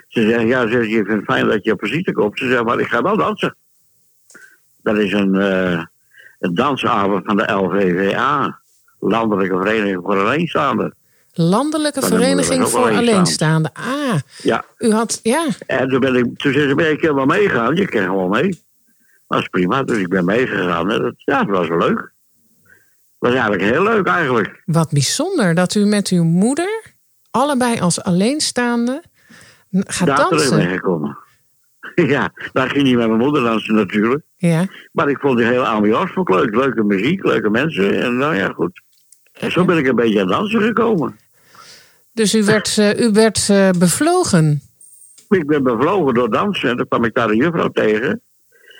Ze 0.08 0.22
zegt, 0.28 0.46
ja, 0.48 0.68
ze 0.68 0.88
je 0.88 0.94
vindt 0.94 1.10
het 1.10 1.24
fijn 1.24 1.46
dat 1.48 1.64
je 1.64 1.72
op 1.72 1.80
visite 1.80 2.12
komt. 2.12 2.38
Ze 2.38 2.48
zegt, 2.48 2.64
maar 2.64 2.78
ik 2.80 2.86
ga 2.86 3.02
wel 3.02 3.16
dansen. 3.16 3.56
Dat 4.82 4.96
is 4.96 5.12
een, 5.12 5.34
eh, 5.34 5.82
een 6.38 6.54
dansavond 6.54 7.24
van 7.24 7.36
de 7.36 7.52
LVVA. 7.52 8.58
Landelijke 9.00 9.56
Vereniging 9.56 10.00
voor 10.04 10.18
Alleenstaanden. 10.18 10.94
Landelijke 11.32 12.02
Vereniging 12.02 12.68
voor 12.68 12.80
alleenstaand. 12.80 13.08
Alleenstaanden. 13.08 13.70
Ah, 13.74 14.18
Ja, 14.42 14.64
u 14.78 14.92
had, 14.92 15.20
ja, 15.22 15.46
en 15.66 15.88
toen 15.88 16.00
ben 16.00 16.14
ik, 16.14 16.38
toen 16.38 16.52
zei 16.52 16.68
ze, 16.68 16.74
ben 16.74 16.90
ik 16.90 17.00
wel 17.00 17.26
meegaan? 17.26 17.76
Je 17.76 17.88
kan 17.88 18.02
gewoon 18.02 18.30
mee. 18.30 18.62
Dat 19.28 19.40
is 19.40 19.48
prima, 19.48 19.82
dus 19.82 19.98
ik 19.98 20.08
ben 20.08 20.24
meegegaan. 20.24 20.90
En 20.90 21.02
dat, 21.02 21.14
ja, 21.16 21.44
dat 21.44 21.56
was 21.56 21.68
leuk. 21.68 21.96
Dat 21.98 22.10
was 23.18 23.32
eigenlijk 23.32 23.62
heel 23.62 23.82
leuk 23.82 24.06
eigenlijk. 24.06 24.62
wat 24.64 24.90
bijzonder 24.90 25.54
dat 25.54 25.74
u 25.74 25.84
met 25.84 26.08
uw 26.08 26.24
moeder, 26.24 26.82
allebei 27.30 27.80
als 27.80 28.02
alleenstaande, 28.02 29.02
gaat 29.70 30.06
Daar 30.06 30.16
dansen. 30.16 30.62
gekomen. 30.68 31.16
Ja, 31.94 32.32
daar 32.52 32.70
ging 32.70 32.82
niet 32.84 32.96
met 32.96 33.06
mijn 33.08 33.18
moeder 33.20 33.42
dansen 33.42 33.74
natuurlijk. 33.74 34.22
Ja, 34.36 34.66
Maar 34.92 35.08
ik 35.08 35.18
vond 35.18 35.36
die 35.38 35.46
hele 35.46 35.66
ambiance 35.66 36.20
ik 36.20 36.28
leuk. 36.28 36.54
Leuke 36.54 36.84
muziek, 36.84 37.24
leuke 37.24 37.50
mensen. 37.50 38.02
En 38.02 38.16
nou 38.16 38.34
ja, 38.34 38.48
goed. 38.48 38.82
En 39.32 39.50
zo 39.52 39.64
ben 39.64 39.78
ik 39.78 39.86
een 39.86 39.96
beetje 39.96 40.20
aan 40.20 40.28
dansen 40.28 40.62
gekomen. 40.62 41.16
dus 42.12 42.34
u 42.34 42.44
werd, 42.44 42.78
eh, 42.78 43.00
u 43.00 43.10
werd 43.12 43.48
eh, 43.48 43.70
bevlogen. 43.78 44.60
Ik 45.28 45.46
ben 45.46 45.62
bevlogen 45.62 46.14
door 46.14 46.30
dansen. 46.30 46.68
En 46.70 46.76
toen 46.76 46.88
kwam 46.88 47.04
ik 47.04 47.14
daar 47.14 47.28
een 47.30 47.36
juffrouw 47.36 47.68
tegen. 47.68 48.20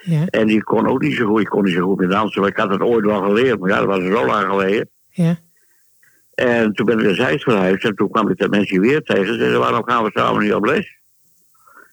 Ja, 0.02 0.26
En 0.26 0.46
die 0.46 0.62
kon 0.62 0.88
ook 0.88 1.00
niet 1.02 1.14
zo 1.16 1.26
goed. 1.26 1.40
Ik 1.40 1.46
kon 1.46 1.64
niet 1.64 1.74
zo 1.74 1.84
goed 1.86 1.98
meer 1.98 2.08
dansen. 2.08 2.40
Maar 2.40 2.50
ik 2.50 2.56
had 2.56 2.70
het 2.70 2.80
ooit 2.80 3.04
wel 3.04 3.22
geleerd. 3.22 3.58
Maar 3.60 3.70
ja, 3.70 3.76
dat 3.78 3.86
was 3.86 3.98
zo 4.04 4.26
lang 4.26 4.46
geleden. 4.46 4.88
ja. 5.10 5.38
En 6.38 6.72
toen 6.72 6.86
ben 6.86 6.98
ik 6.98 7.04
naar 7.04 7.14
Zeist 7.14 7.42
verhuisd. 7.42 7.84
En 7.84 7.94
toen 7.94 8.10
kwam 8.10 8.28
ik 8.28 8.38
dat 8.38 8.50
mensen 8.50 8.80
weer 8.80 9.02
tegen. 9.02 9.26
Ze 9.26 9.34
zeiden, 9.38 9.58
waarom 9.60 9.84
gaan 9.84 10.04
we 10.04 10.10
samen 10.14 10.42
niet 10.42 10.54
op 10.54 10.64
les? 10.64 10.96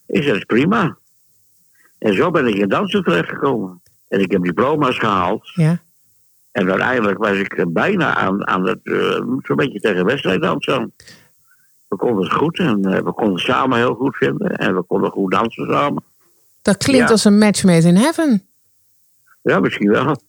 Ik 0.07 0.15
zei, 0.21 0.25
dat 0.27 0.35
is 0.35 0.43
prima. 0.43 0.97
En 1.97 2.13
zo 2.13 2.31
ben 2.31 2.47
ik 2.47 2.55
in 2.55 2.69
dansen 2.69 3.03
terechtgekomen. 3.03 3.81
En 4.07 4.19
ik 4.19 4.31
heb 4.31 4.43
diploma's 4.43 4.97
gehaald. 4.97 5.51
Ja, 5.53 5.81
En 6.51 6.69
uiteindelijk 6.69 7.17
was 7.17 7.37
ik 7.37 7.65
bijna 7.73 8.15
aan, 8.15 8.47
aan 8.47 8.67
het, 8.67 8.79
eh, 8.83 9.21
zo'n 9.41 9.55
beetje 9.55 9.79
tegen 9.79 10.05
wedstrijd 10.05 10.41
dansen. 10.41 10.93
We 11.87 11.95
konden 11.95 12.23
het 12.23 12.33
goed 12.33 12.59
en 12.59 12.85
eh, 12.85 13.01
we 13.03 13.13
konden 13.13 13.33
het 13.35 13.43
samen 13.43 13.77
heel 13.77 13.93
goed 13.93 14.15
vinden. 14.15 14.49
En 14.57 14.75
we 14.75 14.83
konden 14.83 15.11
goed 15.11 15.31
dansen 15.31 15.67
samen. 15.71 16.03
dat 16.61 16.77
klinkt 16.77 17.05
Ja. 17.05 17.11
als 17.11 17.25
een 17.25 17.37
match 17.37 17.63
made 17.63 17.87
in 17.87 17.95
heaven. 17.95 18.47
Ja, 19.41 19.59
misschien 19.59 19.89
wel. 19.91 20.21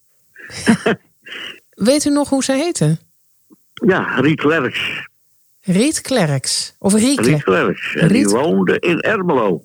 Weet 1.89 2.05
u 2.05 2.11
nog 2.11 2.29
hoe 2.29 2.45
ze 2.45 2.53
heette? 2.53 2.99
Ja, 3.85 4.21
Riet 4.21 4.41
Klerks. 4.41 5.09
Riet 5.61 6.01
Klerks. 6.01 6.75
Of 6.79 6.95
Rieke. 6.95 7.23
Riet 7.23 7.43
Klerks. 7.43 7.95
En 7.95 8.09
die 8.09 8.29
woonde 8.29 8.79
in 8.79 9.01
Ermelo. 9.01 9.65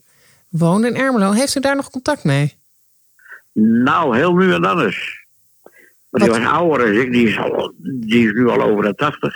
Woonde 0.49 0.87
in 0.87 0.95
Ermelo. 0.95 1.31
Heeft 1.31 1.55
u 1.55 1.59
daar 1.59 1.75
nog 1.75 1.89
contact 1.89 2.23
mee? 2.23 2.55
Nou, 3.53 4.17
heel 4.17 4.33
nu 4.33 4.53
en 4.53 4.61
dan 4.61 4.81
eens. 4.81 5.19
Maar 6.09 6.21
die 6.21 6.29
was 6.29 6.45
ouder 6.45 6.85
dan 6.85 7.01
ik. 7.01 7.11
Die 7.11 7.27
is, 7.27 7.37
al, 7.37 7.73
die 7.77 8.27
is 8.27 8.33
nu 8.33 8.49
al 8.49 8.61
over 8.61 8.83
de 8.83 8.95
tachtig. 8.95 9.35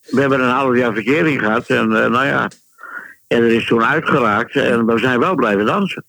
We 0.00 0.20
hebben 0.20 0.40
een 0.40 0.50
half 0.50 0.76
jaar 0.76 0.92
verkering 0.92 1.40
gehad. 1.40 1.66
En 1.66 2.02
eh, 2.02 2.10
nou 2.10 2.26
ja. 2.26 2.50
En 3.26 3.42
er 3.42 3.52
is 3.52 3.66
toen 3.66 3.84
uitgeraakt. 3.84 4.56
En 4.56 4.86
we 4.86 4.98
zijn 4.98 5.18
wel 5.18 5.34
blijven 5.34 5.66
dansen. 5.66 6.04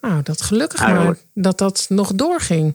Nou, 0.00 0.22
dat 0.22 0.42
gelukkig 0.42 0.80
maar 0.80 1.16
dat 1.34 1.58
dat 1.58 1.86
nog 1.88 2.14
doorging. 2.14 2.74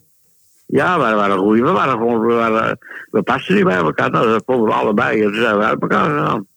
Ja, 0.74 0.96
we 1.10 1.16
waren 1.16 1.38
goeie. 1.38 1.64
We 1.64 1.72
waren 1.72 1.92
gewoon, 1.98 2.26
we, 2.28 2.34
waren, 2.34 2.78
we 3.12 3.22
pasten 3.22 3.56
niet 3.56 3.64
bij 3.64 3.76
elkaar. 3.76 4.10
Nou, 4.12 4.28
dat 4.28 4.44
vonden 4.46 4.66
we 4.66 4.74
allebei. 4.74 5.22
En 5.22 5.32
toen 5.32 5.42
zijn 5.42 5.58
we 5.58 5.64
uit 5.64 5.82
elkaar 5.82 6.10
gegaan. 6.10 6.48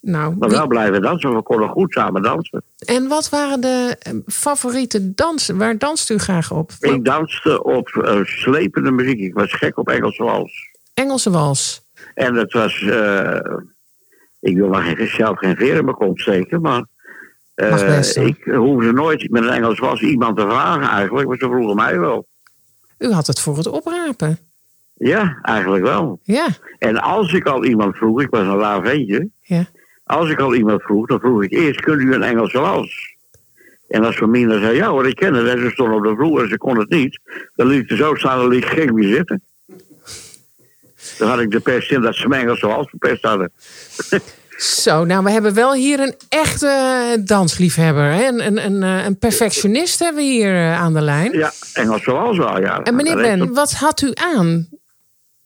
Nou, 0.00 0.36
Maar 0.38 0.48
wie- 0.48 0.58
wel 0.58 0.66
blijven 0.66 1.02
dansen. 1.02 1.34
We 1.34 1.42
konden 1.42 1.68
goed 1.68 1.92
samen 1.92 2.22
dansen. 2.22 2.62
en 2.86 3.08
wat 3.08 3.28
waren 3.28 3.60
de 3.60 3.96
eh, 3.98 4.12
favoriete 4.26 5.14
dansen? 5.14 5.58
Waar 5.58 5.78
danst 5.78 6.10
u 6.10 6.18
graag 6.18 6.50
op? 6.52 6.70
Ik 6.80 7.04
danste 7.04 7.62
op 7.64 7.88
eh, 7.88 8.20
slepende 8.24 8.90
muziek. 8.90 9.18
Ik 9.20 9.34
was 9.34 9.52
gek 9.52 9.78
op 9.78 9.88
Engelse 9.88 10.22
wals. 10.24 10.52
Engelse 10.94 11.30
wals. 11.30 11.82
En 12.14 12.34
dat 12.34 12.52
was... 12.52 12.82
eh, 12.82 13.38
ik 14.40 14.56
wil 14.56 14.68
maar 14.68 14.82
geen, 14.82 15.08
zelf 15.08 15.38
geen 15.38 15.56
veer 15.56 15.76
in 15.76 15.84
mijn 15.84 15.96
kont 15.96 16.20
steken, 16.20 16.60
maar... 16.60 16.84
best, 17.54 18.16
hoor. 18.16 18.26
ik 18.26 18.44
hoefde 18.44 18.92
nooit 18.92 19.30
met 19.30 19.42
een 19.42 19.50
Engels 19.50 19.78
was 19.78 20.00
iemand 20.00 20.36
te 20.36 20.42
vragen 20.48 20.88
eigenlijk, 20.88 21.28
maar 21.28 21.36
ze 21.36 21.46
vroegen 21.46 21.76
mij 21.76 21.98
wel. 21.98 22.26
U 23.04 23.12
had 23.12 23.26
het 23.26 23.40
voor 23.40 23.56
het 23.56 23.66
oprapen. 23.66 24.38
Ja, 24.94 25.38
eigenlijk 25.42 25.84
wel. 25.84 26.20
Ja, 26.22 26.46
En 26.78 26.98
als 26.98 27.32
ik 27.32 27.46
al 27.46 27.64
iemand 27.64 27.96
vroeg, 27.96 28.20
ik 28.20 28.30
was 28.30 28.40
een 28.40 28.56
laag 28.56 28.84
ventje, 28.84 29.28
ja. 29.40 29.66
als 30.04 30.30
ik 30.30 30.40
al 30.40 30.54
iemand 30.54 30.82
vroeg, 30.82 31.06
dan 31.06 31.20
vroeg 31.20 31.42
ik 31.42 31.52
eerst, 31.52 31.80
kunt 31.80 32.00
u 32.00 32.14
een 32.14 32.22
Engelse 32.22 32.60
wals? 32.60 33.14
En 33.88 34.04
als 34.04 34.20
Mina 34.20 34.58
zei, 34.58 34.76
ja 34.76 34.88
hoor, 34.88 35.08
ik 35.08 35.16
ken 35.16 35.34
het, 35.34 35.46
en 35.46 35.58
ze 35.58 35.70
stond 35.70 35.94
op 35.94 36.02
de 36.02 36.14
vloer 36.16 36.42
en 36.42 36.48
ze 36.48 36.58
kon 36.58 36.78
het 36.78 36.90
niet, 36.90 37.20
dan 37.54 37.66
liet 37.66 37.90
er 37.90 37.96
zo 37.96 38.14
staan, 38.14 38.38
dan 38.38 38.48
liet 38.48 38.64
geen 38.64 38.94
meer 38.94 39.14
zitten. 39.14 39.42
Dan 41.18 41.28
had 41.28 41.40
ik 41.40 41.50
de 41.50 41.60
pest 41.60 41.90
in 41.90 42.00
dat 42.00 42.14
ze 42.14 42.28
mijn 42.28 42.42
Engelse 42.42 42.66
wals 42.66 42.88
verpest 42.88 43.22
hadden. 43.22 43.52
Zo, 44.64 45.04
nou, 45.04 45.24
we 45.24 45.30
hebben 45.30 45.54
wel 45.54 45.74
hier 45.74 46.00
een 46.00 46.14
echte 46.28 47.22
dansliefhebber. 47.24 48.12
Hè? 48.12 48.26
Een, 48.28 48.46
een, 48.46 48.64
een, 48.64 48.82
eh, 48.82 49.04
een 49.04 49.18
perfectionist 49.18 49.98
hebben 49.98 50.22
we 50.22 50.28
hier 50.28 50.54
eh, 50.54 50.80
aan 50.80 50.92
de 50.94 51.00
lijn. 51.00 51.32
Ja, 51.32 51.52
Engelse 51.72 52.12
wals 52.12 52.38
wel, 52.38 52.60
ja. 52.60 52.82
En 52.82 52.94
meneer 52.96 53.16
Ben, 53.16 53.52
wat 53.54 53.72
had 53.72 54.00
u 54.00 54.10
aan? 54.14 54.68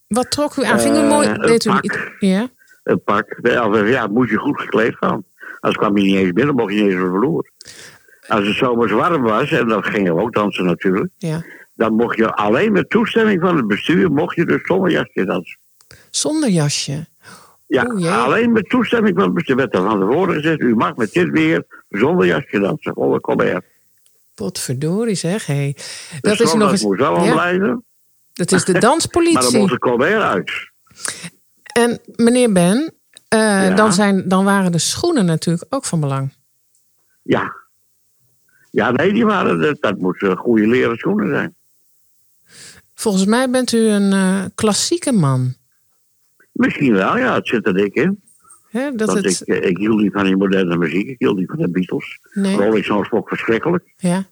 Wat 0.09 0.31
trok 0.31 0.57
u 0.57 0.65
aan? 0.65 0.79
Ging 0.81 0.97
u 0.97 0.99
Eh, 1.01 1.09
mooi... 1.09 1.29
een 1.29 1.53
u 1.53 1.57
pak. 1.59 1.83
niet? 1.83 1.99
Ja? 2.19 2.49
een 2.83 3.03
pak. 3.03 3.39
Ja, 3.43 4.07
moet 4.07 4.29
je 4.29 4.37
goed 4.37 4.61
gekleed 4.61 4.97
gaan. 4.97 5.25
Anders 5.61 5.77
kwam 5.83 5.97
je 5.97 6.03
niet 6.05 6.17
eens 6.17 6.33
binnen, 6.33 6.55
mocht 6.55 6.73
je 6.75 6.83
niet 6.83 6.93
eens 6.93 7.01
vloer. 7.01 7.51
Als 8.29 8.47
het 8.47 8.57
zomers 8.57 8.93
warm 8.93 9.23
was, 9.23 9.51
en 9.51 9.69
dan 9.69 9.85
gingen 9.85 10.15
we 10.15 10.23
ook 10.23 10.35
dansen 10.35 10.65
natuurlijk, 10.65 11.11
ja. 11.19 11.45
dan 11.75 11.95
mocht 11.95 12.17
je 12.17 12.35
alleen 12.35 12.73
met 12.73 12.91
toestemming 12.91 13.41
van 13.41 13.57
het 13.57 13.67
bestuur, 13.67 14.11
mocht 14.11 14.37
je 14.37 14.45
dus 14.45 14.61
zonder 14.63 14.91
jasje 14.91 15.25
dansen. 15.25 15.59
Zonder 16.11 16.49
jasje. 16.49 17.07
Ja, 17.69 17.95
jee. 17.97 18.11
alleen 18.11 18.53
met 18.53 18.69
toestemming 18.69 19.19
van 19.21 19.43
werd 19.57 19.75
er 19.75 19.83
van 19.83 20.01
tevoren 20.01 20.35
gezegd, 20.35 20.61
u 20.61 20.75
mag 20.75 20.97
met 20.97 21.13
dit 21.13 21.31
weer 21.31 21.65
zonder 21.89 22.27
jasje 22.27 22.59
dansen, 22.59 22.97
onder 22.97 23.21
Colbert. 23.21 23.65
Potverdorie 24.35 25.15
zeg. 25.15 25.47
Hey. 25.47 25.77
Dat 26.21 26.41
is 26.41 26.55
nog 26.55 26.71
eens... 26.71 26.83
moest 26.83 27.01
wel 27.01 27.25
ja, 27.25 27.33
blijven, 27.33 27.85
dat 28.33 28.53
is 28.53 28.65
de 28.65 28.73
maar 28.73 28.81
dan 28.81 28.91
danspolitie. 28.91 29.59
mocht 29.59 29.73
de 29.73 29.79
Colbert 29.79 30.23
uit. 30.23 30.51
En 31.73 32.01
meneer 32.17 32.53
Ben, 32.53 32.95
eh, 33.29 33.39
Ja. 33.39 33.75
dan, 33.75 33.93
zijn, 33.93 34.29
dan 34.29 34.45
waren 34.45 34.73
de 34.73 34.79
schoenen 34.79 35.25
natuurlijk 35.25 35.75
ook 35.75 35.85
van 35.85 36.01
belang. 36.01 36.33
Ja. 37.23 37.55
Ja, 38.71 38.91
nee, 38.91 39.13
die 39.13 39.25
waren, 39.25 39.61
dat, 39.61 39.77
dat 39.81 39.99
moesten 39.99 40.37
goede 40.37 40.67
leren 40.67 40.97
schoenen 40.97 41.29
zijn. 41.29 41.55
Volgens 42.95 43.25
mij 43.25 43.51
bent 43.51 43.73
u 43.73 43.79
een 43.89 44.13
eh, 44.13 44.45
klassieke 44.55 45.13
man. 45.13 45.55
Misschien 46.59 46.93
wel, 46.93 47.19
ja, 47.19 47.35
het 47.35 47.47
zit 47.47 47.67
er 47.67 47.75
dik 47.75 47.95
in. 47.95 48.21
Dat 48.73 49.09
Want 49.09 49.25
het, 49.25 49.41
ik, 49.41 49.49
eh, 49.49 49.71
ik 49.71 49.79
hield 49.79 50.01
niet 50.01 50.13
van 50.13 50.25
die 50.25 50.37
moderne 50.37 50.77
muziek, 50.77 51.09
ik 51.09 51.19
hield 51.19 51.37
niet 51.37 51.49
van 51.49 51.59
de 51.59 51.71
Beatles. 51.71 52.19
nee, 52.33 52.57
Rolling 52.57 52.85
Stones 52.85 53.09
vond 53.09 53.23
ik 53.23 53.29
verschrikkelijk. 53.29 53.85
ja. 53.97 54.25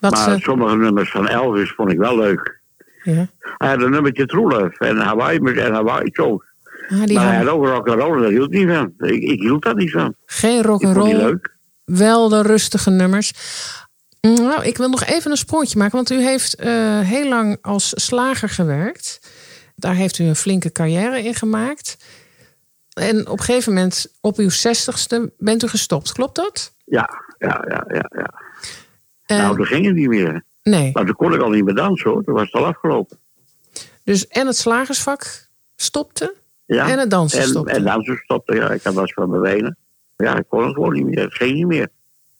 Wat 0.00 0.12
maar 0.12 0.34
ze, 0.34 0.40
sommige 0.40 0.76
nummers 0.76 1.10
van 1.10 1.28
Elvis 1.28 1.72
vond 1.72 1.92
ik 1.92 1.98
wel 1.98 2.16
leuk. 2.16 2.60
ja. 3.02 3.28
Hij 3.40 3.68
had 3.68 3.82
een 3.82 3.90
nummertje 3.90 4.26
True 4.26 4.48
Love 4.48 4.74
en 4.78 4.96
Hawaii, 4.96 5.38
en 5.38 5.72
Hawaii 5.72 6.08
Songs. 6.12 6.44
Ah, 6.88 6.98
maar 6.98 7.26
hij 7.26 7.36
had 7.36 7.48
ook 7.48 7.66
rock 7.66 7.88
and 7.88 8.00
roll, 8.00 8.20
daar 8.20 8.30
hield 8.30 8.52
ik 8.52 8.58
niet 8.58 8.76
van. 8.76 8.92
Ik, 8.98 9.22
ik 9.22 9.40
hield 9.40 9.62
daar 9.62 9.74
niet 9.74 9.90
van. 9.90 10.14
geen 10.26 10.62
roll, 10.62 11.38
wel 11.84 12.28
de 12.28 12.42
rustige 12.42 12.90
nummers. 12.90 13.32
Nou, 14.20 14.64
ik 14.64 14.76
wil 14.76 14.88
nog 14.88 15.04
even 15.04 15.30
een 15.30 15.36
sprongetje 15.36 15.78
maken, 15.78 15.96
want 15.96 16.10
u 16.10 16.20
heeft 16.22 16.54
eh, 16.54 17.00
heel 17.00 17.28
lang 17.28 17.58
als 17.62 17.92
slager 17.94 18.48
gewerkt. 18.48 19.18
Daar 19.74 19.94
heeft 19.94 20.18
u 20.18 20.24
een 20.24 20.36
flinke 20.36 20.72
carrière 20.72 21.22
in 21.22 21.34
gemaakt. 21.34 21.96
En 22.92 23.28
op 23.28 23.38
een 23.38 23.44
gegeven 23.44 23.72
moment, 23.74 24.06
op 24.20 24.36
uw 24.38 24.50
zestigste, 24.50 25.32
bent 25.38 25.62
u 25.62 25.68
gestopt. 25.68 26.12
Klopt 26.12 26.36
dat? 26.36 26.74
Ja, 26.84 27.10
ja, 27.38 27.64
ja, 27.68 27.84
ja. 27.88 28.10
ja. 28.16 28.32
Nou, 29.26 29.56
toen 29.56 29.66
ging 29.66 29.86
het 29.86 29.94
niet 29.94 30.08
meer. 30.08 30.44
nee. 30.62 30.90
Maar 30.92 31.04
toen 31.04 31.14
kon 31.14 31.34
ik 31.34 31.40
al 31.40 31.50
niet 31.50 31.64
meer 31.64 31.74
dansen 31.74 32.10
hoor. 32.10 32.24
Toen 32.24 32.34
was 32.34 32.44
het 32.44 32.52
al 32.54 32.66
afgelopen. 32.66 33.18
Dus 34.04 34.26
en 34.28 34.46
het 34.46 34.56
slagersvak 34.56 35.48
stopte 35.76 36.34
Ja. 36.66 36.88
en 36.90 36.98
het 36.98 37.10
dansen 37.10 37.40
en, 37.40 37.46
stopte. 37.48 37.72
En 37.72 37.84
dansen 37.84 38.16
stopte, 38.16 38.54
ja. 38.54 38.70
Ik 38.70 38.82
had 38.82 38.94
last 38.94 39.12
van 39.12 39.30
mijn 39.30 39.42
benen. 39.42 39.76
Ja, 40.16 40.36
ik 40.38 40.44
kon 40.48 40.64
het 40.64 40.74
gewoon 40.74 40.92
niet 40.92 41.04
meer. 41.04 41.24
Het 41.24 41.34
ging 41.34 41.54
niet 41.54 41.66
meer. 41.66 41.88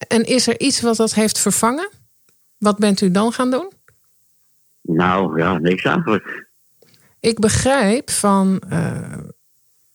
En 0.08 0.22
is 0.24 0.46
er 0.46 0.60
iets 0.60 0.80
wat 0.80 0.96
dat 0.96 1.14
heeft 1.14 1.38
vervangen? 1.38 1.88
Wat 2.58 2.78
bent 2.78 3.00
u 3.00 3.10
dan 3.10 3.32
gaan 3.32 3.50
doen? 3.50 3.72
Nou, 4.80 5.38
ja, 5.38 5.58
niks 5.58 5.84
eigenlijk. 5.84 6.43
Ik 7.24 7.38
begrijp 7.38 8.10
van 8.10 8.62
eh, 8.68 9.18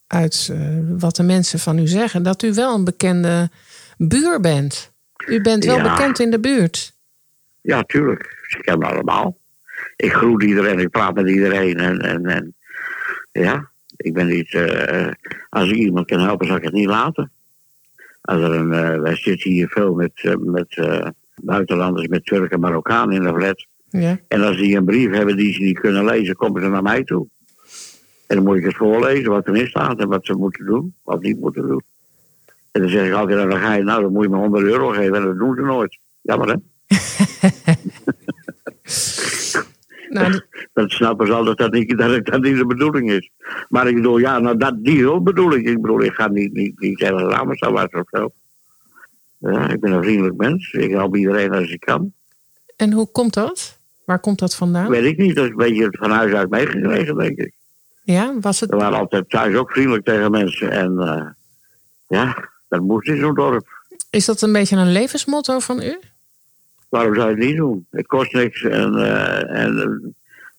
uit 0.08 0.50
eh, 0.52 0.60
wat 1.00 1.16
de 1.16 1.24
mensen 1.24 1.60
van 1.60 1.80
u 1.80 1.88
zeggen 1.88 2.24
dat 2.24 2.44
u 2.44 2.54
wel 2.54 2.76
een 2.76 2.84
bekende 2.84 3.50
buur 3.98 4.40
bent. 4.40 4.92
U 5.28 5.42
bent 5.42 5.66
wel 5.66 5.76
Ja. 5.76 5.96
bekend 5.96 6.20
in 6.20 6.32
de 6.32 6.40
buurt. 6.40 6.94
Ja, 7.62 7.84
tuurlijk. 7.84 8.44
Ze 8.48 8.58
kennen 8.58 8.88
me 8.88 8.94
allemaal. 8.94 9.38
Ik 9.96 10.14
groet 10.14 10.44
iedereen, 10.44 10.80
ik 10.80 10.90
praat 10.90 11.14
met 11.16 11.28
iedereen. 11.30 11.78
En, 11.78 12.00
en, 12.00 12.26
en 12.26 12.56
ja, 13.32 13.70
ik 13.96 14.14
ben 14.14 14.28
niet... 14.28 14.54
eh, 14.54 15.12
als 15.50 15.70
ik 15.70 15.76
iemand 15.76 16.06
kan 16.06 16.20
helpen, 16.20 16.48
zal 16.48 16.56
ik 16.56 16.64
het 16.64 16.74
niet 16.74 16.88
laten. 16.88 17.32
Als 18.22 18.42
er 18.42 18.52
een, 18.52 18.70
wij 19.02 19.16
zitten 19.16 19.52
hier 19.52 19.68
veel 19.68 19.94
met, 19.94 20.36
met 20.40 20.82
buitenlanders, 21.42 22.08
met 22.08 22.26
Turken 22.26 22.50
en 22.50 22.60
Marokkanen 22.60 23.16
in 23.16 23.24
de 23.24 23.34
flat. 23.34 23.66
Ja. 23.90 24.20
En 24.28 24.42
als 24.42 24.58
die 24.58 24.78
een 24.78 24.86
brief 24.86 25.12
hebben 25.12 25.38
die 25.38 25.54
ze 25.54 25.62
niet 25.62 25.80
kunnen 25.80 26.06
lezen, 26.06 26.36
komen 26.36 26.62
ze 26.62 26.68
naar 26.68 26.82
mij 26.82 27.04
toe. 27.04 27.28
En 28.28 28.36
dan 28.36 28.46
moet 28.46 28.58
ik 28.58 28.66
het 28.66 28.76
voorlezen 28.76 29.32
wat 29.32 29.48
erin 29.48 29.68
staat 29.68 30.00
en 30.00 30.08
wat 30.08 30.26
ze 30.26 30.34
moeten 30.34 30.66
doen, 30.66 30.94
wat 31.04 31.22
niet 31.22 31.40
moeten 31.40 31.68
doen. 31.68 31.84
En 32.72 32.82
dan 32.82 32.90
zeg 32.90 33.08
ik 33.08 33.14
altijd, 33.14 33.50
dan 33.50 33.60
ga 33.60 33.74
je, 33.74 33.84
nou, 33.84 34.02
dan 34.02 34.12
moet 34.12 34.24
je 34.24 34.30
me 34.30 34.38
100 34.38 34.64
euro 34.64 34.90
geven 34.90 35.16
en 35.16 35.24
dat 35.24 35.38
doen 35.38 35.56
ze 35.56 35.62
nooit. 35.62 36.00
Jammer 36.22 36.50
hè? 36.50 36.56
Nou, 40.10 40.42
Dat 40.74 40.92
snappen 40.92 41.28
ze 41.28 41.34
altijd 41.34 41.58
dat, 41.58 41.72
niet, 41.72 41.98
dat, 41.98 42.26
dat 42.26 42.42
niet 42.42 42.58
de 42.58 42.66
bedoeling 42.66 43.12
is. 43.12 43.30
Maar 43.70 43.88
ik 43.88 43.96
bedoel, 43.96 44.18
ja, 44.18 44.40
nou, 44.40 44.58
dat, 44.58 44.84
die 44.84 45.02
hulp 45.02 45.26
bedoel 45.26 45.54
ik. 45.54 45.66
Ik 45.66 45.82
bedoel, 45.82 46.04
ik 46.04 46.14
ga 46.14 46.28
niet, 46.28 46.54
niet, 46.54 46.80
niet 46.80 47.00
zeggen 47.00 47.30
ramensalats 47.30 47.94
of 47.94 48.08
zo. 48.10 48.32
Ja, 49.38 49.70
ik 49.70 49.80
ben 49.80 49.92
een 49.92 50.04
vriendelijk 50.04 50.36
mens. 50.36 50.72
Ik 50.72 50.92
help 50.92 51.16
iedereen 51.16 51.52
als 51.52 51.72
ik 51.72 51.80
kan. 51.80 52.14
en 52.76 52.94
hoe 52.94 53.12
komt 53.12 53.34
dat? 53.34 53.79
Waar 54.10 54.20
komt 54.20 54.39
dat 54.39 54.55
vandaan? 54.55 54.89
Weet 54.89 55.03
ik 55.05 55.18
niet, 55.18 55.36
dat 55.36 55.43
is 55.45 55.49
een 55.51 55.55
beetje 55.57 55.88
van 55.91 56.12
huis 56.12 56.34
uit 56.34 56.49
meegekregen, 56.49 57.18
denk 57.18 57.38
ik. 57.38 57.53
Ja, 58.03 58.34
was 58.41 58.60
het 58.60 58.70
We 58.70 58.76
waren 58.76 58.97
altijd 58.97 59.30
thuis 59.30 59.55
ook 59.55 59.72
vriendelijk 59.72 60.05
tegen 60.05 60.32
mensen. 60.32 60.72
En 60.72 60.99
eh, 60.99 61.26
ja, 62.07 62.49
dat 62.70 62.82
moest 62.82 63.07
in 63.07 63.18
zo'n 63.20 63.34
dorp. 63.34 63.68
Is 64.10 64.26
dat 64.26 64.41
een 64.41 64.51
beetje 64.51 64.76
een 64.76 64.91
levensmotto 64.91 65.60
van 65.60 65.82
u? 65.82 65.99
Waarom 66.89 67.16
zou 67.16 67.30
je 67.30 67.36
het 67.36 67.45
niet 67.45 67.57
doen? 67.57 67.86
Het 67.91 68.07
kost 68.07 68.34
niks. 68.34 68.64
En, 68.64 68.95
eh, 68.95 69.62
en 69.64 69.78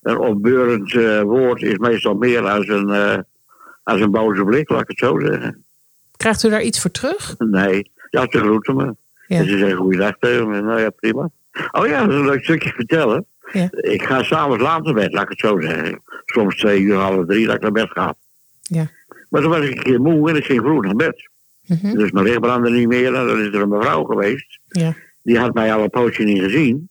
een- 0.01 0.17
opbeurend 0.17 0.93
eh, 0.95 1.21
woord 1.21 1.61
is 1.61 1.77
meestal 1.77 2.13
meer 2.13 2.47
als 2.49 2.67
een, 2.67 2.89
als 3.83 4.01
een 4.01 4.11
boze 4.11 4.43
blik, 4.43 4.69
laat 4.69 4.81
ik 4.81 4.87
het 4.87 4.97
zo 4.97 5.19
zeggen. 5.19 5.63
Krijgt 6.17 6.43
u 6.43 6.49
daar 6.49 6.61
iets 6.63 6.81
voor 6.81 6.91
terug? 6.91 7.35
Nee, 7.37 7.91
ja, 8.09 8.27
ze 8.29 8.37
groeten 8.39 8.75
me. 8.75 8.95
Ja. 9.27 9.37
En 9.37 9.45
ze 9.45 9.57
zeggen 9.57 9.77
goeiedag 9.77 10.17
tegen 10.19 10.49
me. 10.49 10.61
Nou 10.61 10.79
ja, 10.79 10.89
prima. 10.89 11.29
Oh 11.71 11.87
ja, 11.87 11.99
dat 12.01 12.09
is 12.09 12.15
een 12.15 12.25
leuk 12.25 12.43
stukje 12.43 12.69
vertellen. 12.69 13.25
Ja. 13.53 13.67
Ik 13.71 14.01
ga 14.01 14.23
s'avonds 14.23 14.63
laat 14.63 14.83
naar 14.83 14.93
bed, 14.93 15.13
laat 15.13 15.23
ik 15.23 15.29
het 15.29 15.39
zo 15.39 15.59
zeggen. 15.59 16.01
Soms 16.25 16.55
twee 16.55 16.81
uur, 16.81 16.95
half 16.95 17.25
drie, 17.25 17.45
dat 17.45 17.55
ik 17.55 17.61
naar 17.61 17.71
bed 17.71 17.89
ga. 17.89 18.15
Ja. 18.61 18.89
Maar 19.29 19.41
toen 19.41 19.51
was 19.51 19.65
ik 19.65 19.77
een 19.77 19.83
keer 19.83 20.01
moe 20.01 20.29
en 20.29 20.35
ik 20.35 20.45
ging 20.45 20.61
vroeg 20.61 20.83
naar 20.83 20.95
bed. 20.95 21.29
Mhm. 21.65 21.95
Dus 21.95 22.11
mijn 22.11 22.25
licht 22.25 22.39
brandde 22.39 22.69
niet 22.69 22.87
meer. 22.87 23.05
En 23.05 23.27
dan 23.27 23.39
is 23.39 23.47
er 23.47 23.61
een 23.61 23.69
mevrouw 23.69 24.03
geweest. 24.03 24.59
Ja. 24.67 24.93
Die 25.23 25.39
had 25.39 25.53
mij 25.53 25.73
al 25.73 25.83
een 25.83 25.89
poosje 25.89 26.23
niet 26.23 26.41
gezien. 26.41 26.89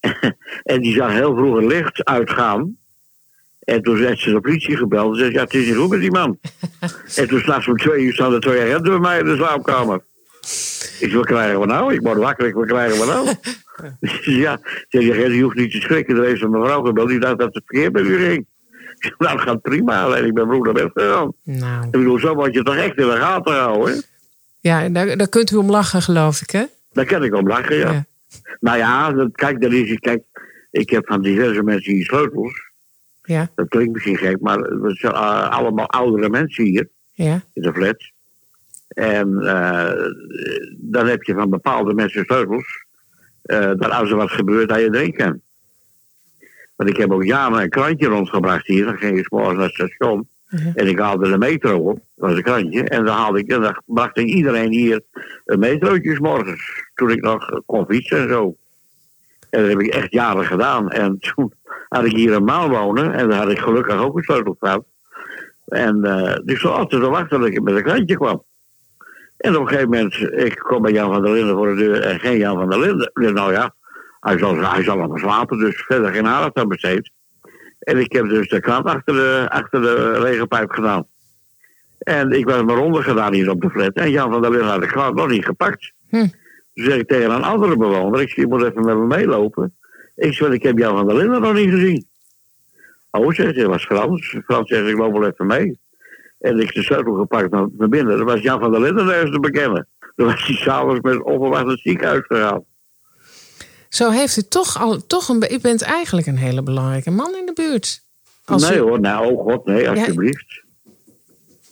en 0.62 0.80
die 0.80 0.94
zag 0.94 1.12
heel 1.12 1.36
vroeg 1.36 1.56
een 1.56 1.66
licht 1.66 2.04
uitgaan. 2.04 2.76
En 3.60 3.82
toen 3.82 3.98
heeft 3.98 4.20
ze 4.20 4.30
de 4.30 4.40
politie 4.40 4.76
gebeld. 4.76 5.12
En 5.12 5.18
zei, 5.18 5.32
ja, 5.32 5.40
het 5.40 5.54
is 5.54 5.66
niet 5.66 5.76
goed 5.76 5.90
met 5.90 6.00
die 6.00 6.10
man. 6.10 6.38
en 7.16 7.28
toen 7.28 7.40
s'nachts 7.40 7.68
om 7.68 7.76
twee 7.76 8.02
uur 8.02 8.12
staan 8.12 8.32
er 8.32 8.40
twee 8.40 8.60
agenten 8.60 8.90
bij 8.90 8.98
mij 8.98 9.18
in 9.18 9.24
de 9.24 9.36
slaapkamer. 9.36 10.02
Ik 11.00 11.10
zeg, 11.10 11.14
wat 11.14 11.26
krijgen 11.26 11.60
we 11.60 11.66
nou? 11.66 11.94
Ik 11.94 12.00
word 12.00 12.18
wakker, 12.18 12.46
ik, 12.46 12.54
wat 12.54 12.66
krijgen 12.66 13.00
we 13.00 13.06
nou? 13.06 13.28
ja, 14.42 14.60
zeg, 14.88 15.02
je, 15.02 15.42
hoeft 15.42 15.56
niet 15.56 15.70
te 15.70 15.80
schrikken. 15.80 16.16
Er 16.16 16.28
is 16.28 16.40
een 16.40 16.50
mevrouw 16.50 16.82
gebeld, 16.82 17.08
die 17.08 17.20
dacht 17.20 17.38
dat 17.38 17.54
het 17.54 17.64
verkeerd 17.66 17.92
bij 17.92 18.02
u 18.02 18.16
ging. 18.16 18.46
Nou, 19.18 19.36
dat 19.36 19.46
gaat 19.46 19.62
prima. 19.62 20.02
Alleen 20.02 20.24
ik 20.24 20.34
ben 20.34 20.46
vroeg 20.46 20.64
naar 20.64 20.72
bed 20.72 20.90
gegaan. 20.94 21.32
Nou, 21.42 21.84
Ik 21.84 21.90
bedoel, 21.90 22.18
zo 22.18 22.34
moet 22.34 22.54
je 22.54 22.62
toch 22.62 22.76
echt 22.76 22.96
in 22.98 23.06
de 23.06 23.16
gaten 23.16 23.54
houden, 23.54 23.94
hè? 23.94 24.00
ja, 24.60 24.88
daar, 24.88 25.16
daar 25.16 25.28
kunt 25.28 25.50
u 25.50 25.56
om 25.56 25.70
lachen, 25.70 26.02
geloof 26.02 26.40
ik, 26.40 26.50
hè? 26.50 26.64
Daar 26.92 27.04
kan 27.04 27.24
ik 27.24 27.34
om 27.34 27.48
lachen, 27.48 27.76
ja. 27.76 27.92
Ja. 27.92 28.04
Nou 28.60 28.78
ja, 28.78 29.12
dat, 29.12 29.28
kijk, 29.32 29.60
dat 29.60 29.72
is, 29.72 29.98
kijk, 29.98 30.22
ik 30.70 30.90
heb 30.90 31.06
van 31.06 31.22
diverse 31.22 31.62
mensen 31.62 31.92
hier 31.92 32.04
sleutels. 32.04 32.62
Ja, 33.22 33.48
Dat 33.54 33.68
klinkt 33.68 33.92
misschien 33.92 34.16
gek, 34.16 34.40
maar 34.40 34.58
het 34.58 34.98
zijn 34.98 35.12
uh, 35.12 35.50
allemaal 35.50 35.86
oudere 35.90 36.28
mensen 36.28 36.64
hier 36.64 36.88
ja, 37.12 37.42
in 37.52 37.62
de 37.62 37.72
flat. 37.72 38.12
En 38.94 39.38
eh, 39.38 39.92
dan 40.76 41.06
heb 41.06 41.22
je 41.22 41.34
van 41.34 41.50
bepaalde 41.50 41.94
mensen 41.94 42.24
sleutels. 42.24 42.84
eh, 43.42 43.60
dat 43.60 43.90
als 43.90 44.10
er 44.10 44.16
wat 44.16 44.30
gebeurt, 44.30 44.68
dat 44.68 44.78
je 44.78 44.94
erin 44.94 45.12
kan. 45.12 45.40
Want 46.76 46.90
ik 46.90 46.96
heb 46.96 47.12
ook 47.12 47.24
jaren 47.24 47.62
een 47.62 47.68
krantje 47.68 48.06
rondgebracht 48.06 48.66
hier. 48.66 48.84
Dan 48.84 48.96
ging 48.96 49.18
ik 49.18 49.30
morgens 49.30 49.54
naar 49.56 49.64
het 49.64 49.74
station. 49.74 50.28
Ja. 50.48 50.72
En 50.74 50.86
ik 50.86 50.98
haalde 50.98 51.30
de 51.30 51.38
metro 51.38 51.78
op. 51.78 51.96
Dat 51.96 52.28
was 52.28 52.36
een 52.36 52.42
krantje. 52.42 52.82
En 52.84 53.04
dan, 53.04 53.16
haalde 53.16 53.38
ik, 53.38 53.50
en 53.50 53.60
dan 53.60 53.82
bracht 53.86 54.18
ik 54.18 54.26
iedereen 54.26 54.70
hier 54.70 55.00
een 55.44 55.58
metrootje 55.58 56.20
morgens. 56.20 56.84
Toen 56.94 57.10
ik 57.10 57.20
nog 57.20 57.60
kon 57.66 57.86
fietsen 57.86 58.18
en 58.18 58.28
zo. 58.28 58.56
En 59.50 59.60
dat 59.60 59.70
heb 59.70 59.80
ik 59.80 59.94
echt 59.94 60.12
jaren 60.12 60.44
gedaan. 60.44 60.90
En 60.90 61.18
toen 61.34 61.52
had 61.88 62.04
ik 62.04 62.12
hier 62.16 62.32
een 62.32 62.44
maal 62.44 62.68
wonen. 62.68 63.12
En 63.12 63.28
daar 63.28 63.38
had 63.38 63.50
ik 63.50 63.58
gelukkig 63.58 63.96
ook 63.96 64.16
een 64.16 64.22
sleutel 64.22 64.56
gehad. 64.60 64.84
En 65.64 66.04
eh 66.04 66.36
dus 66.44 66.60
zo 66.60 66.68
altijd 66.68 67.02
te 67.02 67.08
wachten 67.08 67.40
dat 67.40 67.48
ik 67.48 67.62
met 67.62 67.74
een 67.74 67.82
krantje 67.82 68.16
kwam. 68.16 68.42
En 69.36 69.56
op 69.56 69.60
een 69.60 69.68
gegeven 69.68 69.90
moment, 69.90 70.14
ik 70.32 70.54
kom 70.58 70.82
bij 70.82 70.92
Jan 70.92 71.12
van 71.12 71.22
der 71.22 71.32
Linden 71.32 71.56
voor 71.56 71.74
de 71.74 71.82
deur 71.82 72.00
en 72.00 72.20
geen 72.20 72.38
Jan 72.38 72.56
van 72.56 72.70
der 72.70 72.80
Linden. 72.80 73.34
Nou 73.34 73.52
ja, 73.52 73.74
hij 74.20 74.38
zal, 74.38 74.56
hij 74.56 74.82
zal 74.82 74.98
allemaal 74.98 75.18
slapen, 75.18 75.58
dus 75.58 75.82
verder 75.86 76.12
geen 76.12 76.26
aandacht 76.26 76.56
aan 76.56 76.68
besteed. 76.68 77.10
En 77.78 77.98
ik 77.98 78.12
heb 78.12 78.28
dus 78.28 78.48
de 78.48 78.60
krant 78.60 78.84
achter 78.84 79.14
de, 79.14 79.46
achter 79.48 79.80
de 79.80 80.18
regenpijp 80.18 80.70
gedaan. 80.70 81.06
En 81.98 82.30
ik 82.30 82.44
was 82.44 82.62
mijn 82.62 82.78
ronde 82.78 83.02
gedaan 83.02 83.32
hier 83.32 83.50
op 83.50 83.60
de 83.60 83.70
flat. 83.70 83.92
En 83.92 84.10
Jan 84.10 84.32
van 84.32 84.42
der 84.42 84.50
Linden 84.50 84.68
had 84.68 84.80
de 84.80 84.86
krant 84.86 85.14
nog 85.14 85.28
niet 85.28 85.44
gepakt. 85.44 85.92
Hm. 86.08 86.26
Dus 86.74 86.84
zeg 86.84 86.98
ik 86.98 87.08
tegen 87.08 87.30
een 87.30 87.42
andere 87.42 87.76
bewoner, 87.76 88.20
ik 88.20 88.34
je 88.34 88.46
moet 88.46 88.62
even 88.62 88.84
met 88.84 88.96
me 88.96 89.06
meelopen. 89.06 89.74
Ik 90.16 90.34
zeg, 90.34 90.48
ik 90.48 90.62
heb 90.62 90.78
Jan 90.78 90.96
van 90.96 91.06
der 91.06 91.16
Linden 91.16 91.40
nog 91.40 91.54
niet 91.54 91.70
gezien. 91.70 92.06
Oh, 93.10 93.32
zegt 93.32 93.56
hij, 93.56 93.66
was 93.66 93.84
Frans. 93.84 94.36
Frans 94.44 94.68
zegt, 94.68 94.88
ik 94.88 94.96
loop 94.96 95.12
wel 95.12 95.26
even 95.26 95.46
mee. 95.46 95.78
En 96.44 96.60
ik 96.60 96.74
de 96.74 96.82
sleutel 96.82 97.14
gepakt 97.14 97.50
naar, 97.50 97.66
naar 97.72 97.88
binnen. 97.88 98.16
Dat 98.16 98.26
was 98.26 98.40
Jan 98.40 98.60
van 98.60 98.70
der 98.70 98.80
Linden 98.80 99.08
ergens 99.08 99.30
te 99.30 99.40
bekennen. 99.40 99.88
Toen 100.16 100.26
was 100.26 100.46
hij 100.46 100.56
s'avonds 100.56 101.00
met 101.00 101.22
onverwacht 101.22 101.66
het 101.66 101.80
ziekenhuis 101.80 102.24
gegaan. 102.26 102.64
Zo 103.88 104.10
heeft 104.10 104.36
u 104.36 104.42
toch 104.42 104.80
al, 104.80 105.06
toch 105.06 105.28
een, 105.28 105.46
u 105.50 105.60
bent 105.60 105.82
eigenlijk 105.82 106.26
een 106.26 106.36
hele 106.36 106.62
belangrijke 106.62 107.10
man 107.10 107.34
in 107.34 107.46
de 107.46 107.52
buurt. 107.52 108.02
Als 108.44 108.68
nee 108.68 108.78
u- 108.78 108.80
hoor, 108.80 109.00
nou, 109.00 109.32
oh 109.32 109.42
god, 109.44 109.66
nee, 109.66 109.90
alsjeblieft. 109.90 110.62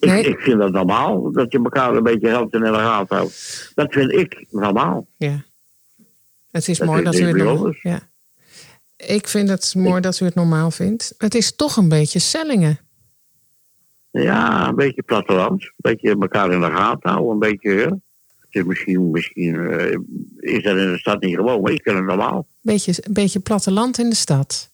Nee. 0.01 0.21
Ik, 0.21 0.27
ik 0.27 0.41
vind 0.41 0.59
dat 0.59 0.73
normaal, 0.73 1.33
dat 1.33 1.53
je 1.53 1.59
elkaar 1.63 1.95
een 1.95 2.03
beetje 2.03 2.29
helpt 2.29 2.55
en 2.55 2.65
in 2.65 2.73
de 2.73 2.79
gaten 2.79 3.17
houdt. 3.17 3.73
Dat 3.75 3.93
vind 3.93 4.13
ik 4.13 4.47
normaal. 4.51 5.07
Ja. 5.17 5.45
Het 6.51 6.69
is 6.69 6.79
Dat 6.79 6.87
mooi 6.87 7.03
dat 7.03 7.15
u 7.15 7.25
het 7.25 7.37
normaal... 7.37 7.75
Ja. 7.83 8.01
Ik 8.97 9.29
vind 9.29 9.49
het 9.49 9.75
mooi 9.77 10.01
dat 10.01 10.21
u 10.21 10.25
het 10.25 10.35
normaal 10.35 10.71
vindt. 10.71 11.15
Het 11.19 11.35
is 11.35 11.57
toch 11.57 11.77
een 11.77 11.89
beetje 11.89 12.19
sellingen. 12.19 12.79
Ja, 14.13 14.69
een 14.69 14.75
beetje 14.75 15.03
platteland. 15.03 15.63
Een 15.63 15.73
beetje 15.77 16.17
elkaar 16.21 16.53
in 16.53 16.61
de 16.61 16.71
gaten 16.71 17.11
houden. 17.11 17.33
Een 17.33 17.39
beetje, 17.39 17.71
hè. 17.71 17.87
Het 18.53 18.61
is 18.61 18.65
misschien, 18.65 19.11
misschien 19.11 19.71
eh, 19.71 19.99
is 20.37 20.63
dat 20.63 20.77
in 20.77 20.93
de 20.93 20.99
stad 20.99 21.21
niet 21.21 21.35
gewoon, 21.35 21.61
maar 21.61 21.73
ik 21.73 21.83
vind 21.83 21.97
het 21.97 22.05
normaal. 22.05 22.47
Beetje, 22.61 22.95
een 22.97 23.13
beetje 23.13 23.41
platteland 23.41 23.99
in 23.99 24.11
de 24.11 24.17
stad. 24.17 24.71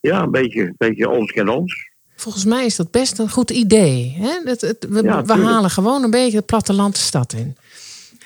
Ja, 0.00 0.22
een 0.22 0.30
beetje, 0.30 0.60
een 0.60 0.74
beetje 0.76 1.08
ons 1.08 1.32
en 1.32 1.48
ons. 1.48 1.88
Volgens 2.16 2.44
mij 2.44 2.64
is 2.64 2.76
dat 2.76 2.90
best 2.90 3.18
een 3.18 3.30
goed 3.30 3.50
idee. 3.50 4.14
Hè? 4.18 4.40
Het, 4.44 4.60
het, 4.60 4.86
we, 4.88 5.02
Ja, 5.02 5.24
we 5.24 5.32
halen 5.32 5.70
gewoon 5.70 6.02
een 6.02 6.10
beetje 6.10 6.36
het 6.36 6.46
platteland 6.46 6.94
de 6.94 7.00
stad 7.00 7.32
in. 7.32 7.56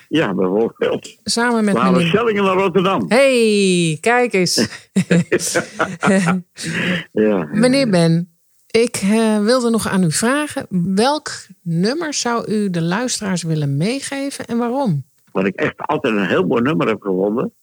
Ja, 0.09 0.33
bijvoorbeeld. 0.33 1.17
Samen 1.23 1.65
met 1.65 1.73
We 1.73 1.79
halen 1.79 1.97
meneer... 1.97 2.11
Schellingen 2.11 2.43
naar 2.43 2.55
Rotterdam. 2.55 3.05
hey, 3.07 3.97
kijk 4.01 4.33
eens. 4.33 4.55
Ja. 7.11 7.49
meneer 7.51 7.89
Ben, 7.89 8.34
Ik 8.75 8.95
eh, 8.95 9.43
wilde 9.43 9.69
nog 9.69 9.87
aan 9.87 10.03
u 10.03 10.11
vragen. 10.11 10.67
Welk 10.95 11.29
nummer 11.61 12.13
zou 12.13 12.51
u 12.51 12.69
de 12.69 12.81
luisteraars 12.81 13.43
willen 13.43 13.77
meegeven 13.77 14.45
en 14.45 14.57
waarom? 14.57 15.03
Wat 15.31 15.45
ik 15.45 15.55
echt 15.55 15.77
altijd 15.77 16.15
een 16.15 16.25
heel 16.25 16.45
mooi 16.45 16.61
nummer 16.61 16.87
heb 16.87 17.01
gevonden. 17.01 17.53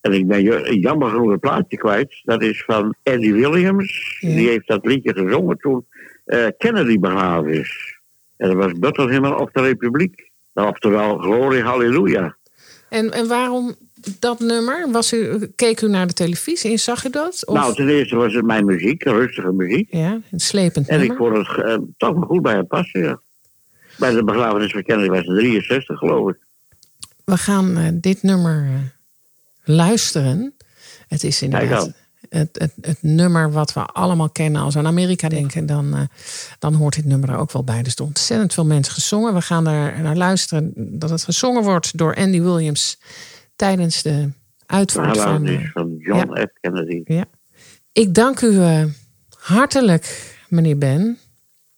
En 0.00 0.12
ik 0.12 0.26
ben 0.26 0.42
jammer 0.80 1.10
genoeg 1.10 1.30
het 1.30 1.40
plaatje 1.40 1.76
kwijt. 1.76 2.20
Dat 2.22 2.42
is 2.42 2.64
van 2.64 2.94
Eddie 3.02 3.34
Williams. 3.34 4.18
Ja. 4.20 4.34
Die 4.34 4.48
heeft 4.48 4.66
dat 4.66 4.84
liedje 4.84 5.12
gezongen 5.12 5.58
toen 5.58 5.86
eh, 6.24 6.46
Kennedy 6.58 6.98
begraven 6.98 7.52
is. 7.52 7.98
En 8.36 8.48
dat 8.48 8.56
was 8.56 8.72
Bethlehem 8.72 9.24
of 9.24 9.50
de 9.50 9.60
Republiek. 9.60 10.30
Nou, 10.54 10.68
oftewel, 10.68 11.18
glorie, 11.18 11.62
halleluja. 11.62 12.36
En, 12.88 13.10
en 13.10 13.28
waarom 13.28 13.74
dat 14.18 14.38
nummer? 14.40 14.90
Was 14.90 15.12
u, 15.12 15.46
keek 15.56 15.80
u 15.80 15.88
naar 15.88 16.06
de 16.06 16.12
televisie 16.12 16.70
en 16.70 16.78
zag 16.78 17.04
u 17.04 17.10
dat? 17.10 17.46
Of, 17.46 17.54
Nou, 17.54 17.74
ten 17.74 17.88
eerste 17.88 18.16
was 18.16 18.34
het 18.34 18.44
mijn 18.44 18.64
muziek, 18.64 19.02
rustige 19.02 19.52
muziek. 19.52 19.88
ja, 19.90 20.20
een 20.30 20.40
slepend 20.40 20.88
En 20.88 21.00
ik 21.00 21.08
nummer. 21.08 21.34
vond 21.34 21.46
het 21.46 21.66
eh, 21.66 21.76
toch 21.96 22.14
wel 22.14 22.22
goed 22.22 22.42
bij 22.42 22.54
hem 22.54 22.66
passen, 22.66 23.00
ja. 23.02 23.20
Bij 23.98 24.10
de 24.10 24.24
begrafenis 24.24 24.72
van 24.72 24.82
Kennedy 24.82 25.08
was 25.08 25.26
het 25.26 25.36
63, 25.36 25.98
geloof 25.98 26.30
ik. 26.30 26.36
We 27.24 27.36
gaan 27.36 27.76
eh, 27.76 27.88
dit 27.94 28.22
nummer 28.22 28.64
eh, 28.64 28.74
luisteren. 29.76 30.54
Het 31.08 31.24
is 31.24 31.42
inderdaad 31.42 31.92
het, 32.28 32.48
het, 32.58 32.72
het 32.80 32.98
nummer 33.02 33.52
wat 33.52 33.72
we 33.72 33.80
allemaal 33.80 34.30
kennen. 34.30 34.62
Als 34.62 34.74
we 34.74 34.80
aan 34.80 34.86
Amerika 34.86 35.28
denken, 35.28 35.66
dan, 35.66 36.08
dan 36.58 36.74
hoort 36.74 36.94
dit 36.94 37.04
nummer 37.04 37.28
er 37.28 37.36
ook 37.36 37.52
wel 37.52 37.64
bij. 37.64 37.78
Er 37.78 37.86
is 37.86 37.94
ontzettend 37.94 38.54
veel 38.54 38.64
mensen 38.64 38.92
gezongen. 38.94 39.34
We 39.34 39.40
gaan 39.40 39.66
er 39.66 40.00
naar 40.00 40.16
luisteren 40.16 40.72
dat 40.76 41.10
het 41.10 41.24
gezongen 41.24 41.62
wordt 41.62 41.98
door 41.98 42.14
Andy 42.14 42.40
Williams 42.40 42.98
tijdens 43.60 44.02
de 44.02 44.30
uitvaart 44.66 45.18
van... 45.18 45.42
begrafenis 45.42 45.64
eh, 45.64 45.70
van 45.72 45.96
John 45.98 46.40
F. 46.40 46.46
Kennedy. 46.60 47.00
ja. 47.04 47.24
Ik 47.92 48.14
dank 48.14 48.40
u 48.40 48.60
eh, 48.60 48.84
hartelijk, 49.38 50.34
meneer 50.48 50.78
Ben, 50.78 51.18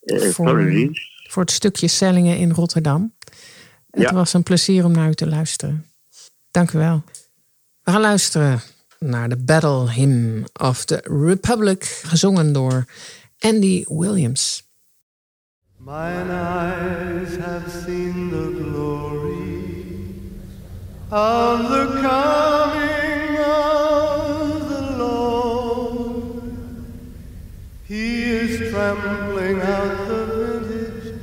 Eh, 0.01 0.20
Voor- 0.30 0.91
voor 1.28 1.43
het 1.43 1.51
stukje 1.51 1.89
Sellingen 1.89 2.37
in 2.37 2.51
Rotterdam. 2.51 3.14
Het 3.91 4.03
Ja. 4.03 4.12
was 4.12 4.33
een 4.33 4.43
plezier 4.43 4.85
om 4.85 4.93
naar 4.93 5.09
u 5.09 5.14
te 5.14 5.26
luisteren. 5.28 5.87
Dank 6.51 6.72
u 6.72 6.78
wel. 6.78 7.03
We 7.83 7.91
gaan 7.91 8.01
luisteren 8.01 8.61
naar 8.99 9.28
de 9.28 9.37
Battle 9.37 9.91
Hymn 9.93 10.45
of 10.61 10.85
the 10.85 11.01
Republic, 11.26 11.85
gezongen 11.85 12.53
door 12.53 12.85
Andy 13.39 13.85
Williams. 13.89 14.70
Mine 15.78 16.30
eyes 16.33 17.37
have 17.37 17.70
seen 17.85 18.28
the 18.30 18.68
glory 18.70 19.11
of 21.14 21.68
the 21.68 22.00
coming 22.00 23.36
of 23.36 24.68
the 24.70 24.96
Lord. 24.96 26.42
He 27.86 28.22
is 28.22 28.70
trampling 28.70 29.60
out 29.60 30.08
the 30.08 30.24
vintage 30.24 31.20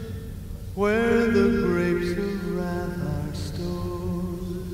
where 0.75 1.25
the 1.25 1.63
grapes 1.65 2.11
of 2.11 2.55
wrath 2.55 2.99
are 3.01 3.33
stored. 3.33 4.67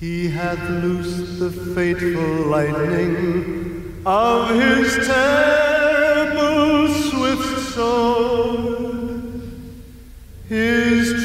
He 0.00 0.30
hath 0.30 0.66
loosed 0.70 1.38
the 1.38 1.50
fateful 1.50 2.46
lightning 2.46 4.02
of 4.06 4.48
his 4.58 5.06
terrible 5.06 6.88
swift 6.88 7.72
sword. 7.74 9.42
His 10.48 11.23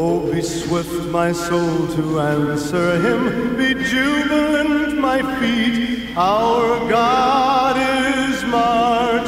Oh, 0.00 0.32
be 0.32 0.42
swift, 0.42 1.06
my 1.10 1.32
soul, 1.32 1.88
to 1.96 2.20
answer 2.20 3.00
him. 3.00 3.56
Be 3.56 3.74
jubilant, 3.74 4.96
my 4.96 5.20
feet. 5.40 6.16
Our 6.16 6.88
God 6.88 7.76
is 7.76 8.44
marching 8.44 9.27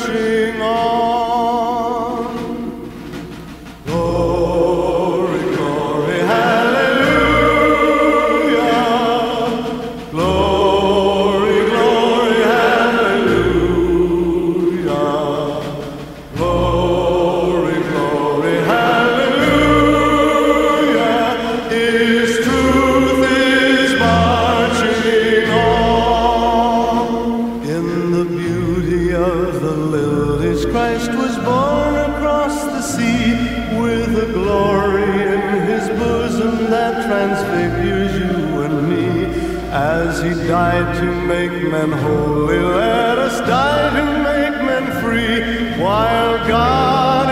with 33.78 34.28
a 34.28 34.32
glory 34.32 35.02
in 35.02 35.66
his 35.66 35.88
bosom 35.98 36.70
that 36.70 37.06
transfigures 37.06 38.12
you 38.18 38.62
and 38.62 38.88
me. 38.88 39.50
As 39.70 40.20
he 40.22 40.34
died 40.48 40.96
to 40.96 41.26
make 41.26 41.52
men 41.70 41.92
holy, 41.92 42.58
let 42.58 43.18
us 43.18 43.40
die 43.40 43.90
to 44.00 44.04
make 44.24 44.56
men 44.64 44.84
free 45.00 45.82
while 45.82 46.48
God 46.48 47.29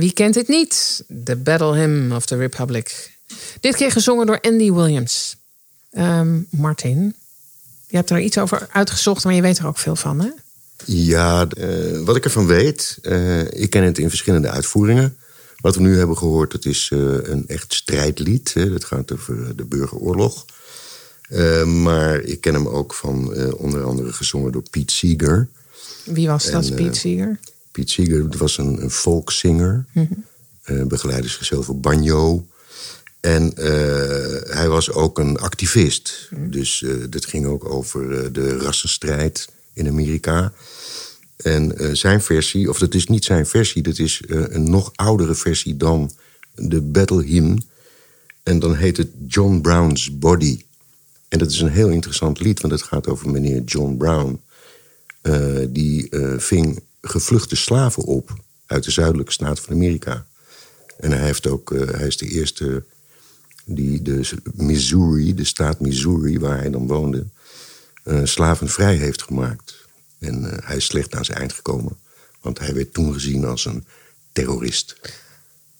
wie 0.00 0.12
kent 0.12 0.34
het 0.34 0.48
niet? 0.48 1.04
The 1.24 1.36
Battle 1.36 1.76
Hymn 1.76 2.12
of 2.12 2.26
the 2.26 2.36
Republic. 2.36 3.18
Dit 3.60 3.76
keer 3.76 3.90
gezongen 3.90 4.26
door 4.26 4.40
Andy 4.40 4.72
Williams. 4.72 5.36
Ehm, 5.90 6.40
Martin, 6.50 7.14
je 7.86 7.96
hebt 7.96 8.10
er 8.10 8.20
iets 8.20 8.38
over 8.38 8.68
uitgezocht, 8.72 9.24
maar 9.24 9.34
je 9.34 9.42
weet 9.42 9.58
er 9.58 9.66
ook 9.66 9.78
veel 9.78 9.96
van, 9.96 10.20
hè? 10.20 10.28
Ja, 10.84 11.46
eh, 11.48 12.00
wat 12.04 12.16
ik 12.16 12.24
ervan 12.24 12.46
weet, 12.46 12.98
eh, 13.02 13.40
ik 13.40 13.70
ken 13.70 13.82
het 13.82 13.98
in 13.98 14.08
verschillende 14.08 14.50
uitvoeringen. 14.50 15.16
Wat 15.56 15.74
we 15.74 15.80
nu 15.80 15.98
hebben 15.98 16.18
gehoord, 16.18 16.50
dat 16.50 16.64
is 16.64 16.88
eh, 16.92 16.98
een 17.22 17.44
echt 17.46 17.74
strijdlied. 17.74 18.54
Hè. 18.54 18.70
Dat 18.70 18.84
gaat 18.84 19.12
over 19.12 19.56
de 19.56 19.64
burgeroorlog. 19.64 20.44
Maar 21.64 22.20
ik 22.20 22.40
ken 22.40 22.54
hem 22.54 22.68
ook 22.68 22.94
van 22.94 23.34
onder 23.56 23.84
andere 23.84 24.12
gezongen 24.12 24.52
door 24.52 24.62
Pete 24.70 24.94
Seeger. 24.94 25.48
Wie 26.04 26.28
was 26.28 26.50
dat, 26.50 26.68
En, 26.68 26.74
Piet 26.74 26.86
eh, 26.86 27.00
Seeger? 27.00 27.38
Pete 27.70 27.92
Seeger 27.92 28.28
was 28.38 28.58
een, 28.58 28.82
een 28.82 28.90
folkzanger. 28.90 29.86
eh, 30.70 30.82
begeleidde 30.82 31.28
zichzelf 31.28 31.68
op 31.68 31.82
banjo. 31.82 32.46
En 33.20 33.56
eh, 33.56 34.54
hij 34.54 34.68
was 34.68 34.90
ook 34.90 35.18
een 35.18 35.38
activist. 35.38 36.28
Dus 36.36 36.82
eh 36.82 36.94
dit 37.10 37.26
ging 37.26 37.46
ook 37.46 37.64
over 37.64 38.24
eh, 38.24 38.32
de 38.32 38.58
rassenstrijd 38.58 39.48
in 39.72 39.88
Amerika. 39.88 40.52
En 41.36 41.96
zijn 41.96 42.22
versie, 42.22 42.68
of 42.68 42.78
dat 42.78 42.94
is 42.94 43.06
niet 43.06 43.24
zijn 43.24 43.46
versie... 43.46 43.82
dat 43.82 43.98
is 43.98 44.22
een 44.26 44.70
nog 44.70 44.92
oudere 44.94 45.34
versie 45.34 45.76
dan 45.76 46.10
de 46.54 46.80
Battle 46.80 47.22
Hymn. 47.24 47.62
En 48.42 48.58
dan 48.58 48.74
heet 48.74 48.96
het 48.96 49.08
John 49.26 49.60
Brown's 49.60 50.18
Body. 50.18 50.62
En 51.28 51.38
dat 51.38 51.50
is 51.50 51.60
een 51.60 51.70
heel 51.70 51.88
interessant 51.88 52.40
lied, 52.40 52.60
want 52.60 52.72
het 52.72 52.82
gaat 52.82 53.06
over 53.06 53.30
meneer 53.30 53.62
John 53.62 53.96
Brown. 53.96 54.40
Die 55.72 56.08
ving 56.36 56.82
gevluchte 57.00 57.56
slaven 57.56 58.02
op 58.02 58.38
uit 58.66 58.84
de 58.84 58.90
zuidelijke 58.90 59.32
staat 59.32 59.60
van 59.60 59.74
Amerika. 59.74 60.26
En 60.98 61.10
hij, 61.10 61.24
heeft 61.24 61.46
ook, 61.46 61.72
eh, 61.72 61.88
hij 61.88 62.06
is 62.06 62.16
de 62.16 62.28
eerste 62.28 62.84
die 63.64 64.02
de 64.02 64.28
Missouri, 64.54 65.34
de 65.34 65.44
staat 65.44 65.80
Missouri, 65.80 66.38
waar 66.38 66.58
hij 66.58 66.70
dan 66.70 66.86
woonde, 66.86 67.26
eh, 68.02 68.20
slavenvrij 68.24 68.94
heeft 68.96 69.22
gemaakt. 69.22 69.74
En 70.18 70.50
eh, 70.50 70.66
hij 70.66 70.76
is 70.76 70.84
slecht 70.84 71.14
aan 71.14 71.24
zijn 71.24 71.38
eind 71.38 71.52
gekomen, 71.52 71.98
want 72.40 72.58
hij 72.58 72.74
werd 72.74 72.92
toen 72.92 73.12
gezien 73.12 73.44
als 73.44 73.64
een 73.64 73.84
terrorist. 74.32 74.96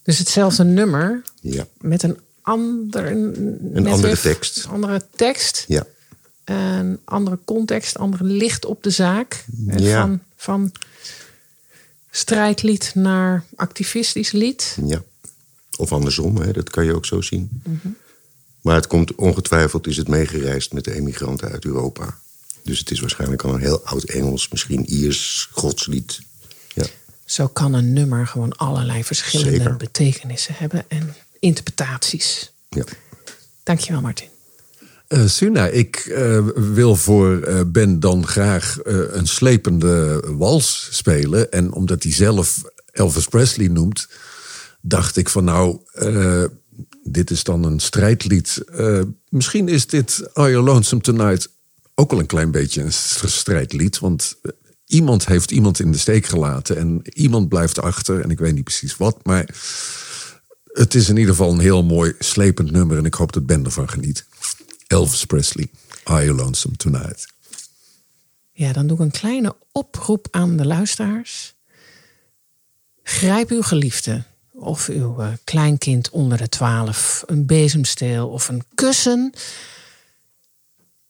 Dus 0.02 0.18
hetzelfde 0.18 0.64
nummer 0.64 1.22
Ja, 1.40 1.66
met 1.80 2.02
een 2.02 2.18
ander, 2.42 3.06
een 3.06 3.86
andere 3.86 4.18
tekst. 4.18 4.66
andere 4.68 5.06
tekst. 5.16 5.64
Ja, 5.68 5.86
Een 6.44 7.00
andere 7.04 7.38
context, 7.44 7.98
andere 7.98 8.24
licht 8.24 8.64
op 8.64 8.82
de 8.82 8.90
zaak. 8.90 9.44
Ja. 9.76 10.00
Van, 10.00 10.20
van 10.36 10.72
strijdlied 12.11 12.92
naar 12.94 13.44
activistisch 13.56 14.32
lied. 14.32 14.76
ja. 14.86 15.02
Of 15.76 15.92
andersom, 15.92 16.36
hè, 16.36 16.52
dat 16.52 16.70
kan 16.70 16.84
je 16.84 16.94
ook 16.94 17.06
zo 17.06 17.20
zien. 17.20 17.62
Maar 18.61 18.74
het 18.74 18.86
komt 18.86 19.14
ongetwijfeld, 19.14 19.86
is 19.86 19.96
het 19.96 20.08
meegereisd 20.08 20.72
met 20.72 20.84
de 20.84 20.94
emigranten 20.94 21.50
uit 21.50 21.64
Europa. 21.64 22.18
Dus 22.62 22.78
het 22.78 22.90
is 22.90 23.00
waarschijnlijk 23.00 23.42
al 23.42 23.54
een 23.54 23.61
heel 23.61 23.84
oud 23.84 24.04
Engels, 24.04 24.48
misschien 24.48 24.92
Iers 24.92 25.48
godslied. 25.52 26.20
Ja. 26.74 26.84
Zo 27.24 27.48
kan 27.48 27.74
een 27.74 27.92
nummer 27.92 28.26
gewoon 28.26 28.56
allerlei 28.56 29.04
verschillende 29.04 29.56
Zeker. 29.56 29.76
betekenissen 29.76 30.54
hebben 30.56 30.84
en 30.88 31.14
interpretaties. 31.38 32.52
Ja. 32.68 32.84
Dankjewel, 33.62 34.00
Martin. 34.00 34.28
Eh, 35.11 35.26
Suna, 35.26 35.66
ik 35.66 35.96
eh, 35.96 36.46
wil 36.54 36.96
voor 36.96 37.40
eh, 37.42 37.61
Ben 37.66 38.00
dan 38.00 38.26
graag 38.26 38.78
een 38.84 39.26
slepende 39.26 40.22
wals 40.36 40.88
spelen. 40.90 41.52
En 41.52 41.72
omdat 41.72 42.02
hij 42.02 42.12
zelf 42.12 42.62
Elvis 42.92 43.26
Presley 43.26 43.68
noemt, 43.68 44.08
dacht 44.80 45.16
ik 45.16 45.28
van 45.28 45.44
nou, 45.44 45.78
dit 47.04 47.30
is 47.30 47.44
dan 47.44 47.64
een 47.64 47.80
strijdlied. 47.80 48.64
Misschien 49.28 49.68
is 49.68 49.86
dit 49.86 50.30
Are 50.32 50.50
You 50.50 50.64
Lonesome 50.64 51.02
Tonight 51.02 51.50
ook 51.94 52.11
wel 52.11 52.20
een 52.20 52.26
klein 52.26 52.50
beetje 52.50 52.82
een 52.82 52.92
st- 52.92 53.28
strijdlied. 53.28 53.98
Want 53.98 54.36
iemand 54.86 55.26
heeft 55.26 55.50
iemand 55.50 55.80
in 55.80 55.92
de 55.92 55.98
steek 55.98 56.26
gelaten 56.26 56.76
en 56.76 57.00
iemand 57.04 57.48
blijft 57.48 57.80
achter. 57.80 58.20
En 58.20 58.30
ik 58.30 58.38
weet 58.38 58.54
niet 58.54 58.64
precies 58.64 58.96
wat, 58.96 59.18
maar 59.22 59.48
het 60.72 60.94
is 60.94 61.08
in 61.08 61.16
ieder 61.16 61.34
geval 61.34 61.52
een 61.52 61.58
heel 61.58 61.82
mooi 61.84 62.14
slepend 62.18 62.70
nummer. 62.70 62.98
En 62.98 63.04
ik 63.04 63.14
hoop 63.14 63.32
dat 63.32 63.46
Ben 63.46 63.64
ervan 63.64 63.88
geniet. 63.88 64.28
Elvis 64.91 65.24
Presley, 65.24 65.70
Are 66.05 66.24
You 66.24 66.36
Lonesome 66.36 66.76
Tonight? 66.76 67.26
Ja, 68.53 68.72
dan 68.72 68.86
doe 68.86 68.97
ik 68.97 69.03
een 69.03 69.11
kleine 69.11 69.57
oproep 69.72 70.28
aan 70.30 70.57
de 70.57 70.66
luisteraars. 70.66 71.55
Grijp 73.03 73.51
uw 73.51 73.62
geliefde 73.62 74.22
of 74.53 74.88
uw 74.88 75.20
eh, 75.20 75.28
kleinkind 75.45 76.11
onder 76.11 76.38
de 76.38 76.49
twaalf, 76.49 77.22
een 77.26 77.47
bezemsteel 77.47 78.28
of 78.28 78.49
een 78.49 78.62
kussen. 78.74 79.32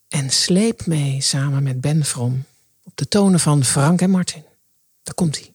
En 0.09 0.31
sleep 0.31 0.87
mee 0.87 1.21
samen 1.21 1.63
met 1.63 1.81
Ben 1.81 2.05
From 2.05 2.45
op 2.83 2.93
de 2.97 3.09
tonen 3.09 3.41
van 3.41 3.65
Frank 3.65 4.01
en 4.01 4.11
Martin. 4.11 4.45
Daar 5.03 5.15
komt 5.15 5.39
hij. 5.39 5.53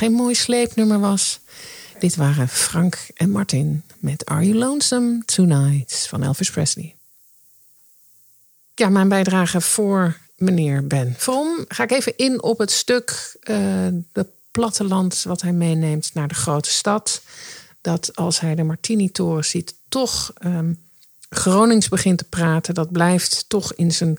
Geen 0.00 0.12
mooi 0.12 0.34
sleepnummer 0.34 1.00
was. 1.00 1.40
Dit 1.98 2.16
waren 2.16 2.48
Frank 2.48 3.06
en 3.14 3.30
Martin 3.30 3.82
met 3.98 4.26
Are 4.26 4.44
You 4.44 4.56
Lonesome 4.56 5.22
Tonight 5.24 6.06
van 6.08 6.22
Elvis 6.22 6.50
Presley. 6.50 6.96
Ja, 8.74 8.88
mijn 8.88 9.08
bijdrage 9.08 9.60
voor 9.60 10.16
meneer 10.36 10.86
Ben 10.86 11.14
Vom. 11.18 11.64
Ga 11.68 11.82
ik 11.82 11.90
even 11.90 12.16
in 12.16 12.42
op 12.42 12.58
het 12.58 12.70
stuk 12.70 13.36
eh 13.40 13.86
de 14.12 14.26
platteland 14.50 15.22
wat 15.22 15.42
hij 15.42 15.52
meeneemt 15.52 16.14
naar 16.14 16.28
de 16.28 16.34
grote 16.34 16.70
stad. 16.70 17.22
Dat 17.80 18.16
als 18.16 18.40
hij 18.40 18.54
de 18.54 18.62
Martini-toren 18.62 19.44
ziet, 19.44 19.74
toch 19.88 20.32
ehm, 20.34 20.72
Gronings 21.30 21.88
begint 21.88 22.18
te 22.18 22.24
praten. 22.24 22.74
Dat 22.74 22.92
blijft 22.92 23.44
toch 23.48 23.74
in 23.74 23.92
zijn 23.92 24.18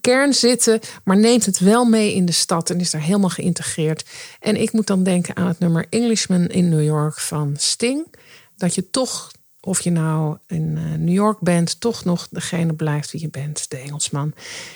kern 0.00 0.34
zitten, 0.34 0.80
maar 1.04 1.18
neemt 1.18 1.46
het 1.46 1.58
wel 1.58 1.84
mee 1.84 2.14
in 2.14 2.24
de 2.24 2.32
stad 2.32 2.70
en 2.70 2.80
is 2.80 2.90
daar 2.90 3.00
helemaal 3.00 3.30
geïntegreerd. 3.30 4.04
En 4.40 4.60
ik 4.60 4.72
moet 4.72 4.86
dan 4.86 5.02
denken 5.02 5.36
aan 5.36 5.46
het 5.46 5.58
nummer 5.58 5.86
Englishman 5.90 6.46
in 6.46 6.68
New 6.68 6.84
York 6.84 7.20
van 7.20 7.54
Sting. 7.58 8.14
Dat 8.56 8.74
je 8.74 8.90
toch, 8.90 9.30
of 9.60 9.80
je 9.80 9.90
nou 9.90 10.36
in 10.46 10.76
eh, 10.76 10.98
New 10.98 11.14
York 11.14 11.40
bent, 11.40 11.80
toch 11.80 12.04
nog 12.04 12.28
degene 12.30 12.74
blijft 12.74 13.10
wie 13.10 13.20
je 13.20 13.30
bent, 13.30 13.70
de 13.70 13.76
Engelsman. 13.76 14.34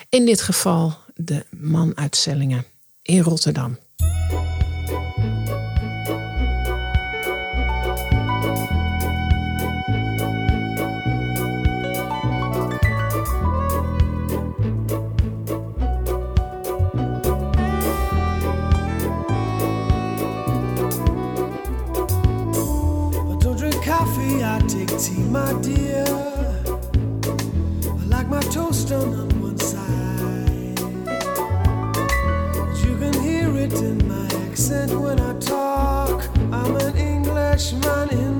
In 0.08 0.26
dit 0.26 0.40
geval 0.40 0.96
de 1.14 1.44
man 1.50 1.96
uit 1.96 2.28
in 3.02 3.20
Rotterdam. 3.20 3.78
Take 24.68 24.96
tea, 24.98 25.22
my 25.22 25.52
dear. 25.60 26.04
I 27.86 28.04
like 28.06 28.28
my 28.28 28.40
toast 28.40 28.88
done 28.88 29.14
on 29.14 29.28
one 29.40 29.58
side. 29.58 30.78
You 32.84 32.96
can 32.98 33.14
hear 33.22 33.56
it 33.56 33.74
in 33.74 34.06
my 34.08 34.26
accent 34.46 34.92
when 34.92 35.20
I 35.20 35.38
talk. 35.38 36.24
I'm 36.52 36.76
an 36.76 36.96
Englishman 36.96 38.10
in 38.10 38.33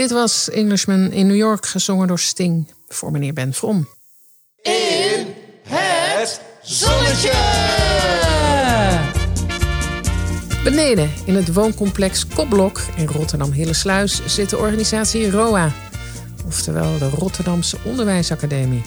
Dit 0.00 0.10
was 0.10 0.50
Englishman 0.50 1.12
in 1.12 1.26
New 1.26 1.36
York, 1.36 1.66
gezongen 1.66 2.06
door 2.06 2.18
Sting 2.18 2.72
voor 2.88 3.10
meneer 3.10 3.32
Ben 3.32 3.54
From. 3.54 3.88
Het 5.62 6.40
zonnetje! 6.62 7.32
Beneden 10.64 11.10
in 11.24 11.34
het 11.34 11.52
wooncomplex 11.52 12.26
Kopblok 12.26 12.80
in 12.96 13.06
Rotterdam-Hillesluis 13.06 14.26
zit 14.26 14.50
de 14.50 14.58
organisatie 14.58 15.30
ROA, 15.30 15.72
oftewel 16.46 16.98
de 16.98 17.08
Rotterdamse 17.08 17.76
Onderwijsacademie. 17.84 18.82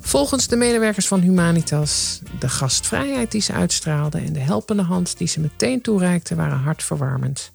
Volgens 0.00 0.46
de 0.48 0.56
medewerkers 0.56 1.08
van 1.08 1.20
Humanitas, 1.20 2.20
de 2.38 2.48
gastvrijheid 2.48 3.30
die 3.30 3.40
ze 3.40 3.52
uitstraalden 3.52 4.24
en 4.24 4.32
de 4.32 4.40
helpende 4.40 4.82
hand 4.82 5.18
die 5.18 5.28
ze 5.28 5.40
meteen 5.40 5.80
toereikten 5.80 6.36
waren 6.36 6.58
hartverwarmend. 6.58 7.54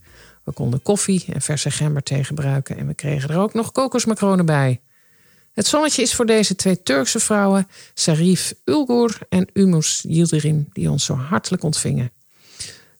We 0.52 0.58
konden 0.58 0.82
koffie 0.82 1.26
en 1.34 1.42
verse 1.42 1.72
gemberthee 1.72 2.24
gebruiken 2.24 2.78
en 2.78 2.88
we 2.88 2.94
kregen 2.94 3.30
er 3.30 3.40
ook 3.40 3.54
nog 3.54 3.72
kokosmacronen 3.72 4.46
bij. 4.46 4.82
Het 5.54 5.68
zonnetje 5.68 6.02
is 6.02 6.16
voor 6.16 6.26
deze 6.26 6.56
twee 6.56 6.84
Turkse 6.84 7.20
vrouwen, 7.20 7.68
Sarif 7.94 8.54
Ulgur 8.66 9.18
en 9.30 9.48
Umus 9.54 10.04
Yildirim, 10.08 10.68
die 10.74 10.90
ons 10.90 11.06
zo 11.06 11.16
hartelijk 11.16 11.64
ontvingen. 11.64 12.12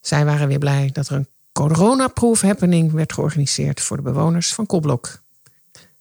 Zij 0.02 0.26
waren 0.26 0.48
weer 0.48 0.60
blij 0.60 0.90
dat 0.94 1.08
er 1.08 1.16
een 1.16 1.28
coronaproof 1.52 2.42
happening 2.42 2.92
werd 2.92 3.14
georganiseerd 3.14 3.82
voor 3.82 3.98
de 3.98 4.04
bewoners 4.04 4.54
van 4.54 4.66
Koblok. 4.66 5.22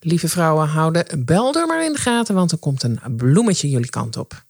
Lieve 0.00 0.28
vrouwen, 0.28 0.68
houden 0.68 1.24
Belder 1.24 1.66
maar 1.66 1.84
in 1.84 1.92
de 1.92 1.98
gaten, 1.98 2.34
want 2.34 2.52
er 2.52 2.58
komt 2.58 2.82
een 2.82 3.00
bloemetje 3.16 3.70
jullie 3.70 3.90
kant 3.90 4.16
op. 4.16 4.44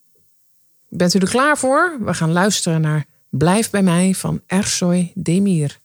Bent 0.88 1.14
u 1.14 1.18
er 1.18 1.28
klaar 1.28 1.58
voor? 1.58 1.96
We 2.00 2.14
gaan 2.14 2.32
luisteren 2.32 2.80
naar 2.80 3.06
Blijf 3.30 3.70
bij 3.70 3.82
mij 3.82 4.14
van 4.14 4.40
Ersoy 4.46 5.12
Demir. 5.14 5.78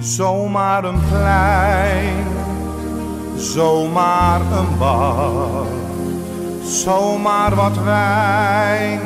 Zomaar 0.00 0.84
een 0.84 1.00
plein, 1.08 2.26
zomaar 3.36 4.40
een 4.40 4.78
bar, 4.78 5.66
zomaar 6.64 7.54
wat 7.54 7.82
wijn, 7.82 9.00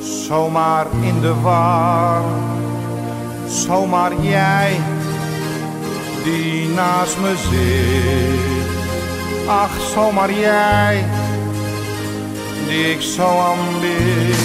zomaar 0.00 0.86
in 1.00 1.20
de 1.20 1.34
war, 1.34 2.22
zomaar 3.48 4.20
jij 4.20 4.80
die 6.24 6.68
naast 6.68 7.18
me 7.18 7.34
zit. 7.50 8.68
Ach, 9.48 9.80
zomaar 9.94 10.32
jij 10.32 11.04
ik 12.68 13.00
zo 13.00 13.26
aanbid. 13.38 14.36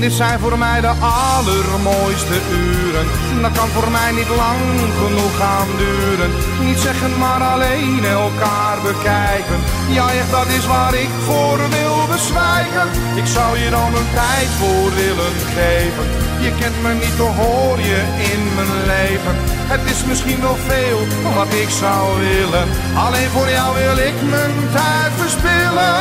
Dit 0.00 0.12
zijn 0.12 0.38
voor 0.38 0.58
mij 0.58 0.80
de 0.80 0.92
allermooiste 1.00 2.38
uren. 2.52 3.06
Dat 3.42 3.52
kan 3.52 3.68
voor 3.68 3.90
mij 3.90 4.12
niet 4.12 4.28
lang 4.28 4.60
genoeg 5.00 5.36
gaan 5.36 5.68
duren. 5.76 6.30
Niet 6.60 6.78
zeggen, 6.78 7.18
maar 7.18 7.42
alleen 7.42 8.04
elkaar 8.04 8.78
bekijken. 8.82 9.58
Ja, 9.88 10.12
echt, 10.12 10.30
dat 10.30 10.46
is 10.46 10.66
waar 10.66 10.94
ik 10.94 11.08
voor 11.26 11.58
wil 11.70 12.03
Ik 12.14 13.26
zou 13.26 13.58
je 13.58 13.70
dan 13.70 13.94
een 13.94 14.10
tijd 14.14 14.48
voor 14.58 14.94
willen 14.94 15.34
geven. 15.56 16.06
Je 16.40 16.52
kent 16.60 16.82
me 16.82 16.92
niet, 16.94 17.16
toch 17.16 17.36
hoor 17.36 17.78
je 17.78 18.00
in 18.32 18.54
mijn 18.54 18.86
leven. 18.86 19.34
Het 19.72 19.90
is 19.90 20.04
misschien 20.04 20.40
wel 20.40 20.56
veel 20.56 21.00
wat 21.34 21.52
ik 21.52 21.68
zou 21.68 22.18
willen. 22.18 22.68
Alleen 23.04 23.28
voor 23.28 23.48
jou 23.50 23.74
wil 23.74 23.96
ik 23.96 24.14
mijn 24.30 24.54
tijd 24.72 25.12
verspillen. 25.16 25.98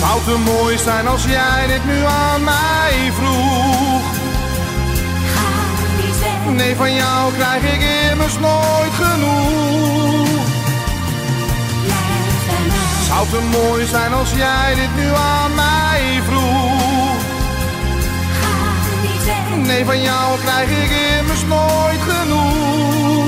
Zou 0.00 0.16
te 0.24 0.36
mooi 0.52 0.78
zijn 0.78 1.06
als 1.08 1.24
jij 1.24 1.66
dit 1.66 1.84
nu 1.84 1.98
aan 2.04 2.44
mij 2.44 3.12
vroeg? 3.18 4.04
Nee, 6.54 6.76
van 6.76 6.94
jou 6.94 7.32
krijg 7.32 7.62
ik 7.74 7.82
immers 8.10 8.38
nooit 8.38 8.94
genoeg. 9.02 10.25
Zou 13.06 13.28
te 13.28 13.40
mooi 13.50 13.86
zijn 13.86 14.12
als 14.12 14.30
jij 14.30 14.74
dit 14.74 14.96
nu 14.96 15.08
aan 15.14 15.54
mij 15.54 16.20
vroeg? 16.28 17.24
Nee, 19.66 19.84
van 19.84 20.02
jou 20.02 20.38
krijg 20.40 20.68
ik 20.68 20.90
immers 21.18 21.44
nooit 21.48 22.00
genoeg. 22.08 23.26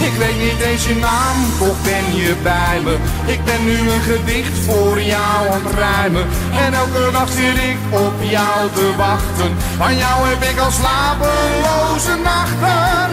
Ik 0.00 0.12
weet 0.18 0.38
niet 0.38 0.60
eens 0.60 0.86
je 0.86 0.94
naam, 0.94 1.36
toch 1.58 1.82
ben 1.82 2.16
je 2.16 2.34
bij 2.42 2.80
me. 2.84 2.96
Ik 3.26 3.44
ben 3.44 3.64
nu 3.64 3.78
een 3.78 4.00
gedicht 4.00 4.58
voor 4.66 5.00
jou 5.00 5.48
aan 5.52 5.60
het 5.64 5.74
rijmen. 5.74 6.26
En 6.66 6.74
elke 6.74 7.10
dag 7.12 7.28
zit 7.28 7.56
ik 7.56 7.78
op 7.90 8.14
jou 8.20 8.70
te 8.74 8.92
wachten. 8.96 9.50
Van 9.76 9.96
jou 9.96 10.28
heb 10.28 10.42
ik 10.42 10.58
al 10.58 10.70
slapeloze 10.70 12.16
nachten. 12.22 13.10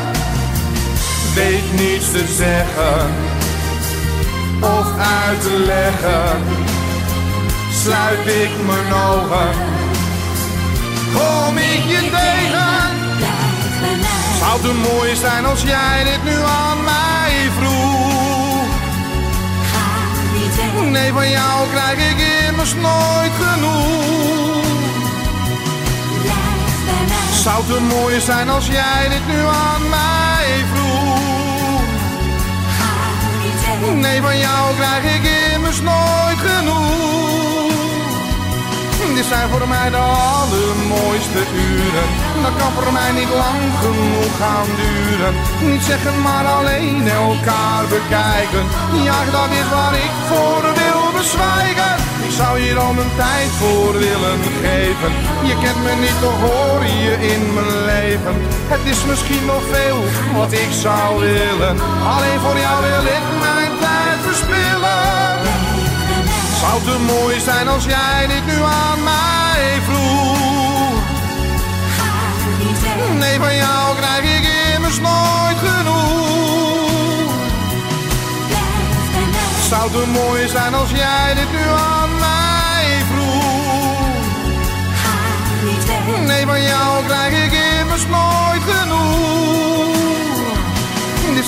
Weet 1.33 1.73
niets 1.73 2.11
te 2.11 2.25
zeggen 2.37 3.37
of 4.61 4.87
uit 4.97 5.41
te 5.41 5.63
leggen. 5.65 6.43
Sluit 7.71 8.27
ik 8.27 8.51
mijn 8.65 8.93
ogen, 8.93 9.51
kom 11.13 11.57
ik 11.57 11.83
je 11.87 11.99
tegen. 11.99 12.89
Zou 14.39 14.61
te 14.61 14.73
mooi 14.73 15.15
zijn 15.15 15.45
als 15.45 15.61
jij 15.61 16.03
dit 16.03 16.23
nu 16.23 16.41
aan 16.41 16.83
mij 16.83 17.51
vroeg? 17.59 18.07
Nee, 20.89 21.13
van 21.13 21.29
jou 21.29 21.67
krijg 21.71 22.11
ik 22.11 22.47
immers 22.47 22.73
nooit 22.73 23.31
genoeg. 23.41 24.63
Zou 27.43 27.65
te 27.65 27.79
mooi 27.81 28.19
zijn 28.19 28.49
als 28.49 28.67
jij 28.67 29.09
dit 29.09 29.27
nu 29.27 29.39
aan 29.45 29.89
mij 29.89 30.65
vroeg? 30.73 31.08
Nee, 33.79 34.21
van 34.21 34.37
jou 34.37 34.75
krijg 34.75 35.03
ik 35.15 35.53
immers 35.53 35.81
nooit 35.81 36.39
genoeg. 36.45 36.99
Dit 39.15 39.27
zijn 39.27 39.49
voor 39.49 39.67
mij 39.67 39.89
de 39.89 39.97
allermooiste 39.97 41.41
uren. 41.67 42.07
Dat 42.43 42.55
kan 42.57 42.71
voor 42.71 42.91
mij 42.93 43.11
niet 43.11 43.33
lang 43.43 43.61
genoeg 43.83 44.33
gaan 44.41 44.69
duren. 44.81 45.33
Niet 45.71 45.83
zeggen, 45.83 46.21
maar 46.21 46.45
alleen 46.45 47.07
elkaar 47.07 47.83
bekijken. 47.95 48.63
Ja, 49.07 49.17
dat 49.37 49.49
is 49.61 49.69
waar 49.75 49.95
ik 50.07 50.13
voor 50.29 50.63
wil 50.81 51.01
bezwijken. 51.19 51.93
Ik 52.27 52.33
zou 52.39 52.59
hier 52.59 52.79
al 52.79 52.93
mijn 52.93 53.13
tijd 53.15 53.49
voor 53.61 53.93
willen 53.93 54.39
geven. 54.63 55.11
Je 55.49 55.55
kent 55.63 55.79
me 55.85 55.93
niet, 56.05 56.19
toch 56.21 56.39
hoor 56.47 56.81
je 57.05 57.13
in 57.33 57.53
mijn 57.53 57.75
leven. 57.91 58.35
Het 58.73 58.83
is 58.93 59.05
misschien 59.05 59.45
nog 59.45 59.63
veel 59.71 59.99
wat 60.39 60.51
ik 60.51 60.71
zou 60.85 61.19
willen. 61.19 61.75
Alleen 62.13 62.39
voor 62.45 62.57
jou 62.65 62.77
wil 62.89 63.05
ik 63.17 63.25
mijn 63.43 63.68
Zou 66.59 66.83
te 66.83 66.99
mooi 66.99 67.39
zijn 67.39 67.67
als 67.67 67.83
jij 67.83 68.27
dit 68.27 68.45
nu 68.45 68.61
aan 68.61 69.03
mij 69.03 69.81
vroeg. 69.83 70.37
Nee, 73.17 73.39
van 73.39 73.55
jou 73.55 73.95
krijg 73.95 74.37
ik 74.37 74.47
immers 74.75 74.99
nooit 74.99 75.57
genoeg. 75.57 77.31
Zou 79.69 79.91
te 79.91 80.03
mooi 80.07 80.47
zijn 80.47 80.73
als 80.73 80.89
jij 80.89 81.33
dit 81.35 81.51
nu 81.51 81.67
aan 81.67 82.09
mij 82.19 83.01
vroeg. 83.11 83.47
Nee, 86.25 86.45
van 86.45 86.61
jou 86.61 87.05
krijg 87.05 87.45
ik 87.45 87.51
immers 87.79 88.05
nooit 88.05 88.28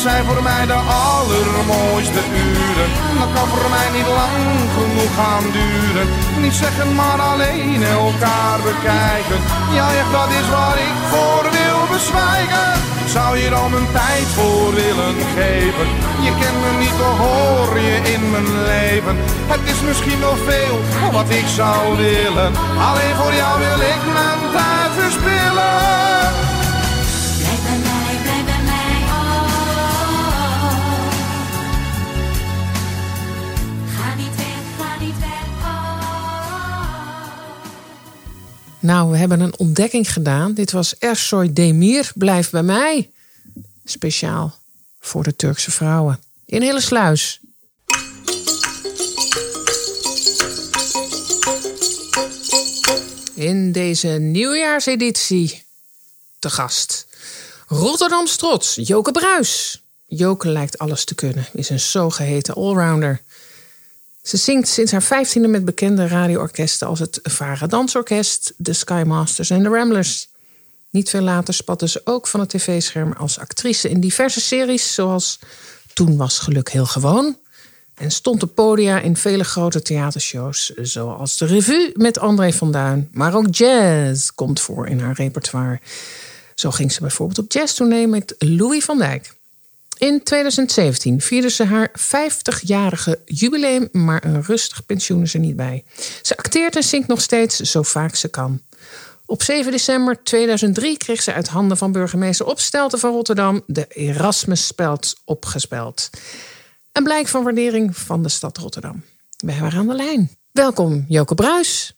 zijn 0.01 0.25
voor 0.25 0.43
mij 0.43 0.65
de 0.65 0.79
allermooiste 1.07 2.21
uren. 2.47 2.89
Dat 3.19 3.29
kan 3.35 3.47
voor 3.53 3.69
mij 3.75 3.89
niet 3.97 4.09
lang 4.19 4.43
genoeg 4.77 5.13
gaan 5.19 5.45
duren. 5.59 6.07
Niet 6.43 6.53
zeggen, 6.63 6.95
maar 6.95 7.19
alleen 7.31 7.83
elkaar 7.83 8.59
bekijken. 8.69 9.39
Ja, 9.77 9.85
echt, 9.99 10.11
dat 10.19 10.29
is 10.39 10.47
waar 10.55 10.77
ik 10.89 10.97
voor 11.13 11.43
wil 11.57 11.79
bezwijken. 11.93 12.69
Zou 13.15 13.37
hier 13.37 13.53
al 13.55 13.69
mijn 13.69 13.91
tijd 13.91 14.27
voor 14.37 14.69
willen 14.81 15.15
geven. 15.37 15.87
Je 16.25 16.31
kent 16.41 16.57
me 16.63 16.71
niet, 16.83 16.97
toch 17.01 17.17
hoor 17.25 17.79
je 17.79 17.97
in 18.13 18.23
mijn 18.33 18.49
leven. 18.71 19.15
Het 19.53 19.63
is 19.73 19.79
misschien 19.87 20.19
nog 20.19 20.37
veel 20.49 20.77
wat 21.11 21.29
ik 21.29 21.47
zou 21.59 21.97
willen. 21.97 22.51
Alleen 22.89 23.15
voor 23.19 23.33
jou 23.41 23.53
wil 23.65 23.81
ik 23.93 24.01
mijn 24.17 24.41
tijd 24.55 24.91
verspillen. 24.99 26.00
Nou, 38.81 39.11
we 39.11 39.17
hebben 39.17 39.39
een 39.39 39.57
ontdekking 39.57 40.13
gedaan. 40.13 40.53
Dit 40.53 40.71
was 40.71 40.97
Ersoy 40.97 41.53
Demir, 41.53 42.11
Blijf 42.15 42.49
bij 42.49 42.63
mij. 42.63 43.09
Speciaal 43.85 44.59
voor 44.99 45.23
de 45.23 45.35
Turkse 45.35 45.71
vrouwen. 45.71 46.19
In 46.45 46.61
hele 46.61 46.81
sluis. 46.81 47.39
In 53.33 53.71
deze 53.71 54.07
nieuwjaarseditie 54.07 55.63
te 56.39 56.49
gast. 56.49 57.07
Rotterdams 57.67 58.35
trots, 58.35 58.75
Joke 58.81 59.11
Bruis. 59.11 59.81
Joke 60.05 60.49
lijkt 60.49 60.77
alles 60.77 61.03
te 61.03 61.15
kunnen, 61.15 61.47
is 61.53 61.69
een 61.69 61.79
zogeheten 61.79 62.55
allrounder. 62.55 63.21
Ze 64.21 64.37
zingt 64.37 64.67
sinds 64.67 64.91
haar 64.91 65.03
vijftiende 65.03 65.47
met 65.47 65.65
bekende 65.65 66.07
radioorkesten 66.07 66.87
als 66.87 66.99
het 66.99 67.19
Vara 67.23 67.67
Dansorkest, 67.67 68.53
de 68.57 68.73
Skymasters 68.73 69.49
en 69.49 69.63
de 69.63 69.69
Ramblers. 69.69 70.29
Niet 70.89 71.09
veel 71.09 71.21
later 71.21 71.53
spatte 71.53 71.87
ze 71.87 72.01
ook 72.03 72.27
van 72.27 72.39
het 72.39 72.49
tv-scherm 72.49 73.11
als 73.11 73.39
actrice 73.39 73.89
in 73.89 73.99
diverse 73.99 74.41
series, 74.41 74.93
zoals 74.93 75.39
Toen 75.93 76.17
was 76.17 76.39
geluk 76.39 76.69
heel 76.69 76.85
gewoon. 76.85 77.37
En 77.95 78.11
stond 78.11 78.43
op 78.43 78.55
podia 78.55 78.99
in 78.99 79.15
vele 79.15 79.43
grote 79.43 79.81
theatershows, 79.81 80.73
zoals 80.75 81.37
de 81.37 81.45
Revue 81.45 81.91
met 81.93 82.19
André 82.19 82.53
van 82.53 82.71
Duin. 82.71 83.09
Maar 83.11 83.35
ook 83.35 83.55
jazz 83.55 84.29
komt 84.35 84.59
voor 84.59 84.87
in 84.87 84.99
haar 84.99 85.15
repertoire. 85.15 85.79
Zo 86.55 86.71
ging 86.71 86.91
ze 86.91 86.99
bijvoorbeeld 86.99 87.39
op 87.39 87.51
jazztournee 87.51 88.07
met 88.07 88.35
Louis 88.37 88.83
van 88.85 88.97
Dijk. 88.97 89.33
In 90.01 90.23
2017 90.23 91.21
vierde 91.21 91.49
ze 91.49 91.63
haar 91.63 91.91
50-jarige 91.99 93.19
jubileum, 93.25 93.89
maar 93.91 94.25
een 94.25 94.43
rustig 94.43 94.85
pensioen 94.85 95.21
is 95.21 95.33
er 95.33 95.39
niet 95.39 95.55
bij. 95.55 95.83
Ze 96.21 96.37
acteert 96.37 96.75
en 96.75 96.83
zingt 96.83 97.07
nog 97.07 97.21
steeds 97.21 97.59
zo 97.59 97.81
vaak 97.81 98.15
ze 98.15 98.29
kan. 98.29 98.61
Op 99.25 99.41
7 99.43 99.71
december 99.71 100.23
2003 100.23 100.97
kreeg 100.97 101.21
ze 101.21 101.33
uit 101.33 101.47
handen 101.47 101.77
van 101.77 101.91
burgemeester 101.91 102.45
Opstelten 102.45 102.99
van 102.99 103.11
Rotterdam 103.11 103.61
de 103.65 103.87
Erasmusspeld 103.87 105.21
opgespeld. 105.25 106.09
Een 106.91 107.03
blijk 107.03 107.27
van 107.27 107.43
waardering 107.43 107.97
van 107.97 108.23
de 108.23 108.29
stad 108.29 108.57
Rotterdam. 108.57 109.03
We 109.37 109.51
hebben 109.51 109.71
haar 109.71 109.79
aan 109.79 109.87
de 109.87 109.95
lijn. 109.95 110.29
Welkom, 110.51 111.05
Joke 111.07 111.35
Bruis. 111.35 111.97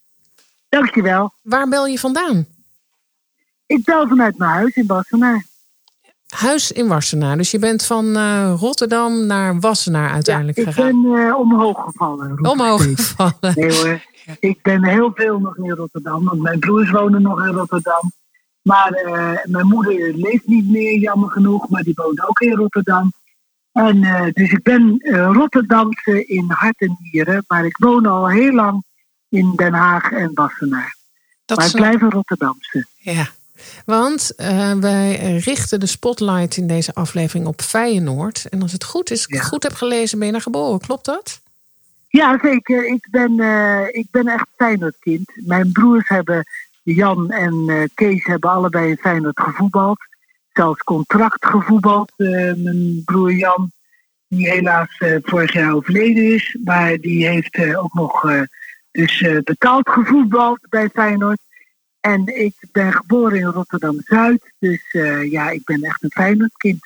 Dankjewel. 0.70 1.34
Waar 1.42 1.70
bel 1.70 1.88
je 1.88 2.00
vandaan? 2.00 2.48
Ik 3.66 3.84
bel 3.84 4.08
vanuit 4.08 4.38
mijn 4.38 4.52
huis 4.52 4.76
in 4.76 4.86
Wassenaar. 4.88 5.52
Huis 6.34 6.72
in 6.72 6.88
Wassenaar. 6.88 7.38
Dus 7.38 7.52
je 7.52 7.60
bent 7.60 7.86
van 7.86 8.16
eh, 8.16 8.54
Rotterdam 8.58 9.26
naar 9.26 9.60
Wassenaar 9.60 10.10
uiteindelijk 10.12 10.58
Ik 10.58 10.64
gegaan. 10.64 11.02
ben 11.02 11.16
eh, 11.28 11.40
omhoog 11.40 11.84
gevallen. 11.84 12.32
ik 12.38 12.48
Omhoog 12.48 12.84
gevallen. 12.84 13.36
Nee 13.56 13.74
hoor. 13.76 14.02
Ik 14.40 14.62
ben 14.62 14.84
heel 14.84 15.12
veel 15.16 15.40
nog 15.40 15.58
in 15.58 15.72
Rotterdam. 15.72 16.24
Want 16.24 16.42
mijn 16.42 16.60
broers 16.60 16.90
wonen 16.92 17.22
nog 17.22 17.46
in 17.46 17.54
Rotterdam. 17.54 18.12
Maar 18.62 18.92
eh, 18.92 19.32
mijn 19.44 19.68
moeder 19.68 20.14
leeft 20.16 20.48
niet 20.48 20.70
meer, 20.72 21.00
jammer 21.00 21.30
genoeg. 21.32 21.70
Maar 21.70 21.82
die 21.84 21.94
woont 21.96 22.28
ook 22.28 22.40
in 22.40 22.56
Rotterdam. 22.56 23.14
En 23.72 24.02
dus 24.34 24.52
ik 24.52 24.64
ben 24.64 25.00
Rotterdamse 25.34 26.26
in 26.26 26.46
hart 26.48 26.80
en 26.82 26.98
nieren. 27.12 27.44
Maar 27.48 27.66
ik 27.66 27.78
woon 27.78 28.06
al 28.06 28.30
heel 28.30 28.54
lang 28.54 28.84
in 29.30 29.54
Den 29.56 29.74
Haag 29.74 30.12
en 30.12 30.32
Wassenaar. 30.34 30.96
Dat 31.46 31.58
maar 31.58 31.68
ik 31.68 31.74
blijf 31.74 32.02
een 32.02 32.12
Rotterdamse. 32.12 32.88
Ja, 32.98 33.28
want 33.86 34.36
eh, 34.36 34.74
wij 34.74 35.38
richten 35.38 35.80
de 35.80 35.86
spotlight 35.86 36.58
in 36.58 36.68
deze 36.68 36.94
aflevering 36.94 37.48
op 37.48 37.62
Feyenoord. 37.62 38.46
En 38.50 38.62
als 38.62 38.72
het 38.72 38.84
goed 38.84 39.12
is, 39.12 39.26
ik 39.26 39.42
goed 39.42 39.64
heb 39.64 39.74
gelezen, 39.74 40.18
ben 40.18 40.28
je 40.28 40.34
daar 40.34 40.42
geboren. 40.42 40.80
Klopt 40.80 41.06
dat? 41.06 41.42
Ja, 42.08 42.40
zeker. 42.42 42.86
Ik 42.86 43.08
ben, 43.12 43.40
eh, 43.40 43.88
ik 43.92 44.08
ben 44.12 44.28
echt 44.28 44.48
Feyenoordkind. 44.56 45.32
Mijn 45.36 45.72
broers 45.72 46.08
hebben, 46.08 46.46
Jan 46.84 47.32
en 47.32 47.64
eh, 47.68 47.84
Kees, 47.94 48.26
hebben 48.26 48.50
allebei 48.50 48.90
in 48.90 48.98
Feyenoord 48.98 49.40
gevoetbald. 49.40 50.00
Zelfs 50.54 50.84
contract 50.84 51.46
gevoetbald. 51.46 52.12
Mijn 52.18 53.02
broer 53.06 53.34
Jan, 53.34 53.72
die 54.28 54.50
helaas 54.50 54.98
vorig 55.24 55.54
jaar 55.54 55.74
overleden 55.74 56.34
is. 56.34 56.58
Maar 56.64 56.98
die 56.98 57.28
heeft 57.28 57.76
ook 57.76 57.94
nog 57.94 58.26
dus, 58.92 59.26
betaald 59.44 59.90
gevoetbald 59.90 60.60
bij 60.70 60.90
Feyenoord. 60.94 61.40
En 62.04 62.22
ik 62.44 62.54
ben 62.72 62.94
geboren 62.94 63.38
in 63.40 63.46
Rotterdam-Zuid. 63.46 64.52
Dus 64.60 64.82
eh, 64.92 65.32
ja, 65.32 65.50
ik 65.50 65.62
ben 65.64 65.82
echt 65.82 66.04
een 66.04 66.12
Feyenoordkind. 66.12 66.82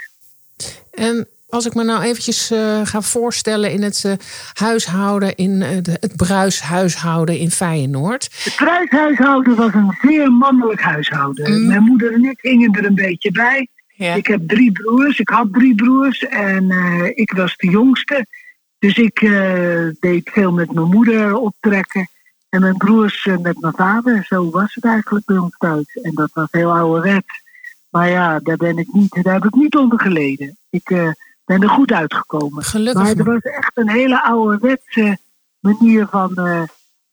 En 0.91 1.27
als 1.49 1.65
ik 1.65 1.73
me 1.73 1.83
nou 1.83 2.03
eventjes 2.03 2.51
eh, 2.51 2.81
ga 2.83 3.01
voorstellen 3.01 3.71
in 3.71 3.81
het 3.81 4.03
eh, 4.05 4.11
huishouden, 4.53 5.35
in 5.35 5.59
de- 5.59 5.97
het 5.99 6.15
bruishuishouden 6.15 7.37
in 7.39 7.51
Feyenoord. 7.51 8.29
Het 8.43 8.55
kruishuishouden 8.55 9.55
was 9.55 9.73
een 9.73 9.97
zeer 10.01 10.31
mannelijk 10.31 10.81
huishouden. 10.81 11.67
Mijn 11.67 11.83
moeder 11.83 12.13
en 12.13 12.23
ik 12.23 12.39
gingen 12.39 12.73
er 12.73 12.85
een 12.85 12.95
beetje 12.95 13.31
bij. 13.31 13.67
Ik 14.15 14.27
heb 14.27 14.47
drie 14.47 14.71
broers, 14.71 15.19
ik 15.19 15.29
had 15.29 15.53
drie 15.53 15.75
broers 15.75 16.19
en 16.27 16.69
ik 17.15 17.31
was 17.31 17.55
de 17.55 17.69
jongste. 17.69 18.25
Dus 18.79 18.97
ik 18.97 19.19
deed 19.99 20.29
veel 20.33 20.51
met 20.51 20.73
mijn 20.73 20.87
moeder 20.87 21.35
optrekken. 21.35 22.09
En 22.49 22.61
mijn 22.61 22.77
broers 22.77 23.25
eh, 23.25 23.37
met 23.37 23.61
mijn 23.61 23.73
vader. 23.73 24.23
Zo 24.23 24.49
was 24.49 24.75
het 24.75 24.85
eigenlijk 24.85 25.25
bij 25.25 25.37
ons 25.37 25.55
thuis. 25.57 25.95
En 26.01 26.13
dat 26.13 26.29
was 26.33 26.47
heel 26.51 26.71
ouderwets. 26.71 27.41
Maar 27.89 28.09
ja, 28.09 28.39
daar, 28.39 28.57
ben 28.57 28.77
ik 28.77 28.93
niet, 28.93 29.23
daar 29.23 29.33
heb 29.33 29.45
ik 29.45 29.55
niet 29.55 29.75
onder 29.75 29.99
geleden. 29.99 30.57
Ik 30.69 30.89
eh, 30.89 31.11
ben 31.45 31.61
er 31.61 31.69
goed 31.69 31.91
uitgekomen. 31.91 32.63
Gelukkig 32.63 33.03
Maar 33.03 33.15
maar. 33.15 33.25
was 33.25 33.41
echt 33.41 33.77
een 33.77 33.89
hele 33.89 34.23
ouderwetse 34.23 35.17
manier 35.59 36.07
van... 36.07 36.35
eh, 36.35 36.63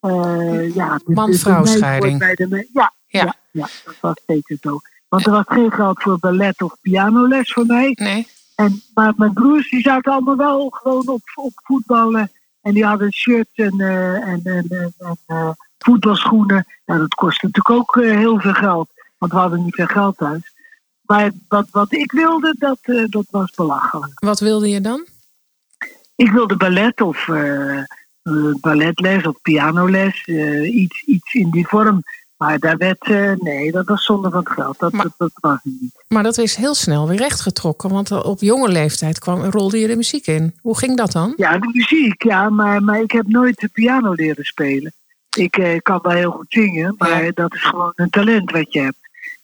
eh, 0.05 0.75
ja, 0.75 1.01
Man-vrouw 1.05 1.65
scheiding. 1.65 2.37
de 2.37 2.69
ja, 2.73 2.93
ja. 3.07 3.35
Ja, 3.51 3.69
dat 3.85 3.97
was 4.01 4.21
zeker 4.27 4.57
zo. 4.61 4.79
Want 5.09 5.27
er 5.27 5.33
was 5.33 5.45
geen 5.47 5.73
geld 5.73 6.03
voor 6.03 6.19
ballet 6.19 6.63
of 6.63 6.77
pianoles 6.81 7.53
voor 7.53 7.67
mij. 7.67 7.93
Nee. 7.95 8.27
En, 8.55 8.83
maar 8.95 9.13
mijn 9.17 9.33
broers 9.33 9.71
die 9.71 9.81
zaten 9.81 10.13
allemaal 10.13 10.37
wel 10.37 10.69
gewoon 10.71 11.09
op, 11.09 11.23
op 11.35 11.53
voetballen. 11.55 12.31
En 12.65 12.75
die 12.75 12.85
hadden 12.85 13.13
shirts 13.13 13.51
en, 13.55 13.81
eh, 13.81 14.29
en, 14.29 14.41
en, 14.45 14.67
en, 14.99 15.19
eh, 15.27 15.51
voetbalschoenen. 15.79 16.67
Ja, 16.85 16.99
dat 16.99 17.15
kostte 17.15 17.47
natuurlijk 17.47 17.81
ook 17.81 17.97
eh, 17.97 18.17
heel 18.17 18.41
veel 18.41 18.53
geld. 18.53 18.89
Want 19.19 19.33
we 19.33 19.39
hadden 19.39 19.65
niet 19.65 19.75
veel 19.75 19.87
geld 19.87 20.17
thuis. 20.17 20.53
Maar 21.01 21.31
wat, 21.49 21.67
wat 21.71 21.93
ik 21.93 22.13
wilde, 22.13 22.55
dat, 22.59 22.79
dat 23.11 23.27
was 23.31 23.51
belachelijk. 23.51 24.21
Wat 24.21 24.41
wilde 24.41 24.69
je 24.69 24.81
dan? 24.81 25.07
Ik 26.17 26.31
wilde 26.31 26.57
ballet 26.57 27.01
of 27.01 27.29
balletles 28.61 29.27
of 29.27 29.41
pianoles. 29.43 30.25
eh, 30.25 30.75
iets, 30.75 31.03
iets 31.03 31.35
in 31.35 31.51
die 31.51 31.67
vorm. 31.67 32.03
Maar 32.37 32.59
daar 32.59 32.77
werd, 32.77 33.03
eh, 33.03 33.33
nee, 33.33 33.73
dat 33.73 33.87
was 33.87 34.05
zonde 34.05 34.31
van 34.31 34.39
het 34.41 34.49
geld. 34.53 34.79
Dat, 34.79 34.93
dat, 34.93 35.13
dat 35.17 35.31
was 35.35 35.59
niet. 35.63 36.05
Maar 36.09 36.23
dat 36.23 36.39
is 36.39 36.55
heel 36.57 36.75
snel 36.75 37.09
weer 37.09 37.19
rechtgetrokken. 37.19 37.91
Want 37.91 38.11
op 38.25 38.41
jonge 38.41 38.69
leeftijd 38.69 39.19
kwam, 39.19 39.41
rolde 39.43 39.79
je 39.79 39.87
de 39.87 39.97
muziek 39.97 40.27
in. 40.27 40.55
Hoe 40.61 40.79
ging 40.79 40.97
dat 40.97 41.13
dan? 41.13 41.33
Ja, 41.37 41.59
de 41.59 41.71
muziek, 41.73 42.23
ja, 42.23 42.51
maar, 42.51 42.83
maar 42.83 43.01
ik 43.01 43.11
heb 43.11 43.27
nooit 43.27 43.59
de 43.61 43.69
piano 43.69 44.13
leren 44.13 44.45
spelen. 44.45 44.93
Ik 45.37 45.57
eh, 45.57 45.79
kan 45.83 45.99
wel 46.03 46.13
heel 46.13 46.31
goed 46.31 46.47
zingen, 46.49 46.95
maar 46.99 47.33
dat 47.33 47.55
is 47.55 47.63
gewoon 47.65 47.93
een 47.95 48.11
talent 48.11 48.51
wat 48.51 48.73
je 48.73 48.81
hebt. 48.81 48.99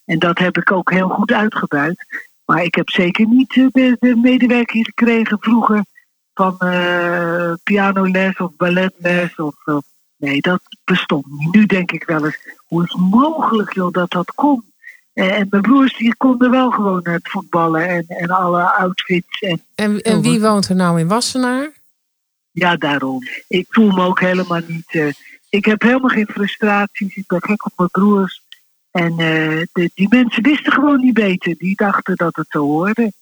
En 0.05 0.19
dat 0.19 0.39
heb 0.39 0.57
ik 0.57 0.73
ook 0.73 0.91
heel 0.91 1.09
goed 1.09 1.33
uitgebuit. 1.33 2.05
Maar 2.45 2.63
ik 2.65 2.75
heb 2.75 2.91
zeker 2.91 3.27
niet 3.27 3.57
eh, 3.57 3.67
de, 3.73 3.97
de 4.01 4.17
medewerking 4.17 4.85
gekregen 4.85 5.37
vroeger 5.41 5.85
van 6.35 6.59
eh, 6.59 7.53
pianoles 7.63 8.37
of 8.37 8.57
balletles. 8.57 9.35
Of, 9.37 9.55
of- 9.67 9.85
nee, 10.17 10.41
dat 10.41 10.61
bestond 10.85 11.27
niet. 11.39 11.55
Nu 11.55 11.67
denk 11.67 11.93
ik 11.93 12.05
wel 12.05 12.25
eens, 12.25 12.39
hoe 12.71 12.85
is 12.85 12.93
het 12.93 13.01
mogelijk 13.11 13.73
joh, 13.75 13.93
dat 13.93 14.11
dat 14.11 14.33
kon? 14.35 14.65
Eh, 15.13 15.39
en 15.39 15.47
mijn 15.51 15.63
broers 15.63 15.97
die 15.99 16.17
konden 16.17 16.51
wel 16.51 16.71
gewoon 16.71 17.01
het 17.03 17.29
voetballen 17.31 17.89
en, 17.89 18.05
en 18.09 18.29
alle 18.31 18.63
outfits. 18.63 19.41
En, 19.41 19.63
En, 19.75 20.01
en 20.01 20.23
wie 20.23 20.41
woont 20.41 20.69
er 20.69 20.75
nou 20.77 21.01
in 21.01 21.09
Wassenaar? 21.09 21.71
ja, 22.51 22.77
daarom. 22.77 23.19
Ik 23.49 23.67
voel 23.71 23.91
me 23.91 24.05
ook 24.05 24.21
helemaal 24.21 24.61
niet. 24.67 24.87
eh, 24.89 25.13
ik 25.49 25.65
heb 25.65 25.83
helemaal 25.83 26.09
geen 26.11 26.27
frustraties. 26.33 27.17
Ik 27.17 27.27
ben 27.27 27.43
gek 27.43 27.65
op 27.67 27.73
mijn 27.77 27.89
broers. 27.91 28.43
En 28.91 29.11
eh, 29.11 29.63
de, 29.73 29.91
die 29.95 30.07
mensen 30.11 30.43
wisten 30.43 30.73
gewoon 30.73 31.01
niet 31.01 31.15
beter. 31.15 31.55
Die 31.59 31.77
dachten 31.77 32.17
dat 32.17 32.37
het 32.37 32.47
zo 32.49 32.61
hoorde. 32.61 33.13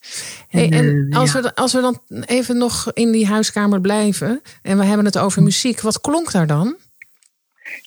Hey, 0.49 0.71
en 0.71 1.09
als, 1.13 1.33
ja. 1.33 1.41
we, 1.43 1.55
als 1.55 1.73
we 1.73 1.81
dan 1.81 2.01
even 2.27 2.57
nog 2.59 2.93
in 2.93 3.11
die 3.13 3.27
huiskamer 3.27 3.81
blijven. 3.81 4.43
En 4.63 4.79
we 4.79 4.85
hebben 4.85 5.05
het 5.07 5.15
Hm. 5.15 5.21
over 5.21 5.43
muziek. 5.43 5.81
Wat 5.81 6.01
klonk 6.01 6.33
daar 6.33 6.47
dan? 6.47 6.77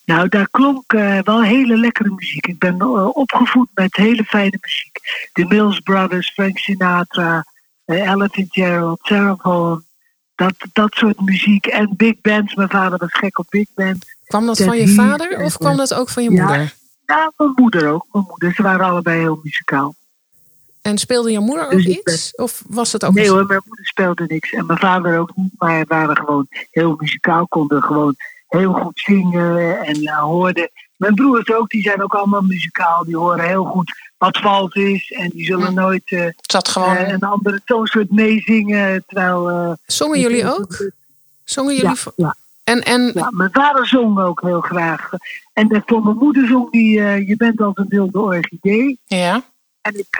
Nou, 0.06 0.30
daar 0.30 0.50
klonk 0.50 0.94
eh, 0.94 1.20
wel 1.24 1.44
hele 1.44 1.78
lekkere 1.78 2.14
muziek. 2.16 2.48
Ik 2.48 2.60
ben 2.60 2.80
eh, 2.80 3.16
opgevoed 3.16 3.68
met 3.74 3.96
hele 3.96 4.24
fijne 4.24 4.58
muziek. 4.62 5.00
De 5.34 5.46
Mills 5.46 5.80
Brothers, 5.80 6.32
Frank 6.32 6.58
Sinatra, 6.58 7.46
eh, 7.86 8.10
Ella 8.10 8.28
Fitzgerald, 8.28 9.00
Sarah 9.02 9.40
Vaughan. 9.40 9.84
Dat, 10.36 10.54
dat 10.74 10.94
soort 10.94 11.22
muziek. 11.22 11.66
En 11.66 11.94
big 11.98 12.22
bands. 12.22 12.56
Mijn 12.56 12.70
vader 12.70 12.98
was 12.98 13.14
gek 13.14 13.40
op 13.40 13.46
big 13.50 13.68
bands. 13.76 14.16
Kwam 14.26 14.46
dat 14.46 14.58
van 14.58 14.78
je 14.78 14.88
vader 14.88 15.44
of 15.44 15.58
kwam 15.58 15.78
dat 15.78 15.94
ook 15.94 16.10
van 16.10 16.24
je 16.24 16.32
ja, 16.32 16.46
moeder? 16.46 16.74
Ja, 17.06 17.32
mijn 17.38 17.54
moeder 17.56 17.88
ook. 17.88 18.06
Mijn 18.12 18.26
moeder. 18.28 18.54
Ze 18.54 18.62
waren 18.62 18.86
allebei 18.86 19.20
heel 19.20 19.40
muzikaal. 19.44 19.96
En 20.82 20.98
speelde 20.98 21.32
je 21.32 21.40
moeder 21.40 21.66
ook 21.66 21.72
Dus 21.72 21.86
iets? 21.86 22.36
Of 22.36 22.64
was 22.68 22.92
het 22.92 23.06
ook 23.06 23.14
Nee 23.14 23.30
hoor, 23.30 23.46
mijn 23.46 23.62
moeder 23.66 23.86
speelde 23.86 24.26
niks. 24.28 24.52
En 24.52 24.66
mijn 24.66 24.80
vader 24.80 25.20
ook 25.20 25.36
niet. 25.36 25.54
Maar 25.58 25.80
we 25.80 25.86
waren 25.88 26.18
gewoon 26.18 26.48
heel 26.72 26.96
muzikaal. 26.98 27.48
Konden 27.48 27.84
gewoon 27.84 28.16
heel 28.52 28.74
goed 28.74 29.00
zingen. 29.00 29.80
En 29.86 30.04
eh, 30.04 30.20
hoorden. 30.20 30.70
Mijn 30.96 31.16
broers 31.16 31.52
ook. 31.54 31.70
Die 31.70 31.82
zijn 31.82 32.04
ook 32.04 32.14
allemaal 32.14 32.42
muzikaal. 32.42 33.04
Die 33.04 33.18
horen 33.18 33.48
heel 33.48 33.64
goed 33.64 33.92
wat 34.18 34.38
vals 34.38 34.74
is. 34.74 35.12
En 35.12 35.30
die 35.30 35.46
zullen 35.46 35.74
nooit 35.74 36.12
eh, 36.12 36.26
Zat 36.42 36.68
gewoon... 36.68 36.96
eh, 36.96 37.08
een 37.10 37.20
andere 37.20 37.62
toonsoort 37.66 38.12
meezingen. 38.12 39.04
Terwijl... 39.08 39.78
Zongen 39.86 40.20
jullie 40.20 40.46
ook? 40.46 40.92
Zongen 41.44 41.76
jullie 41.76 41.98
Ja. 42.16 42.36
En, 42.64 42.82
en... 42.82 43.12
Ja, 43.14 43.28
mijn 43.32 43.50
vader 43.52 43.88
zong 43.88 44.20
ook 44.20 44.42
heel 44.42 44.62
graag. 44.62 45.10
En 45.54 45.84
voor 45.86 46.04
mijn 46.04 46.18
moeder 46.18 46.48
zong 46.48 46.72
die 46.72 47.02
Je 47.02 47.36
bent 47.38 47.62
als 47.62 47.76
een 47.76 47.88
wilde 47.90 48.20
orchidee. 48.20 49.00
Ja. 49.06 49.44
En 49.82 50.00
ik, 50.00 50.20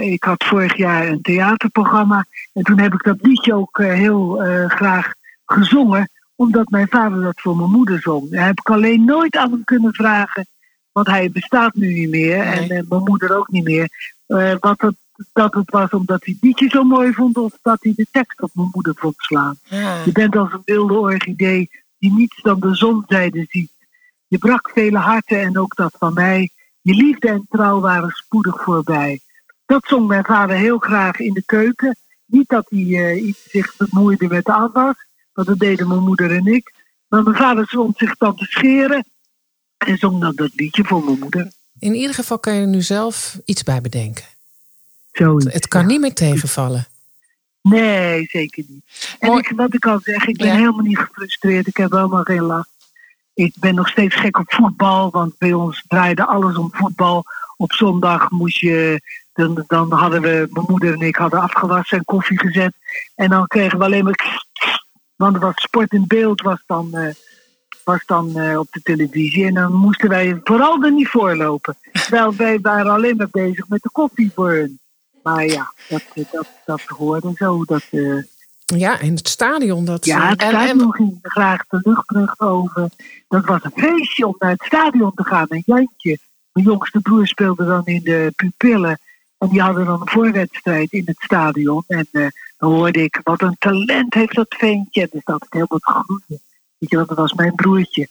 ik 0.00 0.24
had 0.24 0.44
vorig 0.44 0.76
jaar 0.76 1.06
een 1.06 1.22
theaterprogramma. 1.22 2.26
En 2.52 2.62
toen 2.62 2.78
heb 2.78 2.94
ik 2.94 3.02
dat 3.02 3.16
liedje 3.20 3.54
ook 3.54 3.78
heel 3.78 4.42
graag 4.68 5.12
gezongen. 5.46 6.08
Omdat 6.36 6.68
mijn 6.68 6.88
vader 6.88 7.22
dat 7.22 7.40
voor 7.40 7.56
mijn 7.56 7.70
moeder 7.70 8.00
zong. 8.00 8.30
Daar 8.30 8.46
heb 8.46 8.58
ik 8.58 8.70
alleen 8.70 9.04
nooit 9.04 9.36
aan 9.36 9.50
hem 9.50 9.64
kunnen 9.64 9.94
vragen. 9.94 10.46
Want 10.92 11.06
hij 11.06 11.30
bestaat 11.30 11.74
nu 11.74 11.92
niet 11.92 12.10
meer. 12.10 12.40
En 12.40 12.70
eh, 12.70 12.82
mijn 12.88 13.02
moeder 13.02 13.36
ook 13.36 13.48
niet 13.48 13.64
meer. 13.64 13.88
Eh, 14.26 14.54
wat 14.60 14.80
het, 14.80 14.94
dat 15.32 15.54
het 15.54 15.70
was 15.70 15.90
omdat 15.90 16.24
hij 16.24 16.34
het 16.34 16.42
liedje 16.42 16.68
zo 16.68 16.84
mooi 16.84 17.12
vond. 17.12 17.36
Of 17.36 17.58
dat 17.62 17.82
hij 17.82 17.92
de 17.96 18.06
tekst 18.10 18.42
op 18.42 18.50
mijn 18.52 18.68
moeder 18.72 18.94
vond 18.96 19.14
slaan. 19.16 19.58
Je 20.04 20.10
bent 20.12 20.36
als 20.36 20.52
een 20.52 20.62
wilde 20.64 20.98
orchidee 20.98 21.70
die 21.98 22.12
niets 22.12 22.42
dan 22.42 22.60
de 22.60 22.74
zonzijde 22.74 23.46
ziet. 23.48 23.72
Je 24.26 24.38
brak 24.38 24.70
vele 24.74 24.98
harten 24.98 25.40
en 25.40 25.58
ook 25.58 25.76
dat 25.76 25.94
van 25.98 26.14
mij. 26.14 26.50
Je 26.80 26.94
liefde 26.94 27.28
en 27.28 27.46
trouw 27.48 27.80
waren 27.80 28.10
spoedig 28.10 28.62
voorbij. 28.62 29.20
Dat 29.66 29.86
zong 29.86 30.06
mijn 30.06 30.24
vader 30.24 30.56
heel 30.56 30.78
graag 30.78 31.18
in 31.18 31.32
de 31.32 31.42
keuken. 31.44 31.96
Niet 32.26 32.48
dat 32.48 32.66
hij 32.68 32.80
eh, 32.80 33.26
iets 33.26 33.50
zich 33.50 33.76
bemoeide 33.76 34.26
met 34.26 34.44
de 34.44 34.52
afwas, 34.52 35.03
want 35.34 35.48
dat 35.48 35.58
deden 35.58 35.88
mijn 35.88 36.02
moeder 36.02 36.30
en 36.36 36.46
ik. 36.46 36.72
Maar 37.08 37.22
mijn 37.22 37.36
vader 37.36 37.66
stond 37.66 37.98
zich 37.98 38.16
dan 38.16 38.36
te 38.36 38.44
scheren 38.44 39.04
en 39.78 39.98
zong 39.98 40.20
dan 40.20 40.32
dat 40.34 40.50
liedje 40.54 40.84
voor 40.84 41.04
mijn 41.04 41.18
moeder. 41.18 41.52
In 41.78 41.94
ieder 41.94 42.14
geval 42.14 42.38
kan 42.38 42.54
je 42.54 42.60
er 42.60 42.66
nu 42.66 42.82
zelf 42.82 43.38
iets 43.44 43.62
bij 43.62 43.80
bedenken. 43.80 44.24
Zoiets, 45.12 45.52
Het 45.52 45.68
kan 45.68 45.86
niet 45.86 46.00
meer 46.00 46.14
tegenvallen. 46.14 46.86
Nee, 47.62 48.26
zeker 48.30 48.64
niet. 48.68 49.16
En 49.18 49.32
ik, 49.32 49.52
wat 49.56 49.74
ik 49.74 49.86
al 49.86 50.00
zeg, 50.02 50.26
ik 50.26 50.36
ben 50.36 50.46
Ja. 50.46 50.54
helemaal 50.54 50.84
niet 50.84 50.98
gefrustreerd. 50.98 51.66
Ik 51.66 51.76
heb 51.76 51.90
helemaal 51.90 52.22
geen 52.22 52.42
last. 52.42 52.70
Ik 53.34 53.54
ben 53.60 53.74
nog 53.74 53.88
steeds 53.88 54.14
gek 54.14 54.38
op 54.38 54.52
voetbal, 54.52 55.10
want 55.10 55.38
bij 55.38 55.52
ons 55.52 55.84
draaide 55.88 56.26
alles 56.26 56.56
om 56.56 56.68
voetbal. 56.72 57.24
Op 57.56 57.72
zondag 57.72 58.30
moest 58.30 58.58
je, 58.58 59.00
dan, 59.32 59.64
dan 59.66 59.92
hadden 59.92 60.20
we, 60.22 60.46
mijn 60.50 60.66
moeder 60.68 60.92
en 60.92 61.00
ik 61.00 61.16
hadden 61.16 61.40
afgewassen 61.40 61.98
en 61.98 62.04
koffie 62.04 62.38
gezet. 62.38 62.74
En 63.14 63.30
dan 63.30 63.46
kregen 63.46 63.78
we 63.78 63.84
alleen 63.84 64.04
maar, 64.04 64.43
want 65.24 65.36
er 65.36 65.42
was 65.42 65.62
sport 65.62 65.92
in 65.92 66.04
beeld 66.06 66.40
was 66.40 66.62
dan, 66.66 66.94
eh, 66.94 67.14
was 67.84 68.02
dan 68.06 68.38
eh, 68.38 68.58
op 68.58 68.66
de 68.70 68.82
televisie. 68.82 69.46
En 69.46 69.54
dan 69.54 69.72
moesten 69.72 70.08
wij 70.08 70.40
vooral 70.44 70.82
er 70.82 70.92
niet 70.92 71.08
voorlopen. 71.08 71.76
Terwijl 71.92 72.34
wij 72.34 72.58
waren 72.60 72.92
alleen 72.92 73.16
maar 73.16 73.28
bezig 73.30 73.68
met 73.68 73.82
de 73.82 73.90
koffie 73.92 74.30
voor 74.34 74.52
hun. 74.52 74.78
Maar 75.22 75.46
ja, 75.46 75.72
dat, 75.88 76.02
dat, 76.30 76.46
dat 76.64 76.80
hoorde 76.80 77.32
zo. 77.34 77.64
Dat, 77.64 77.82
eh, 77.90 78.22
Ja, 78.64 78.98
in 79.00 79.14
het 79.14 79.28
stadion. 79.28 79.84
Dat, 79.84 80.04
ja, 80.04 80.28
het 80.28 80.42
en- 80.42 80.48
stadion 80.48 80.94
ging 80.94 81.18
graag 81.22 81.66
de 81.68 81.80
luchtbrug 81.82 82.40
over. 82.40 82.88
Dat 83.28 83.44
was 83.44 83.64
een 83.64 83.72
feestje 83.74 84.26
om 84.26 84.34
naar 84.38 84.50
het 84.50 84.64
stadion 84.64 85.12
te 85.14 85.24
gaan. 85.24 85.46
En 85.48 85.62
Jantje, 85.66 86.18
mijn 86.52 86.66
jongste 86.66 87.00
broer, 87.00 87.26
speelde 87.26 87.64
dan 87.64 87.84
in 87.84 88.00
de 88.02 88.32
pupillen. 88.36 88.98
En 89.38 89.48
die 89.48 89.60
hadden 89.62 89.84
dan 89.84 90.00
een 90.00 90.08
voorwedstrijd 90.08 90.92
in 90.92 91.02
het 91.04 91.18
stadion. 91.18 91.84
En 91.86 92.08
eh, 92.12 92.26
dan 92.58 92.72
hoorde 92.72 93.02
ik, 93.02 93.20
wat 93.22 93.42
een 93.42 93.56
talent 93.58 94.14
heeft 94.14 94.34
dat 94.34 94.54
ventje. 94.58 95.08
Dus 95.12 95.24
dat 95.24 95.44
ik 95.44 95.52
helemaal 95.52 95.78
te 95.78 95.90
groeien. 96.04 96.42
Weet 96.78 96.90
je, 96.90 96.96
want 96.96 97.08
dat 97.08 97.18
was 97.18 97.32
mijn 97.32 97.54
broertje. 97.54 98.08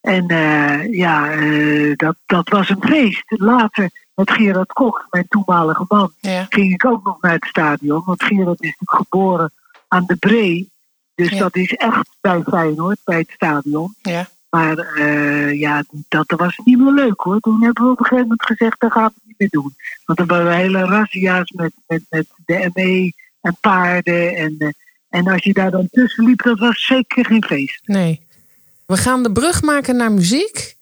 En 0.00 0.28
eh, 0.28 0.92
ja, 0.92 1.30
eh, 1.30 1.96
dat, 1.96 2.16
dat 2.26 2.48
was 2.48 2.68
een 2.68 2.82
feest. 2.82 3.24
Later 3.26 3.90
met 4.14 4.30
Gerard 4.30 4.72
Koch, 4.72 5.06
mijn 5.10 5.26
toenmalige 5.28 5.84
man, 5.88 6.12
Ja. 6.20 6.46
ging 6.48 6.72
ik 6.72 6.84
ook 6.84 7.04
nog 7.04 7.20
naar 7.20 7.32
het 7.32 7.44
stadion. 7.44 8.02
Want 8.04 8.22
Gerard 8.22 8.62
is 8.62 8.76
natuurlijk 8.78 9.08
geboren 9.10 9.52
aan 9.88 10.04
de 10.06 10.16
Bree. 10.16 10.70
Dus 11.14 11.38
dat 11.38 11.56
is 11.56 11.74
echt 11.74 12.08
bij 12.20 12.42
Feyenoord, 12.42 12.98
bij 13.04 13.18
het 13.18 13.30
stadion. 13.30 13.94
Ja. 14.02 14.28
Maar 14.50 14.78
eh, 14.78 15.58
ja, 15.58 15.84
dat 16.08 16.32
was 16.36 16.56
niet 16.64 16.78
meer 16.78 16.92
leuk 16.92 17.20
hoor. 17.20 17.40
Toen 17.40 17.62
hebben 17.62 17.84
we 17.84 17.90
op 17.90 17.98
een 17.98 18.04
gegeven 18.04 18.28
moment 18.28 18.46
gezegd, 18.46 18.80
dat 18.80 18.92
gaan 18.92 19.12
we 19.14 19.20
niet 19.24 19.38
meer 19.38 19.48
doen. 19.48 19.74
Want 20.04 20.18
er 20.18 20.26
waren 20.26 20.52
hele 20.52 20.84
razzia's 20.84 21.50
met, 21.50 21.72
met, 21.86 22.02
met 22.10 22.26
de 22.46 22.70
ME 22.74 23.12
en 23.40 23.56
paarden. 23.60 24.36
En, 24.36 24.54
eh, 24.58 24.68
en 25.08 25.26
als 25.26 25.42
je 25.44 25.52
daar 25.52 25.70
dan 25.70 25.88
tussen 25.90 26.24
liep, 26.24 26.42
dat 26.42 26.58
was 26.58 26.86
zeker 26.86 27.26
geen 27.26 27.44
feest. 27.44 27.80
Nee. 27.84 28.26
We 28.86 28.96
gaan 28.96 29.22
de 29.22 29.32
brug 29.32 29.62
maken 29.62 29.96
naar 29.96 30.12
muziek. 30.12 30.76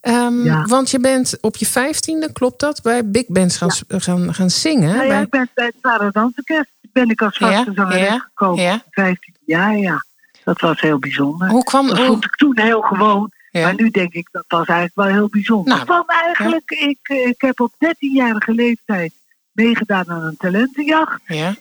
Ehm, 0.00 0.44
Ja. 0.44 0.64
Want 0.64 0.90
je 0.90 1.00
bent 1.00 1.38
op 1.40 1.56
je 1.56 1.66
vijftiende, 1.66 2.32
klopt 2.32 2.60
dat, 2.60 2.82
bij 2.82 3.10
Big 3.10 3.26
Bands 3.26 3.56
gaan, 3.56 3.70
gaan, 3.88 4.34
gaan 4.34 4.50
zingen. 4.50 4.94
Nou 4.94 5.02
ja, 5.02 5.08
bij- 5.08 5.22
ik 5.22 5.30
ben 5.30 5.50
bij 5.54 5.64
het 5.66 5.74
Sarah 5.82 6.12
Dansenkest 6.12 6.70
ben 6.92 7.08
ik 7.10 7.22
als 7.22 7.36
vaste 7.36 7.72
ja, 7.74 8.18
gekomen. 8.18 8.62
ja. 8.62 8.82
15 8.90 9.34
jaar, 9.44 9.76
ja. 9.76 10.04
Dat 10.44 10.60
was 10.60 10.80
heel 10.80 10.98
bijzonder. 10.98 11.48
Hoe 11.48 11.64
kwam- 11.64 11.88
dat 11.88 12.00
vond 12.00 12.24
ik 12.24 12.36
toen 12.36 12.58
heel 12.60 12.80
gewoon. 12.80 13.30
Maar 13.52 13.74
nu 13.74 13.90
denk 13.90 14.12
ik, 14.12 14.28
dat 14.32 14.44
was 14.48 14.66
eigenlijk 14.66 14.94
wel 15.08 15.18
heel 15.18 15.28
bijzonder. 15.28 15.74
Nou, 15.74 15.84
kwam 15.86 16.04
eigenlijk, 16.06 16.70
ik, 16.70 16.98
ik 17.08 17.40
heb 17.40 17.60
op 17.60 17.72
13-jarige 17.78 18.52
leeftijd 18.52 19.12
meegedaan 19.52 20.10
aan 20.10 20.22
een 20.22 20.36
talentenjacht. 20.36 21.20
Ja. 21.26 21.54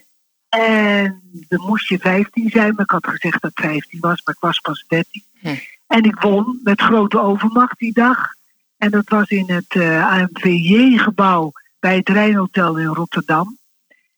En 0.57 1.21
dan 1.47 1.65
moest 1.65 1.89
je 1.89 1.97
15 1.97 2.49
zijn, 2.49 2.73
maar 2.73 2.83
ik 2.83 2.91
had 2.91 3.07
gezegd 3.07 3.41
dat 3.41 3.51
ik 3.51 3.59
15 3.63 3.99
was, 3.99 4.21
maar 4.23 4.35
ik 4.35 4.41
was 4.41 4.59
pas 4.59 4.85
13. 4.87 5.23
Hm. 5.39 5.55
En 5.87 6.03
ik 6.03 6.19
won 6.19 6.59
met 6.63 6.81
grote 6.81 7.19
overmacht 7.19 7.79
die 7.79 7.93
dag. 7.93 8.33
En 8.77 8.91
dat 8.91 9.09
was 9.09 9.29
in 9.29 9.51
het 9.51 9.75
eh 9.75 10.07
AMVJ-gebouw 10.07 11.51
bij 11.79 11.95
het 11.95 12.09
Rijnhotel 12.09 12.77
in 12.77 12.85
Rotterdam. 12.85 13.57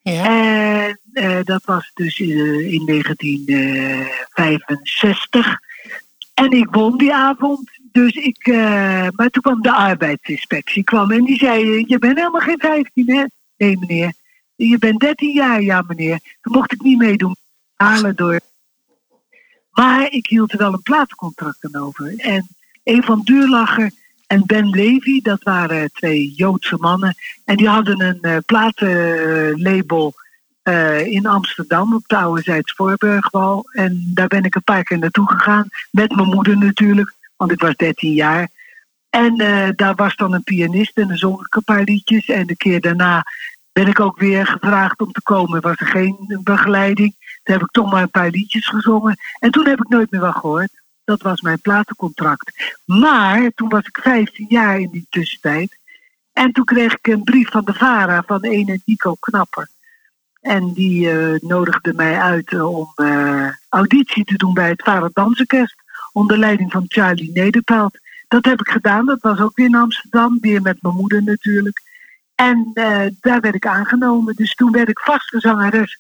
En 0.03 0.99
eh, 1.13 1.39
dat 1.43 1.65
was 1.65 1.91
dus 1.93 2.19
eh, 2.19 2.73
in 2.73 2.85
1965. 2.85 5.59
En 6.33 6.51
ik 6.51 6.67
won 6.71 6.97
die 6.97 7.13
avond. 7.13 7.69
Dus 7.91 8.11
ik, 8.11 8.47
maar 9.15 9.30
toen 9.30 9.41
kwam 9.41 9.61
de 9.61 9.72
arbeidsinspectie 9.72 10.84
kwam 10.84 11.11
en 11.11 11.23
die 11.23 11.38
zei: 11.38 11.84
Je 11.88 11.99
bent 11.99 12.18
helemaal 12.18 12.41
geen 12.41 12.59
15, 12.59 13.15
hè? 13.15 13.23
Nee, 13.57 13.77
meneer. 13.77 14.14
Je 14.57 14.77
bent 14.77 14.99
13 14.99 15.34
jaar, 15.34 15.61
ja, 15.61 15.84
meneer. 15.88 16.19
Toen 16.41 16.53
mocht 16.53 16.71
ik 16.71 16.81
niet 16.81 16.97
meedoen. 16.97 17.35
Halen 17.75 18.15
door. 18.15 18.39
Maar 19.71 20.11
ik 20.11 20.27
hield 20.27 20.51
er 20.51 20.57
wel 20.57 20.73
een 20.73 20.81
platencontract 20.81 21.57
aan 21.61 21.81
over. 21.81 22.13
En 22.17 22.47
een 22.84 23.03
van 23.03 23.21
Duurlacher 23.23 23.91
en 24.27 24.43
Ben 24.45 24.69
Levy, 24.69 25.21
dat 25.21 25.43
waren 25.43 25.91
twee 25.91 26.34
Joodse 26.35 26.77
mannen. 26.79 27.15
En 27.45 27.57
die 27.57 27.67
hadden 27.67 28.01
een 28.01 28.21
eh, 28.21 28.38
platenlabel 28.45 30.13
eh, 30.61 31.05
in 31.05 31.25
Amsterdam 31.25 31.93
op 31.93 32.03
de 32.07 32.17
Oude 32.17 32.41
Zijds 32.41 32.73
Voorburgwal. 32.73 33.69
En 33.71 34.11
daar 34.13 34.27
ben 34.27 34.43
ik 34.43 34.55
een 34.55 34.63
paar 34.63 34.84
keer 34.84 34.99
naartoe 34.99 35.27
gegaan. 35.27 35.67
Met 35.91 36.15
mijn 36.15 36.27
moeder 36.27 36.57
natuurlijk, 36.57 37.13
want 37.35 37.51
ik 37.51 37.61
was 37.61 37.75
13 37.75 38.13
jaar. 38.13 38.49
En 39.09 39.38
eh, 39.38 39.69
daar 39.75 39.95
was 39.95 40.15
dan 40.15 40.34
een 40.34 40.43
pianist 40.43 40.97
en 40.97 41.07
dan 41.07 41.17
zong 41.17 41.45
ik 41.45 41.55
een 41.55 41.63
paar 41.63 41.84
liedjes. 41.84 42.29
En 42.29 42.47
de 42.47 42.55
keer 42.55 42.81
daarna 42.81 43.25
ben 43.78 43.88
ik 43.88 43.99
ook 43.99 44.20
weer 44.20 44.48
gevraagd 44.48 45.02
om 45.02 45.12
te 45.12 45.22
komen. 45.22 45.62
Was 45.62 45.80
er 45.80 45.88
geen 45.88 46.40
begeleiding. 46.44 47.16
Toen 47.44 47.56
heb 47.56 47.62
ik 47.62 47.72
toch 47.72 47.91
maar 47.91 48.02
een 48.02 48.10
paar 48.10 48.30
liedjes 48.30 48.68
gezongen. 48.68 49.18
En 49.40 49.52
toen 49.52 49.68
heb 49.68 49.80
ik 49.80 49.90
nooit 49.90 50.12
meer 50.12 50.22
wat 50.22 50.36
gehoord. 50.36 50.82
Dat 51.04 51.22
was 51.22 51.41
mijn 51.41 51.62
platencontract. 51.62 52.76
Maar 52.86 53.52
toen 53.56 53.70
was 53.70 53.86
ik 53.86 53.99
15 54.02 54.45
jaar 54.49 54.80
in 54.80 54.90
die 54.90 55.08
tussentijd. 55.10 55.78
En 56.34 56.52
toen 56.52 56.66
kreeg 56.66 56.94
ik 56.94 57.08
een 57.08 57.24
brief 57.24 57.52
van 57.52 57.66
de 57.66 57.74
VARA 57.74 58.24
van 58.26 58.44
ene 58.44 58.82
Nico 58.86 59.16
Knapper. 59.20 59.70
En 60.41 60.74
die 60.74 61.10
eh, 61.10 61.40
nodigde 61.40 61.94
mij 61.94 62.20
uit 62.20 62.52
eh, 62.52 62.78
om 62.78 62.91
eh, 62.95 63.49
auditie 63.70 64.24
te 64.24 64.38
doen 64.38 64.54
bij 64.54 64.70
het 64.70 64.84
VARA 64.84 65.10
Dansenkest. 65.14 65.76
Onder 66.12 66.38
leiding 66.38 66.72
van 66.72 66.86
Charlie 66.88 67.32
Nederpelt. 67.32 67.99
Dat 68.28 68.45
heb 68.45 68.60
ik 68.60 68.70
gedaan. 68.70 69.06
Dat 69.06 69.22
was 69.22 69.40
ook 69.40 69.56
weer 69.56 69.66
in 69.66 69.76
Amsterdam. 69.76 70.38
Weer 70.41 70.62
met 70.62 70.82
mijn 70.82 70.95
moeder 70.95 71.24
natuurlijk. 71.24 71.86
En 72.38 72.72
eh, 72.73 73.05
daar 73.19 73.39
werd 73.39 73.55
ik 73.55 73.65
aangenomen. 73.65 74.35
Dus 74.35 74.55
toen 74.55 74.72
werd 74.72 74.89
ik 74.89 74.99
vaste 74.99 75.39
zangeres 75.39 75.99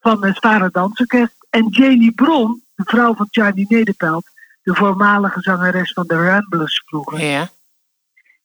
van 0.00 0.24
het 0.24 0.38
VARA 0.38 0.68
Dansenkest. 0.68 1.46
En 1.50 1.68
Janie 1.68 2.12
Bron, 2.12 2.62
de 2.74 2.82
vrouw 2.86 3.14
van 3.14 3.28
Charlie 3.30 3.66
Nederpelt. 3.68 4.30
De 4.62 4.74
voormalige 4.74 5.40
zangeres 5.40 5.92
van 5.92 6.06
de 6.06 6.14
Ramblers 6.14 6.82
vroeger. 6.86 7.20
Ja. 7.20 7.48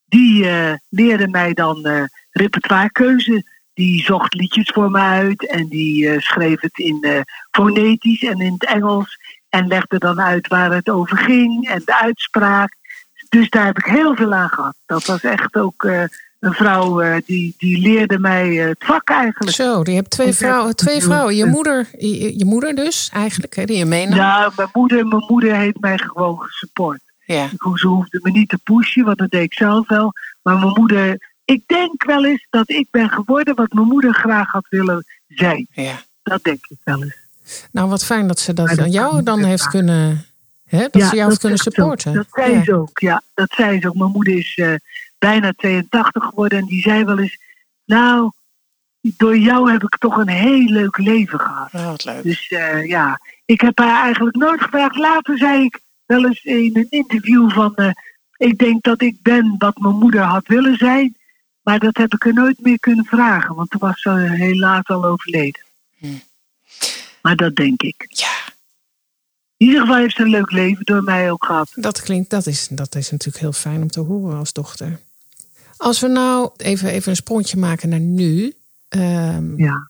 Die 0.05 0.49
eh, 0.49 0.73
leerde 0.89 1.27
mij 1.27 1.53
dan 1.53 1.85
eh 1.85 2.03
repertoirekeuze. 2.31 3.43
Die 3.73 4.03
zocht 4.03 4.33
liedjes 4.33 4.69
voor 4.69 4.91
me 4.91 4.99
uit. 4.99 5.47
En 5.47 5.67
die 5.67 6.21
schreef 6.21 6.61
het 6.61 6.77
in 6.77 7.25
fonetisch 7.51 8.23
en 8.23 8.39
in 8.39 8.53
het 8.53 8.65
Engels. 8.65 9.17
En 9.49 9.67
legde 9.67 9.97
dan 9.97 10.21
uit 10.21 10.47
waar 10.47 10.71
het 10.71 10.89
over 10.89 11.17
ging. 11.17 11.67
En 11.67 11.81
de 11.85 11.95
uitspraak. 11.95 12.75
Dus 13.29 13.49
daar 13.49 13.65
heb 13.65 13.77
ik 13.77 13.85
heel 13.85 14.15
veel 14.15 14.33
aan 14.33 14.49
gehad. 14.49 14.75
Dat 14.85 15.05
was 15.05 15.23
echt 15.23 15.55
ook 15.55 15.87
een 16.39 16.53
vrouw 16.53 17.01
eh, 17.01 17.17
die, 17.25 17.55
die 17.57 17.79
leerde 17.79 18.19
mij 18.19 18.61
eh, 18.61 18.67
het 18.67 18.83
vak 18.85 19.09
eigenlijk. 19.09 19.55
Zo, 19.55 19.83
die 19.83 19.95
hebt 19.95 20.09
twee 20.09 20.33
vrouwen. 20.33 20.75
Twee 20.75 21.01
vrouwen. 21.01 21.35
Je 21.35 21.45
moeder, 21.45 21.89
je, 21.97 22.37
je 22.37 22.45
moeder 22.45 22.75
dus, 22.75 23.09
eigenlijk, 23.13 23.55
hè, 23.55 23.65
die 23.65 23.77
je 23.77 23.85
meenam. 23.85 24.17
Nou, 24.17 24.51
mijn 24.55 24.69
moeder, 24.73 25.07
mijn 25.07 25.25
moeder 25.27 25.55
heeft 25.55 25.79
mij 25.79 25.97
gewoon 25.97 26.39
gesupport. 26.39 26.99
Ja. 27.25 27.47
Ze 27.73 27.87
hoefde 27.87 28.19
me 28.21 28.31
niet 28.31 28.49
te 28.49 28.57
pushen, 28.63 29.05
want 29.05 29.17
dat 29.17 29.29
deed 29.29 29.43
ik 29.43 29.53
zelf 29.53 29.87
wel. 29.87 30.13
Maar 30.41 30.57
mijn 30.57 30.73
moeder, 30.73 31.31
ik 31.45 31.63
denk 31.65 32.03
wel 32.03 32.25
eens 32.25 32.47
dat 32.49 32.69
ik 32.69 32.87
ben 32.91 33.09
geworden 33.09 33.55
wat 33.55 33.73
mijn 33.73 33.87
moeder 33.87 34.13
graag 34.13 34.51
had 34.51 34.65
willen 34.69 35.05
zijn. 35.27 35.67
Ja. 35.71 36.01
Dat 36.23 36.43
denk 36.43 36.65
ik 36.67 36.77
wel 36.83 37.03
eens. 37.03 37.17
Nou, 37.71 37.89
wat 37.89 38.05
fijn 38.05 38.27
dat 38.27 38.39
ze 38.39 38.53
dat 38.53 38.79
aan 38.79 38.91
jou 38.91 39.23
dan 39.23 39.43
heeft 39.43 39.67
kunnen, 39.67 40.25
Hè? 40.69 40.87
Dat 40.91 41.03
ze 41.03 41.15
jou 41.15 41.37
kunnen 41.37 41.57
ze 41.57 41.67
ook. 41.67 41.73
supporten. 41.73 42.13
Dat 42.13 42.27
zei 42.31 42.53
Ja. 42.53 42.63
ze 42.63 42.73
ook, 42.73 42.99
ja. 42.99 43.21
Dat 43.33 43.49
zei 43.51 43.81
ze 43.81 43.87
ook. 43.87 43.95
Mijn 43.95 44.11
moeder 44.11 44.37
is 44.37 44.53
eh, 44.55 44.73
bijna 45.19 45.53
82 45.57 46.23
geworden 46.23 46.57
en 46.57 46.65
die 46.65 46.81
zei 46.81 47.03
wel 47.03 47.19
eens... 47.19 47.37
Nou, 47.85 48.31
door 49.01 49.37
jou 49.37 49.71
heb 49.71 49.83
ik 49.83 49.97
toch 49.97 50.17
een 50.17 50.27
heel 50.29 50.65
leuk 50.65 50.97
leven 50.97 51.39
gehad. 51.39 51.73
Oh, 51.73 51.85
wat 51.85 52.05
leuk. 52.05 52.23
Dus 52.23 52.47
eh, 52.47 52.87
ja, 52.87 53.19
ik 53.45 53.61
heb 53.61 53.77
haar 53.77 54.03
eigenlijk 54.03 54.35
nooit 54.35 54.61
gevraagd. 54.61 54.95
Later 54.95 55.37
zei 55.37 55.63
ik 55.63 55.79
wel 56.05 56.25
eens 56.25 56.43
in 56.43 56.75
een 56.75 56.87
interview 56.89 57.51
van... 57.51 57.75
eh, 57.75 57.91
ik 58.37 58.57
denk 58.57 58.83
dat 58.83 59.01
ik 59.01 59.21
ben 59.21 59.55
wat 59.57 59.77
mijn 59.77 59.95
moeder 59.95 60.21
had 60.21 60.47
willen 60.47 60.77
zijn. 60.77 61.15
Maar 61.61 61.79
dat 61.79 61.97
heb 61.97 62.13
ik 62.13 62.25
er 62.25 62.33
nooit 62.33 62.59
meer 62.61 62.79
kunnen 62.79 63.05
vragen. 63.05 63.55
Want 63.55 63.69
toen 63.69 63.79
was 63.79 64.01
ze 64.01 64.09
helaas 64.19 64.87
al 64.87 65.05
overleden. 65.05 65.61
Maar 67.21 67.35
dat 67.35 67.55
denk 67.55 67.81
ik. 67.81 68.05
Ja. 68.09 68.37
In 69.57 69.65
ieder 69.67 69.81
geval 69.81 69.95
heeft 69.95 70.15
ze 70.15 70.21
een 70.21 70.29
leuk 70.29 70.51
leven 70.51 70.85
door 70.85 71.03
mij 71.03 71.31
ook 71.31 71.45
gehad. 71.45 71.71
Dat 71.75 72.01
klinkt, 72.01 72.29
dat 72.29 72.45
is, 72.45 72.67
dat 72.67 72.95
is 72.95 73.11
natuurlijk 73.11 73.43
heel 73.43 73.51
fijn 73.51 73.81
om 73.81 73.87
te 73.87 73.99
horen 73.99 74.37
als 74.37 74.53
dochter. 74.53 74.99
Als 75.79 75.99
we 75.99 76.07
nou 76.07 76.49
even, 76.57 76.89
even 76.89 77.09
een 77.09 77.15
sprongje 77.15 77.57
maken 77.57 77.89
naar 77.89 77.99
nu, 77.99 78.53
ehm, 78.89 79.57
Ja. 79.61 79.89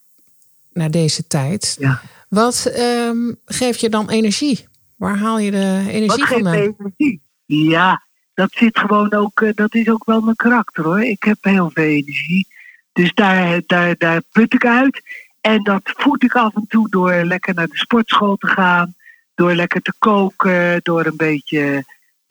naar 0.73 0.91
deze 0.91 1.27
tijd. 1.27 1.75
Ja. 1.79 2.01
Wat 2.27 2.65
ehm, 2.73 3.33
geeft 3.45 3.79
je 3.79 3.89
dan 3.89 4.09
energie? 4.09 4.67
Waar 4.95 5.17
haal 5.17 5.39
je 5.39 5.51
de 5.51 5.83
energie 5.87 6.07
Wat 6.07 6.21
geeft 6.21 6.45
energie? 6.45 7.21
Ja, 7.45 8.03
dat 8.33 8.51
zit 8.51 8.79
gewoon 8.79 9.13
ook, 9.13 9.41
eh, 9.41 9.49
dat 9.53 9.75
is 9.75 9.89
ook 9.89 10.05
wel 10.05 10.21
mijn 10.21 10.35
karakter 10.35 10.83
hoor. 10.83 11.01
Ik 11.01 11.23
heb 11.23 11.37
heel 11.41 11.69
veel 11.73 11.83
energie. 11.83 12.47
Dus 12.93 13.13
daar, 13.13 13.61
daar, 13.65 13.95
daar 13.97 14.21
put 14.31 14.53
ik 14.53 14.65
uit. 14.65 15.01
En 15.41 15.63
dat 15.63 15.81
voed 15.83 16.23
ik 16.23 16.35
af 16.35 16.55
en 16.55 16.65
toe 16.67 16.89
door 16.89 17.13
lekker 17.13 17.53
naar 17.53 17.67
de 17.67 17.77
sportschool 17.77 18.35
te 18.35 18.47
gaan. 18.47 18.95
Door 19.35 19.53
lekker 19.53 19.81
te 19.81 19.93
koken. 19.99 20.79
Door 20.83 21.05
een 21.05 21.17
beetje. 21.17 21.83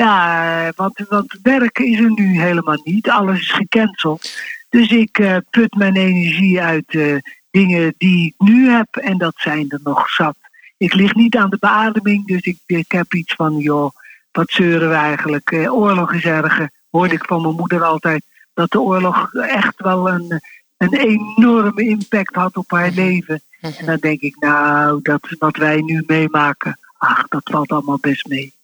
Ja, 0.05 0.73
want, 0.77 1.05
want 1.09 1.39
werk 1.43 1.79
is 1.79 1.99
er 1.99 2.11
nu 2.11 2.41
helemaal 2.41 2.81
niet. 2.85 3.11
Alles 3.11 3.41
is 3.41 3.53
gecanceld. 3.53 4.31
Dus 4.69 4.91
ik 4.91 5.19
eh, 5.19 5.37
put 5.51 5.75
mijn 5.75 5.97
energie 5.97 6.61
uit 6.61 6.95
eh, 6.95 7.17
dingen 7.51 7.95
die 7.97 8.27
ik 8.27 8.35
nu 8.49 8.71
heb. 8.71 8.97
En 8.97 9.19
dat 9.19 9.35
zijn 9.37 9.71
er 9.71 9.81
nog 9.83 10.11
zat. 10.11 10.37
Ik 10.77 10.95
lig 10.95 11.15
niet 11.15 11.37
aan 11.37 11.51
de 11.51 11.57
beademing. 11.61 12.27
Dus 12.27 12.41
ik, 12.41 12.59
ik 12.67 12.93
heb 12.93 13.15
iets 13.15 13.35
van, 13.35 13.57
joh, 13.57 13.91
wat 14.33 14.51
zeuren 14.51 14.89
we 14.89 14.95
eigenlijk? 14.95 15.51
Eh, 15.51 15.75
oorlog 15.75 16.13
is 16.13 16.25
erger. 16.25 16.71
Hoorde 16.91 17.15
ik 17.15 17.25
van 17.25 17.43
mijn 17.43 17.55
moeder 17.55 17.83
altijd. 17.83 18.25
Dat 18.55 18.71
de 18.71 18.81
oorlog 18.81 19.35
echt 19.35 19.81
wel 19.81 20.09
een, 20.09 20.41
een 20.77 20.95
enorme 20.95 21.83
impact 21.89 22.35
had 22.35 22.57
op 22.57 22.71
haar 22.71 22.91
leven. 22.91 23.43
En 23.61 23.87
dan 23.87 23.97
denk 23.97 24.21
ik, 24.21 24.37
nou, 24.41 25.01
dat 25.03 25.29
wat 25.39 25.57
wij 25.57 25.81
nu 25.81 26.03
meemaken. 26.07 26.79
Ach, 26.99 27.29
dat 27.29 27.51
valt 27.51 27.71
allemaal 27.73 27.99
best 28.01 28.27
mee. 28.27 28.55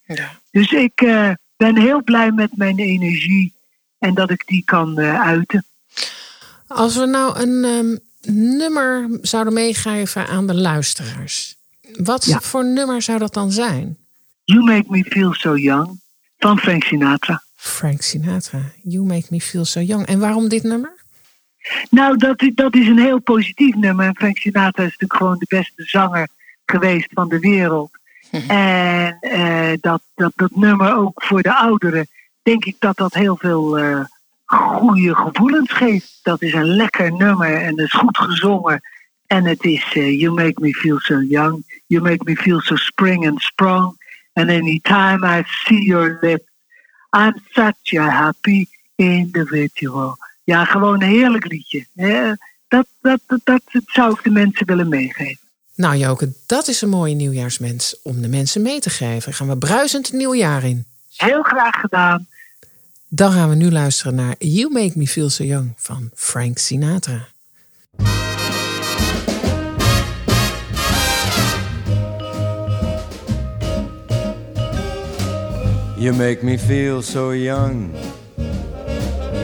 Dus 0.54 0.72
ik 0.72 1.00
eh, 1.00 1.30
ben 1.56 1.76
heel 1.78 2.02
blij 2.02 2.30
met 2.30 2.56
mijn 2.56 2.78
energie. 2.78 3.52
En 3.98 4.14
dat 4.14 4.30
ik 4.30 4.46
die 4.46 4.62
kan 4.64 4.98
eh, 4.98 5.20
uiten. 5.20 5.64
Als 6.66 6.96
we 6.96 7.06
nou 7.06 7.38
een 7.40 7.64
ehm, 7.64 7.96
nummer 8.56 9.18
zouden 9.20 9.52
meegeven 9.52 10.26
aan 10.26 10.46
de 10.46 10.54
luisteraars. 10.54 11.56
Wat 11.92 12.24
Ja. 12.24 12.40
voor 12.40 12.64
nummer 12.64 13.02
zou 13.02 13.18
dat 13.18 13.34
dan 13.34 13.50
zijn? 13.50 13.96
You 14.44 14.64
Make 14.64 14.84
Me 14.88 15.04
Feel 15.04 15.32
So 15.34 15.56
Young 15.56 16.00
van 16.38 16.58
Frank 16.58 16.84
Sinatra. 16.84 17.42
Frank 17.56 18.02
Sinatra, 18.02 18.72
You 18.82 19.04
Make 19.04 19.26
Me 19.30 19.40
Feel 19.40 19.64
So 19.64 19.80
Young. 19.80 20.06
En 20.06 20.18
waarom 20.18 20.48
dit 20.48 20.62
nummer? 20.62 21.02
Nou, 21.90 22.16
dat, 22.16 22.44
dat 22.54 22.74
is 22.74 22.86
een 22.86 22.98
heel 22.98 23.20
positief 23.20 23.74
nummer. 23.74 24.14
Frank 24.14 24.36
Sinatra 24.36 24.82
is 24.84 24.90
natuurlijk 24.90 25.16
gewoon 25.16 25.38
de 25.38 25.46
beste 25.48 25.82
zanger 25.82 26.28
geweest 26.66 27.08
van 27.12 27.28
de 27.28 27.38
wereld. 27.38 27.90
En 28.30 29.18
eh, 29.20 29.72
dat, 29.80 30.02
dat, 30.14 30.32
dat 30.36 30.56
nummer 30.56 30.96
ook 30.96 31.22
voor 31.22 31.42
de 31.42 31.54
ouderen, 31.54 32.06
denk 32.42 32.64
ik 32.64 32.76
dat 32.78 32.96
dat 32.96 33.14
heel 33.14 33.36
veel 33.36 33.78
eh, 33.78 34.04
goede 34.44 35.14
gevoelens 35.14 35.72
geeft. 35.72 36.18
Dat 36.22 36.42
is 36.42 36.52
een 36.52 36.76
lekker 36.76 37.12
nummer 37.12 37.54
en 37.54 37.68
het 37.68 37.78
is 37.78 37.92
goed 37.92 38.18
gezongen. 38.18 38.80
En 39.26 39.44
het 39.44 39.64
is 39.64 39.92
eh, 39.92 40.20
You 40.20 40.34
Make 40.34 40.60
Me 40.60 40.74
Feel 40.74 40.98
So 40.98 41.20
Young. 41.20 41.82
You 41.86 42.02
Make 42.02 42.24
Me 42.24 42.36
Feel 42.36 42.60
So 42.60 42.76
Spring 42.76 43.28
and 43.28 43.42
Strong. 43.42 44.02
And 44.32 44.48
anytime 44.48 45.38
I 45.38 45.42
see 45.46 45.84
your 45.84 46.18
lips, 46.20 46.50
I'm 47.10 47.34
such 47.50 47.94
a 47.94 48.08
happy 48.10 48.66
individual. 48.94 50.16
Ja, 50.44 50.64
gewoon 50.64 51.02
een 51.02 51.08
heerlijk 51.08 51.46
liedje. 51.46 51.86
Dat, 52.68 52.86
dat, 53.00 53.20
dat, 53.26 53.40
dat 53.44 53.82
zou 53.84 54.12
ik 54.12 54.22
de 54.22 54.30
mensen 54.30 54.66
willen 54.66 54.88
meegeven. 54.88 55.43
Nou 55.76 55.96
Joke, 55.96 56.32
dat 56.46 56.68
is 56.68 56.80
een 56.80 56.88
mooie 56.88 57.14
nieuwjaarsmens 57.14 57.96
om 58.02 58.20
de 58.20 58.28
mensen 58.28 58.62
mee 58.62 58.80
te 58.80 58.90
geven. 58.90 59.32
Gaan 59.32 59.48
we 59.48 59.56
bruisend 59.56 60.06
het 60.06 60.16
nieuwe 60.16 60.36
jaar 60.36 60.64
in. 60.64 60.86
Heel 61.16 61.42
graag 61.42 61.80
gedaan. 61.80 62.26
Dan 63.08 63.32
gaan 63.32 63.48
we 63.48 63.54
nu 63.54 63.70
luisteren 63.70 64.14
naar 64.14 64.34
You 64.38 64.72
Make 64.72 64.92
Me 64.94 65.06
Feel 65.06 65.30
So 65.30 65.44
Young 65.44 65.72
van 65.76 66.10
Frank 66.14 66.58
Sinatra. 66.58 67.28
You 75.96 76.16
make 76.16 76.44
me 76.44 76.58
feel 76.58 77.02
so 77.02 77.34
young. 77.34 77.90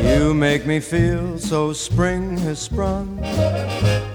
You 0.02 0.34
make 0.34 0.66
me 0.66 0.80
feel 0.80 1.38
so 1.38 1.72
spring 1.72 2.36
has 2.38 2.58
sprung. 2.58 3.18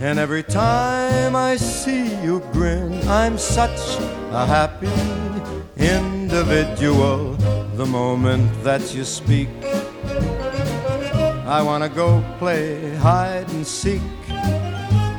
And 0.01 0.19
every 0.19 0.43
time 0.43 1.35
I 1.35 1.57
see 1.57 2.15
you 2.23 2.41
grin, 2.51 3.07
I'm 3.07 3.37
such 3.37 3.97
a 4.31 4.45
happy 4.45 4.89
individual. 5.77 7.33
The 7.75 7.85
moment 7.85 8.51
that 8.63 8.95
you 8.95 9.03
speak, 9.03 9.49
I 11.45 11.61
wanna 11.61 11.89
go 11.89 12.23
play 12.39 12.95
hide 12.95 13.47
and 13.49 13.65
seek. 13.65 14.01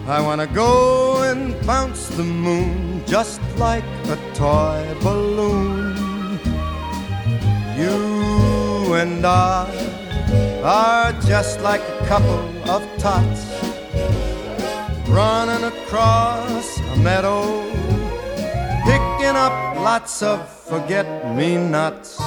I 0.08 0.20
wanna 0.20 0.46
go 0.46 1.22
and 1.22 1.54
bounce 1.66 2.08
the 2.08 2.24
moon 2.24 3.02
just 3.06 3.40
like 3.58 3.84
a 4.08 4.18
toy 4.34 4.84
balloon. 5.02 5.96
You 7.76 8.94
and 8.94 9.26
I 9.26 9.85
are 10.66 11.12
just 11.22 11.60
like 11.60 11.80
a 11.80 12.06
couple 12.06 12.42
of 12.68 12.82
tots 12.98 13.46
running 15.08 15.62
across 15.62 16.80
a 16.80 16.96
meadow, 16.96 17.62
picking 18.84 19.36
up 19.36 19.76
lots 19.76 20.24
of 20.24 20.40
forget 20.48 21.06
me 21.36 21.56
nots. 21.56 22.18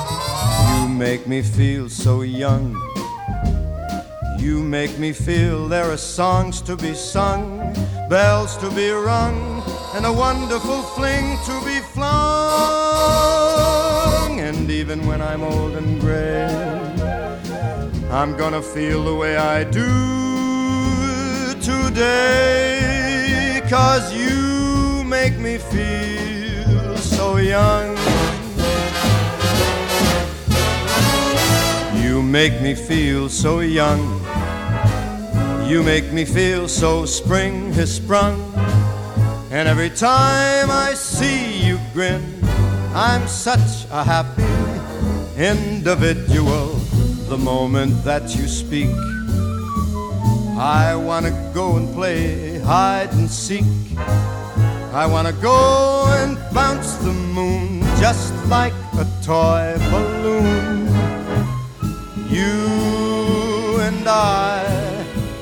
You 0.71 0.87
make 0.87 1.27
me 1.27 1.41
feel 1.41 1.89
so 1.89 2.21
young. 2.21 2.77
You 4.37 4.63
make 4.63 4.97
me 4.97 5.11
feel 5.11 5.67
there 5.67 5.91
are 5.91 5.97
songs 5.97 6.61
to 6.61 6.77
be 6.77 6.93
sung, 6.93 7.59
bells 8.09 8.55
to 8.59 8.71
be 8.71 8.89
rung, 8.89 9.61
and 9.95 10.05
a 10.05 10.13
wonderful 10.13 10.81
fling 10.95 11.37
to 11.45 11.61
be 11.65 11.81
flung. 11.93 12.39
And 14.39 14.71
even 14.71 15.05
when 15.05 15.21
I'm 15.21 15.43
old 15.43 15.73
and 15.73 15.99
gray, 15.99 16.88
I'm 18.11 18.35
gonna 18.35 18.61
feel 18.61 19.03
the 19.03 19.13
way 19.13 19.37
I 19.37 19.63
do 19.63 19.85
today. 21.61 23.61
Cause 23.69 24.11
you 24.11 25.03
make 25.03 25.37
me 25.37 25.59
feel 25.59 26.97
so 26.97 27.37
young. 27.37 27.95
You 32.01 32.23
make 32.23 32.59
me 32.63 32.73
feel 32.73 33.29
so 33.29 33.59
young. 33.59 34.19
You 35.67 35.83
make 35.83 36.11
me 36.11 36.25
feel 36.25 36.67
so 36.67 37.05
spring 37.05 37.71
has 37.73 37.95
sprung. 37.95 38.41
And 39.51 39.67
every 39.67 39.91
time 39.91 40.71
I 40.71 40.95
see 40.95 41.63
you 41.63 41.79
grin, 41.93 42.23
I'm 42.95 43.27
such 43.27 43.85
a 43.91 44.03
happy 44.03 44.49
individual. 45.37 46.88
The 47.29 47.37
moment 47.37 48.03
that 48.05 48.35
you 48.35 48.47
speak, 48.47 48.89
I 50.57 50.95
wanna 50.95 51.29
go 51.53 51.75
and 51.77 51.93
play 51.93 52.57
hide 52.57 53.13
and 53.13 53.29
seek. 53.29 53.65
I 54.91 55.05
wanna 55.05 55.33
go 55.33 56.05
and 56.21 56.39
bounce 56.51 56.93
the 56.95 57.13
moon 57.13 57.81
just 57.99 58.33
like 58.47 58.73
a 58.97 59.05
toy 59.21 59.75
balloon. 59.91 60.87
You 62.31 63.77
and 63.87 64.07
I 64.07 64.65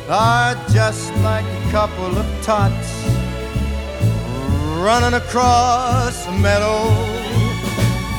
are 0.09 0.55
just 0.69 1.15
like 1.23 1.45
a 1.45 1.71
couple 1.71 2.17
of 2.17 2.25
tots 2.41 2.89
running 4.83 5.13
across 5.13 6.27
a 6.27 6.33
meadow, 6.33 6.83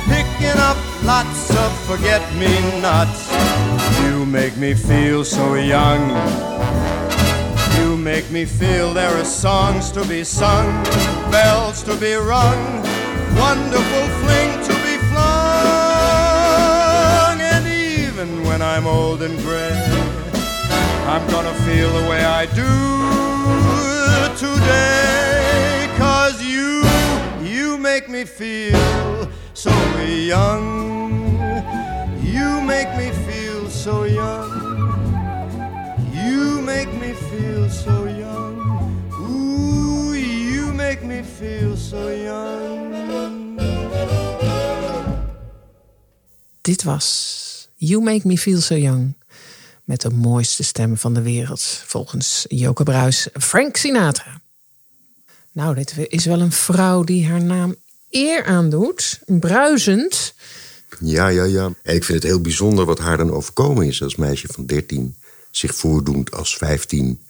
picking 0.09 0.59
up 0.71 0.88
lots 1.09 1.51
of 1.57 1.73
forget 1.87 2.23
me 2.35 2.53
nots. 2.83 3.33
You 4.03 4.27
make 4.27 4.59
me 4.59 4.75
feel 4.75 5.25
so 5.25 5.55
young. 5.55 6.03
You 7.79 7.97
make 7.97 8.31
me 8.31 8.45
feel 8.45 8.93
there 8.93 9.17
are 9.17 9.25
songs 9.25 9.91
to 9.93 10.05
be 10.05 10.23
sung, 10.23 10.67
bells 11.31 11.83
to 11.85 11.97
be 11.97 12.13
rung, 12.13 12.83
wonderful 13.45 14.07
fling 14.21 14.51
to 14.69 14.75
be 14.87 14.99
flung. 15.09 15.29
And 17.41 17.65
even 17.67 18.43
when 18.45 18.61
I'm 18.61 18.87
old 18.87 19.23
and 19.23 19.39
gray, 19.39 19.81
I'm 21.13 21.27
gonna 21.31 21.55
feel 21.67 21.91
the 21.99 22.07
way 22.11 22.23
I 22.23 22.45
do 22.63 22.71
today. 24.47 25.89
Cause 25.97 26.37
you, 26.43 26.85
you 27.43 27.79
make 27.79 28.11
me 28.11 28.27
feel 28.27 28.79
so 29.59 29.71
young. 30.07 31.33
You 32.23 32.63
make 32.63 32.97
me 32.97 33.11
feel 33.13 33.71
so 33.71 34.05
young. 34.05 34.51
You 36.13 36.61
make 36.63 36.93
me 36.93 37.13
feel 37.15 37.69
so 37.69 38.07
young. 38.07 38.61
Ooh, 39.21 40.15
you 40.15 40.73
make 40.73 41.03
me 41.03 41.23
feel 41.23 41.77
so 41.77 42.09
young. 42.09 43.59
Dit 46.61 46.83
was 46.85 47.69
You 47.75 48.03
Make 48.03 48.29
Me 48.29 48.39
Feel 48.39 48.61
So 48.61 48.77
Young. 48.77 49.15
Met 49.85 50.01
de 50.01 50.11
mooiste 50.11 50.63
stemmen 50.63 50.99
van 50.99 51.15
de 51.15 51.23
wereld. 51.23 51.83
Volgens 51.87 52.45
Joke 52.49 52.83
Bruis, 52.83 53.29
Frank 53.33 53.77
Sinatra. 53.77 54.41
Nou, 55.53 55.75
dit 55.75 55.95
is 56.09 56.25
wel 56.25 56.41
een 56.41 56.53
vrouw 56.53 57.05
die 57.05 57.27
haar 57.27 57.43
naam 57.43 57.77
eer 58.11 58.45
aandoet. 58.45 59.21
Bruisend. 59.27 60.35
Ja, 61.01 61.29
ja, 61.29 61.45
ja. 61.45 61.73
En 61.83 61.95
ik 61.95 62.05
vind 62.05 62.23
het 62.23 62.31
heel 62.31 62.41
bijzonder 62.41 62.85
wat 62.85 62.99
haar 62.99 63.17
dan 63.17 63.33
overkomen 63.33 63.87
is 63.87 64.03
als 64.03 64.17
meisje 64.17 64.47
van 64.51 64.67
13. 64.67 65.17
Zich 65.51 65.75
voordoet 65.75 66.31
als 66.31 66.57
15. 66.57 67.21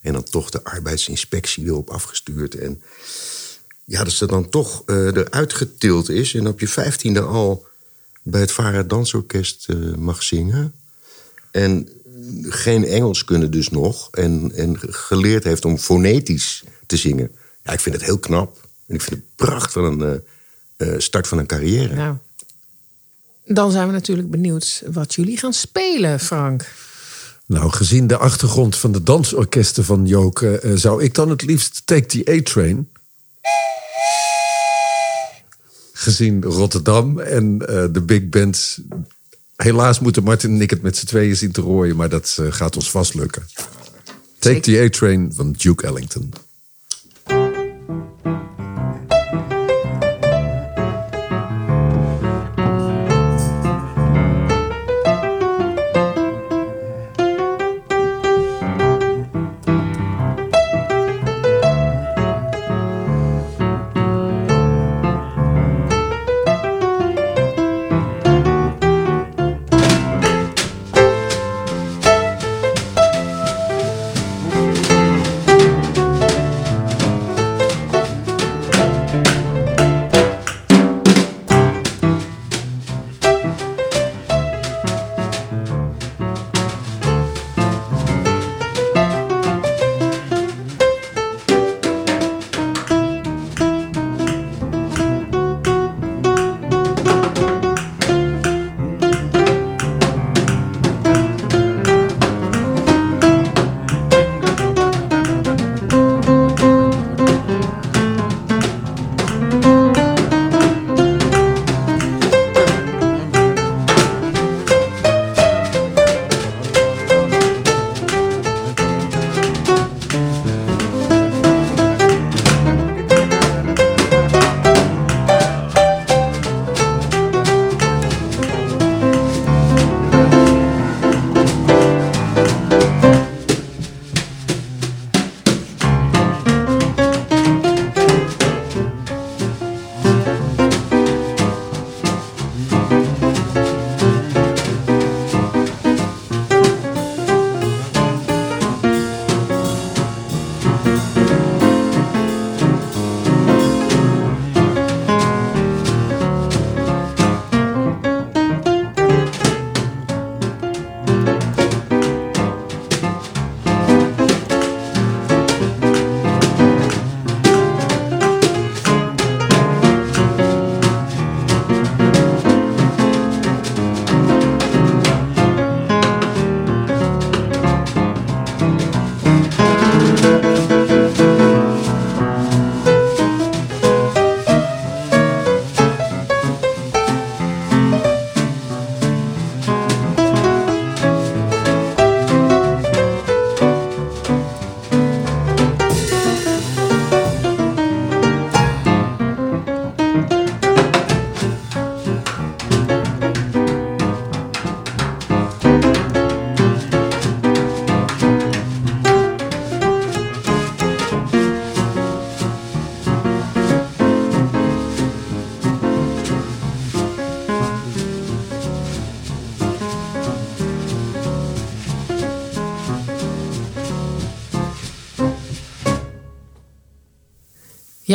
En 0.00 0.12
dan 0.12 0.24
toch 0.24 0.50
de 0.50 0.64
arbeidsinspectie 0.64 1.64
erop 1.64 1.90
afgestuurd. 1.90 2.54
En 2.54 2.82
ja, 3.84 4.04
dat 4.04 4.12
ze 4.12 4.26
dan 4.26 4.48
toch 4.48 4.82
eh, 4.86 4.96
eruit 4.96 5.52
getild 5.52 6.08
is. 6.08 6.34
En 6.34 6.46
op 6.46 6.60
je 6.60 6.68
vijftiende 6.68 7.20
al 7.20 7.66
bij 8.22 8.40
het 8.40 8.52
Vara 8.52 8.82
Dansorkest 8.82 9.68
eh, 9.68 9.76
mag 9.94 10.22
zingen. 10.22 10.74
En 11.50 11.88
geen 12.42 12.84
Engels 12.84 13.24
kunnen 13.24 13.50
dus 13.50 13.68
nog. 13.68 14.10
En, 14.10 14.52
en 14.54 14.76
geleerd 14.80 15.44
heeft 15.44 15.64
om 15.64 15.78
fonetisch 15.78 16.64
te 16.86 16.96
zingen. 16.96 17.30
Ja, 17.62 17.72
ik 17.72 17.80
vind 17.80 17.94
het 17.94 18.04
heel 18.04 18.18
knap. 18.18 18.65
En 18.86 18.94
ik 18.94 19.00
vind 19.00 19.16
het 19.16 19.34
pracht 19.34 19.72
van 19.72 19.84
een 19.84 20.22
eh, 20.76 20.94
eh, 20.94 21.00
start 21.00 21.26
van 21.26 21.38
een 21.38 21.46
carrière. 21.46 21.94
Nou, 21.94 22.16
dan 23.44 23.70
zijn 23.70 23.86
we 23.86 23.92
natuurlijk 23.92 24.30
benieuwd 24.30 24.82
wat 24.86 25.14
jullie 25.14 25.38
gaan 25.38 25.52
spelen, 25.52 26.20
Frank. 26.20 26.72
Nou, 27.46 27.70
gezien 27.70 28.06
de 28.06 28.16
achtergrond 28.16 28.76
van 28.76 28.92
de 28.92 29.02
dansorkesten 29.02 29.84
van 29.84 30.06
Joke... 30.06 30.58
eh, 30.58 30.72
zou 30.74 31.02
ik 31.02 31.14
dan 31.14 31.30
het 31.30 31.42
liefst 31.42 31.82
Take 31.84 32.06
the 32.06 32.30
A-Train... 32.30 32.88
gezien 35.92 36.42
Rotterdam 36.42 37.18
en 37.18 37.66
eh, 37.68 37.84
de 37.90 38.02
big 38.02 38.28
bands... 38.28 38.80
Helaas 39.56 40.00
moeten 40.00 40.22
Martin 40.22 40.50
en 40.50 40.60
ik 40.60 40.70
het 40.70 40.82
met 40.82 40.96
z'n 40.96 41.06
tweeën 41.06 41.36
zien 41.36 41.52
te 41.52 41.60
rooien... 41.60 41.96
maar 41.96 42.08
dat 42.08 42.38
gaat 42.48 42.76
ons 42.76 42.90
vast 42.90 43.14
lukken. 43.14 43.42
Take 44.38 44.60
the 44.60 44.80
A-Train 44.80 45.32
van 45.34 45.52
Duke 45.52 45.86
Ellington. 45.86 46.32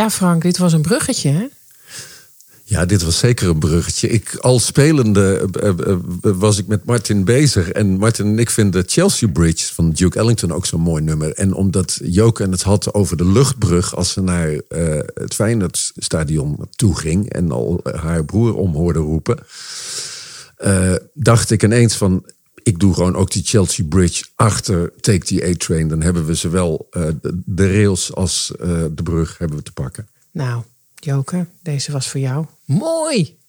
Ja, 0.02 0.10
Frank, 0.10 0.42
dit 0.42 0.58
was 0.58 0.74
een 0.74 0.82
bruggetje? 0.82 1.50
Ja, 2.64 2.86
dit 2.86 3.04
was 3.04 3.20
zeker 3.20 3.50
een 3.50 3.60
bruggetje. 3.60 4.08
Ik, 4.08 4.36
al 4.36 4.60
spelende 4.60 5.50
eh, 5.60 5.70
eh, 5.70 5.88
eh, 5.88 5.98
was 6.22 6.58
ik 6.58 6.68
met 6.68 6.86
Martin 6.86 7.24
bezig. 7.24 7.70
En 7.70 7.98
Martin 7.98 8.26
en 8.26 8.40
ik 8.40 8.50
vinden 8.50 8.84
Chelsea 8.88 9.30
Bridge 9.30 9.74
van 9.74 9.92
Duke 9.92 10.20
Ellington 10.20 10.52
ook 10.52 10.66
zo'n 10.66 10.82
mooi 10.82 11.04
nummer. 11.04 11.34
En 11.34 11.54
omdat 11.54 12.00
Joke 12.04 12.44
het 12.44 12.62
had 12.62 12.94
over 12.94 13.18
de 13.18 13.26
luchtbrug 13.26 13.96
als 13.96 14.12
ze 14.12 14.22
naar 14.22 14.50
eh, 14.50 15.00
het 15.14 15.34
Feyenoordstadion 15.34 16.68
toe 16.76 16.96
ging... 16.96 17.30
en 17.30 17.52
al 17.52 17.80
haar 17.84 18.26
broer 18.26 18.56
om 18.56 18.74
hoorde 18.74 19.00
roepen... 19.00 19.40
dacht 21.14 21.52
ik 21.52 21.64
ineens 21.64 21.96
van... 21.96 22.26
ik 22.64 22.80
doe 22.80 22.94
gewoon 22.94 23.16
ook 23.16 23.32
die 23.32 23.44
Chelsea 23.44 23.86
Bridge 23.86 24.26
achter 24.36 24.94
Take 25.00 25.26
the 25.26 25.48
A-Train. 25.50 25.88
Dan 25.88 26.02
hebben 26.02 26.26
we 26.26 26.34
zowel 26.34 26.88
eh, 26.92 27.08
de, 27.46 27.72
rails 27.72 28.14
als 28.14 28.52
eh, 28.60 28.68
de 28.92 29.04
brug 29.04 29.38
hebben 29.38 29.58
we 29.58 29.64
te 29.64 29.72
pakken. 29.72 30.08
Nou, 30.32 30.64
Joke, 30.96 31.46
deze 31.64 31.92
was 31.92 32.10
voor 32.10 32.20
jou. 32.20 32.46
Mooi! 32.66 33.40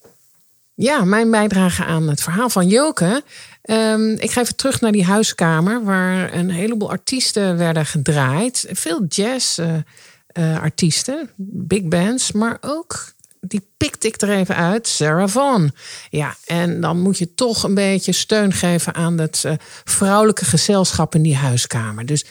Ja, 0.74 1.04
mijn 1.04 1.30
bijdrage 1.30 1.84
aan 1.84 2.08
het 2.08 2.22
verhaal 2.22 2.48
van 2.48 2.68
Joke. 2.68 3.22
Ehm, 3.62 4.10
ik 4.10 4.30
ga 4.30 4.40
even 4.40 4.56
terug 4.56 4.80
naar 4.80 4.92
die 4.92 5.04
huiskamer 5.04 5.84
waar 5.84 6.34
een 6.34 6.50
heleboel 6.50 6.90
artiesten 6.90 7.56
werden 7.56 7.86
gedraaid. 7.86 8.66
Veel 8.70 9.04
jazz-artiesten, 9.08 11.30
big 11.36 11.82
bands, 11.82 12.32
maar 12.32 12.58
ook, 12.60 13.12
die 13.46 13.68
pikte 13.76 14.06
ik 14.06 14.20
er 14.20 14.30
even 14.30 14.56
uit, 14.56 14.88
Sarah 14.88 15.28
Vaughan. 15.28 15.72
Ja, 16.10 16.36
en 16.46 16.80
dan 16.80 17.00
moet 17.00 17.18
je 17.18 17.34
toch 17.34 17.62
een 17.62 17.74
beetje 17.74 18.12
steun 18.12 18.52
geven 18.52 18.94
aan 18.94 19.18
het 19.18 19.44
eh, 19.44 19.52
vrouwelijke 19.84 20.44
gezelschap 20.44 21.14
in 21.14 21.22
die 21.22 21.36
huiskamer. 21.36 22.06
Dus 22.06 22.24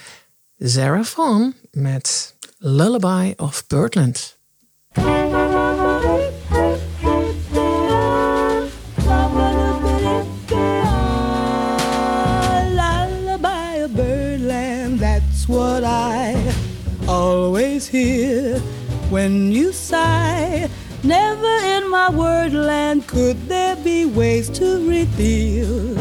Sarah 0.59 1.03
Vaughan 1.03 1.53
met 1.71 2.35
Lullaby 2.57 3.33
of 3.37 3.67
Birdland. 3.67 4.39
lullaby 12.73 13.83
of 13.83 13.95
birdland, 13.95 14.99
that's 14.99 15.45
what 15.47 15.83
I 15.83 16.53
always 17.07 17.87
hear 17.87 18.61
when 19.09 19.51
you 19.51 19.71
sigh. 19.73 20.69
Never 21.03 21.47
in 21.47 21.89
my 21.89 22.09
wordland 22.09 23.07
could 23.07 23.47
there 23.47 23.75
be 23.77 24.05
ways 24.05 24.49
to 24.51 24.87
reveal 24.87 25.97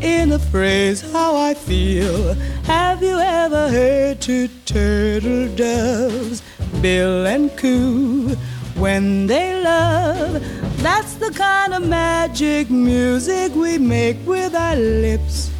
in 0.00 0.30
a 0.30 0.38
phrase 0.38 1.00
how 1.12 1.34
I 1.34 1.54
feel. 1.54 2.34
Have 2.64 3.02
you 3.02 3.18
ever 3.18 3.68
heard 3.68 4.20
two 4.20 4.46
turtle 4.64 5.48
doves 5.56 6.40
bill 6.80 7.26
and 7.26 7.50
coo 7.56 8.36
when 8.76 9.26
they 9.26 9.60
love? 9.60 10.40
That's 10.82 11.14
the 11.14 11.32
kind 11.32 11.74
of 11.74 11.88
magic 11.88 12.70
music 12.70 13.52
we 13.56 13.78
make 13.78 14.18
with 14.24 14.54
our 14.54 14.76
lips 14.76 15.50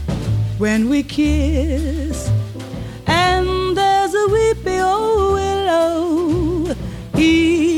when 0.58 0.88
we 0.88 1.02
kiss. 1.02 2.30
And 3.08 3.76
there's 3.76 4.14
a 4.14 4.28
weepy 4.28 4.78
old 4.78 5.32
willow, 5.34 6.74
he 7.16 7.73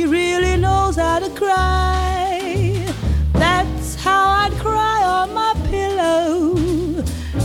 cry. 1.34 2.84
That's 3.32 3.94
how 3.96 4.28
I'd 4.42 4.52
cry 4.58 5.02
on 5.02 5.34
my 5.34 5.54
pillow. 5.68 6.56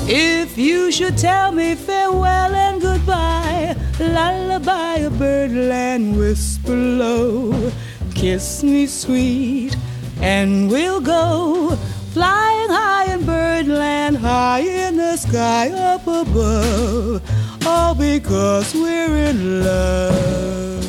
If 0.07 0.57
you 0.57 0.91
should 0.91 1.17
tell 1.17 1.51
me 1.51 1.75
farewell 1.75 2.53
and 2.53 2.81
goodbye, 2.81 3.75
lullaby 3.99 4.97
a 4.97 5.09
birdland 5.09 6.17
whisper 6.17 6.75
low, 6.75 7.71
kiss 8.13 8.63
me 8.63 8.87
sweet, 8.87 9.75
and 10.21 10.69
we'll 10.69 11.01
go 11.01 11.75
flying 12.13 12.69
high 12.69 13.13
in 13.13 13.25
birdland, 13.25 14.17
high 14.17 14.59
in 14.59 14.97
the 14.97 15.15
sky 15.15 15.69
up 15.71 16.05
above, 16.05 17.21
all 17.65 17.95
because 17.95 18.73
we're 18.73 19.15
in 19.29 19.63
love. 19.63 20.80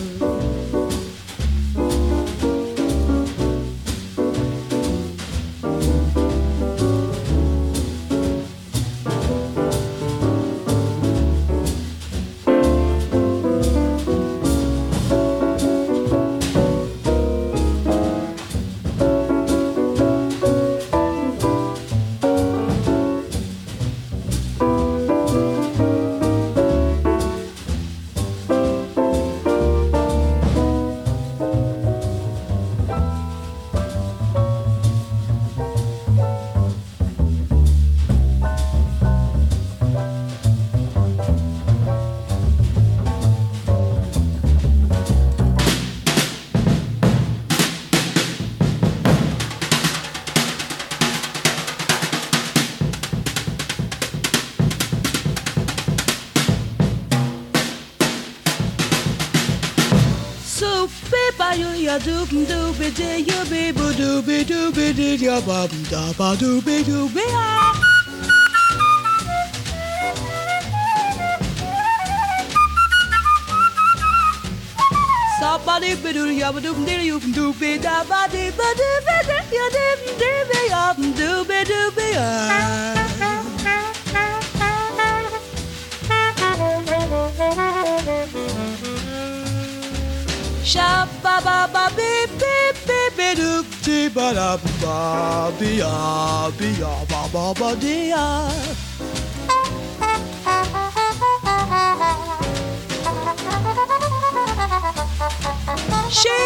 day 62.94 63.19
you 63.19 63.44
be 63.51 63.73
ba 63.73 63.89
dooby 63.98 64.44
dooby 64.44 64.94
did 64.97 65.20
ya 65.20 65.40
bum 65.40 65.70
da 65.90 66.12
ba 66.19 66.35
dooby 66.43 66.82
dooby 66.89 67.24
ah. 67.31 67.78
Somebody 75.40 75.94
be 76.02 76.12
do 76.12 76.24
ya 76.31 76.52
ba 76.55 76.60
doop 76.64 76.78
dee 76.86 77.02
you 77.10 77.19
dooby 77.36 77.70
da 77.86 77.97
ba 78.10 78.20
dee 78.35 78.51
ba 78.59 78.69
dooby 78.81 79.16
dee 79.28 79.56
ya 79.59 79.66
dee 79.77 79.94
dooby 80.23 80.60
ya 80.74 80.85
dooby 81.20 81.59
dooby 81.73 82.09
ah. 82.27 83.02
Shabba 90.64 91.35
ba 91.44 91.59
ba 94.14 94.32
da 94.34 94.56
ba 94.82 95.51
be 95.59 95.76
ya 95.80 96.51
be 96.59 96.68
ya 96.80 96.93
ba 97.09 97.22
ba 97.32 97.55
ba 97.59 97.74
dee 97.80 98.09
ya. 98.12 98.24
She 106.10 106.36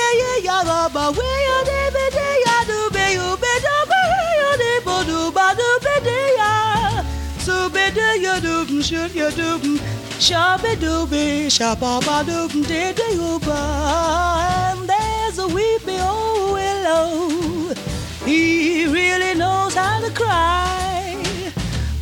ya 0.00 0.10
ya 0.20 0.32
ya 0.48 0.58
ba 0.66 0.80
ba 0.94 1.04
we 1.14 1.30
ya 1.46 1.58
de 1.70 1.80
be 1.94 2.04
de 2.16 2.28
ya 2.46 2.56
do 2.66 2.78
be 2.90 3.04
you 3.14 3.28
be 3.42 3.52
do 3.66 3.76
be 3.90 4.02
ya 4.40 4.50
de 4.62 4.72
bo 4.84 4.96
do 5.04 5.30
ba 5.30 5.54
do 5.54 5.68
be 5.84 5.94
de 6.08 6.18
ya. 6.40 6.52
So 7.38 7.68
be 7.70 7.90
de 7.94 8.08
ya 8.26 8.40
do 8.40 8.82
should 8.82 9.14
ya 9.14 9.30
do 9.30 9.78
shabby 10.18 10.74
do 10.74 11.06
be 11.06 11.46
shabba 11.46 12.02
ba 12.06 12.24
do 12.26 12.48
de 12.48 12.92
de 12.98 13.08
ba. 13.46 14.70
There's 14.79 14.79
a 15.40 15.46
weepy 15.48 15.98
old 16.00 16.52
willow. 16.52 17.74
He 18.24 18.86
really 18.86 19.34
knows 19.34 19.74
how 19.74 20.00
to 20.00 20.10
cry. 20.12 21.52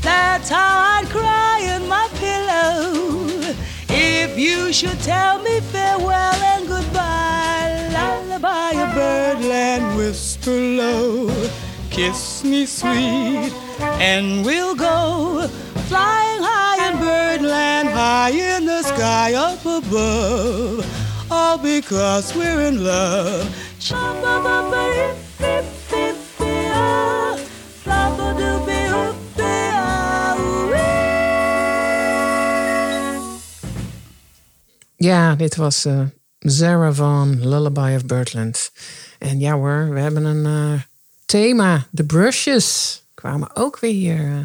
That's 0.02 0.48
how 0.48 0.72
I'd 0.94 1.08
cry 1.08 1.58
in 1.74 1.82
my 1.88 2.06
pillow. 2.24 3.54
If 3.88 4.38
you 4.38 4.72
should 4.72 5.00
tell 5.00 5.42
me 5.42 5.60
farewell 5.72 6.40
and 6.52 6.66
goodbye, 6.66 7.88
lullaby 7.96 8.72
a 8.84 8.86
birdland 8.94 9.96
whisper 9.96 10.60
low, 10.80 11.30
kiss 11.90 12.44
me 12.44 12.66
sweet, 12.66 13.52
and 14.10 14.44
we'll 14.44 14.74
go 14.74 15.48
flying 15.88 16.42
high 16.50 16.78
in 16.88 16.98
birdland, 16.98 17.88
high 17.88 18.30
in 18.30 18.64
the 18.66 18.82
sky 18.82 19.34
up 19.34 19.64
above, 19.64 20.84
all 21.30 21.58
because 21.58 22.34
we're 22.34 22.60
in 22.66 22.82
love. 22.82 23.46
Ja, 34.96 35.34
dit 35.34 35.56
was 35.56 35.84
eh 35.84 36.00
Sarah 36.40 36.94
Vaughan, 36.94 37.48
Lullaby 37.48 37.94
of 37.94 38.06
Birdland. 38.06 38.70
En 39.18 39.40
ja 39.40 39.54
hoor, 39.54 39.90
we 39.90 40.00
hebben 40.00 40.24
een 40.24 40.46
eh, 40.46 40.80
thema. 41.26 41.86
De 41.90 42.04
brushes 42.04 43.02
kwamen 43.14 43.56
ook 43.56 43.78
weer 43.78 43.92
hier 43.92 44.24
eh, 44.26 44.38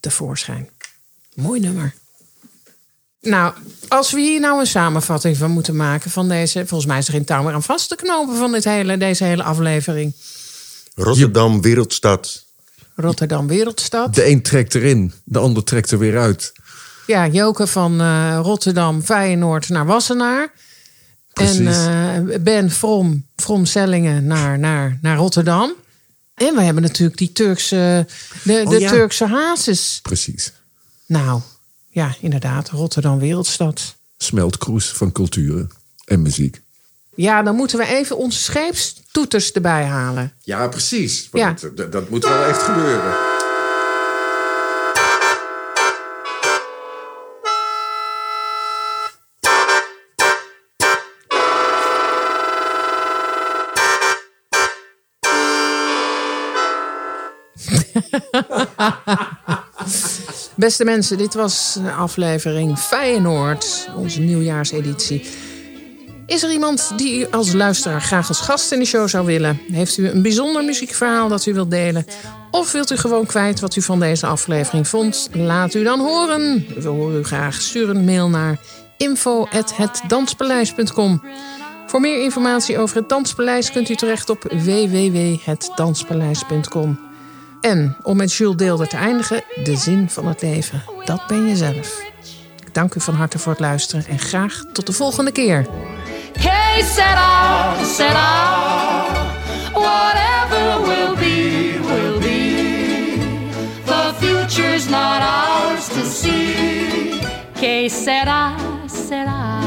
tevoorschijn. 0.00 0.68
Mooi 1.34 1.60
nummer. 1.60 1.94
Nou, 3.24 3.54
als 3.88 4.12
we 4.12 4.20
hier 4.20 4.40
nou 4.40 4.60
een 4.60 4.66
samenvatting 4.66 5.36
van 5.36 5.50
moeten 5.50 5.76
maken 5.76 6.10
van 6.10 6.28
deze... 6.28 6.66
Volgens 6.66 6.86
mij 6.86 6.98
is 6.98 7.06
er 7.06 7.12
geen 7.12 7.24
touw 7.24 7.42
meer 7.42 7.52
aan 7.52 7.62
vast 7.62 7.88
te 7.88 7.96
knopen 7.96 8.36
van 8.36 8.52
dit 8.52 8.64
hele, 8.64 8.96
deze 8.96 9.24
hele 9.24 9.42
aflevering. 9.42 10.14
Rotterdam, 10.94 11.60
wereldstad. 11.62 12.44
Rotterdam 12.96 13.46
Wereldstad. 13.46 14.14
De 14.14 14.26
een 14.26 14.42
trekt 14.42 14.74
erin, 14.74 15.12
de 15.24 15.38
ander 15.38 15.64
trekt 15.64 15.90
er 15.90 15.98
weer 15.98 16.18
uit. 16.18 16.52
Ja, 17.06 17.26
Joke 17.26 17.66
van 17.66 18.00
eh, 18.00 18.38
Rotterdam, 18.42 19.02
Feyenoord 19.02 19.68
naar 19.68 19.86
Wassenaar. 19.86 20.52
En 21.32 21.66
eh, 21.66 22.38
Ben 22.40 22.70
From, 22.70 23.26
From 23.36 23.64
Sellingen 23.64 24.26
naar, 24.26 24.58
naar, 24.58 24.98
naar 25.02 25.16
Rotterdam. 25.16 25.72
En 26.34 26.54
we 26.54 26.62
hebben 26.62 26.82
natuurlijk 26.82 27.18
die 27.18 27.32
Turkse, 27.32 28.06
de, 28.42 28.62
Oh 28.64 28.70
de 28.70 28.80
ja. 28.80 28.90
Turkse 28.90 29.26
hazes. 29.26 29.98
Precies. 30.02 30.52
Nou, 31.06 31.40
ja, 31.94 32.14
inderdaad, 32.20 32.68
Rotterdam 32.68 33.18
Wereldstad. 33.18 33.96
Smeltkroes 34.16 34.92
van 34.92 35.12
culturen 35.12 35.70
en 36.04 36.22
muziek. 36.22 36.60
Ja, 37.14 37.42
dan 37.42 37.56
moeten 37.56 37.78
we 37.78 37.86
even 37.86 38.16
onze 38.16 38.38
scheepstoeters 38.38 39.52
erbij 39.52 39.84
halen. 39.84 40.32
Ja, 40.42 40.68
precies. 40.68 41.28
Ja. 41.32 41.46
Want 41.46 41.76
Dat, 41.76 41.92
dat 41.92 42.10
moet 42.10 42.24
wel 42.24 42.44
echt 42.44 42.62
gebeuren. 42.62 43.14
Beste 60.56 60.84
mensen, 60.84 61.18
dit 61.18 61.34
was 61.34 61.78
aflevering 61.98 62.78
Feyenoord, 62.78 63.88
onze 63.96 64.20
nieuwjaarseditie. 64.20 65.26
Is 66.26 66.42
er 66.42 66.52
iemand 66.52 66.92
die 66.96 67.20
u 67.20 67.26
als 67.30 67.52
luisteraar 67.52 68.00
graag 68.00 68.28
als 68.28 68.40
gast 68.40 68.72
in 68.72 68.78
de 68.78 68.84
show 68.84 69.08
zou 69.08 69.26
willen? 69.26 69.60
Heeft 69.72 69.96
u 69.96 70.08
een 70.08 70.22
bijzonder 70.22 70.64
muziekverhaal 70.64 71.28
dat 71.28 71.46
u 71.46 71.54
wilt 71.54 71.70
delen? 71.70 72.06
Of 72.50 72.72
wilt 72.72 72.90
u 72.90 72.96
gewoon 72.96 73.26
kwijt 73.26 73.60
wat 73.60 73.76
u 73.76 73.82
van 73.82 74.00
deze 74.00 74.26
aflevering 74.26 74.88
vond? 74.88 75.28
Laat 75.32 75.74
u 75.74 75.82
dan 75.82 76.00
horen. 76.00 76.66
We 76.76 76.88
horen 76.88 77.18
u 77.18 77.24
graag. 77.24 77.62
Stuur 77.62 77.90
een 77.90 78.04
mail 78.04 78.28
naar 78.28 78.58
info.hetdanspaleis.com. 78.96 81.22
Voor 81.86 82.00
meer 82.00 82.22
informatie 82.22 82.78
over 82.78 82.96
het 82.96 83.08
Danspaleis 83.08 83.72
kunt 83.72 83.88
u 83.88 83.94
terecht 83.94 84.30
op 84.30 84.42
www.hetdanspaleis.com. 84.42 87.13
En 87.64 87.96
om 88.02 88.16
met 88.16 88.32
Jules 88.32 88.56
Deelder 88.56 88.88
te 88.88 88.96
eindigen, 88.96 89.42
de 89.62 89.76
zin 89.76 90.10
van 90.10 90.26
het 90.26 90.42
leven. 90.42 90.82
Dat 91.04 91.26
ben 91.26 91.46
je 91.48 91.56
zelf. 91.56 92.02
Ik 92.64 92.74
dank 92.74 92.94
u 92.94 93.00
van 93.00 93.14
harte 93.14 93.38
voor 93.38 93.52
het 93.52 93.60
luisteren 93.60 94.06
en 94.06 94.18
graag 94.18 94.62
tot 94.72 94.86
de 94.86 94.92
volgende 94.92 95.32
keer. 95.32 95.66
Hey, 96.38 96.82
set 96.82 97.16
out, 97.16 97.86
set 97.86 98.14
out. 98.14 99.16
Whatever 99.72 100.86
will 100.86 101.14
be, 101.14 101.78
will 101.80 102.18
be. 102.18 102.62
The 103.84 104.12
future's 104.20 104.88
not 104.88 105.20
ours 105.20 105.86
to 105.86 106.04
see. 106.04 107.20
Hey, 107.52 107.88
set 107.88 108.24
Que 108.24 108.88
set 108.88 109.06
será. 109.08 109.60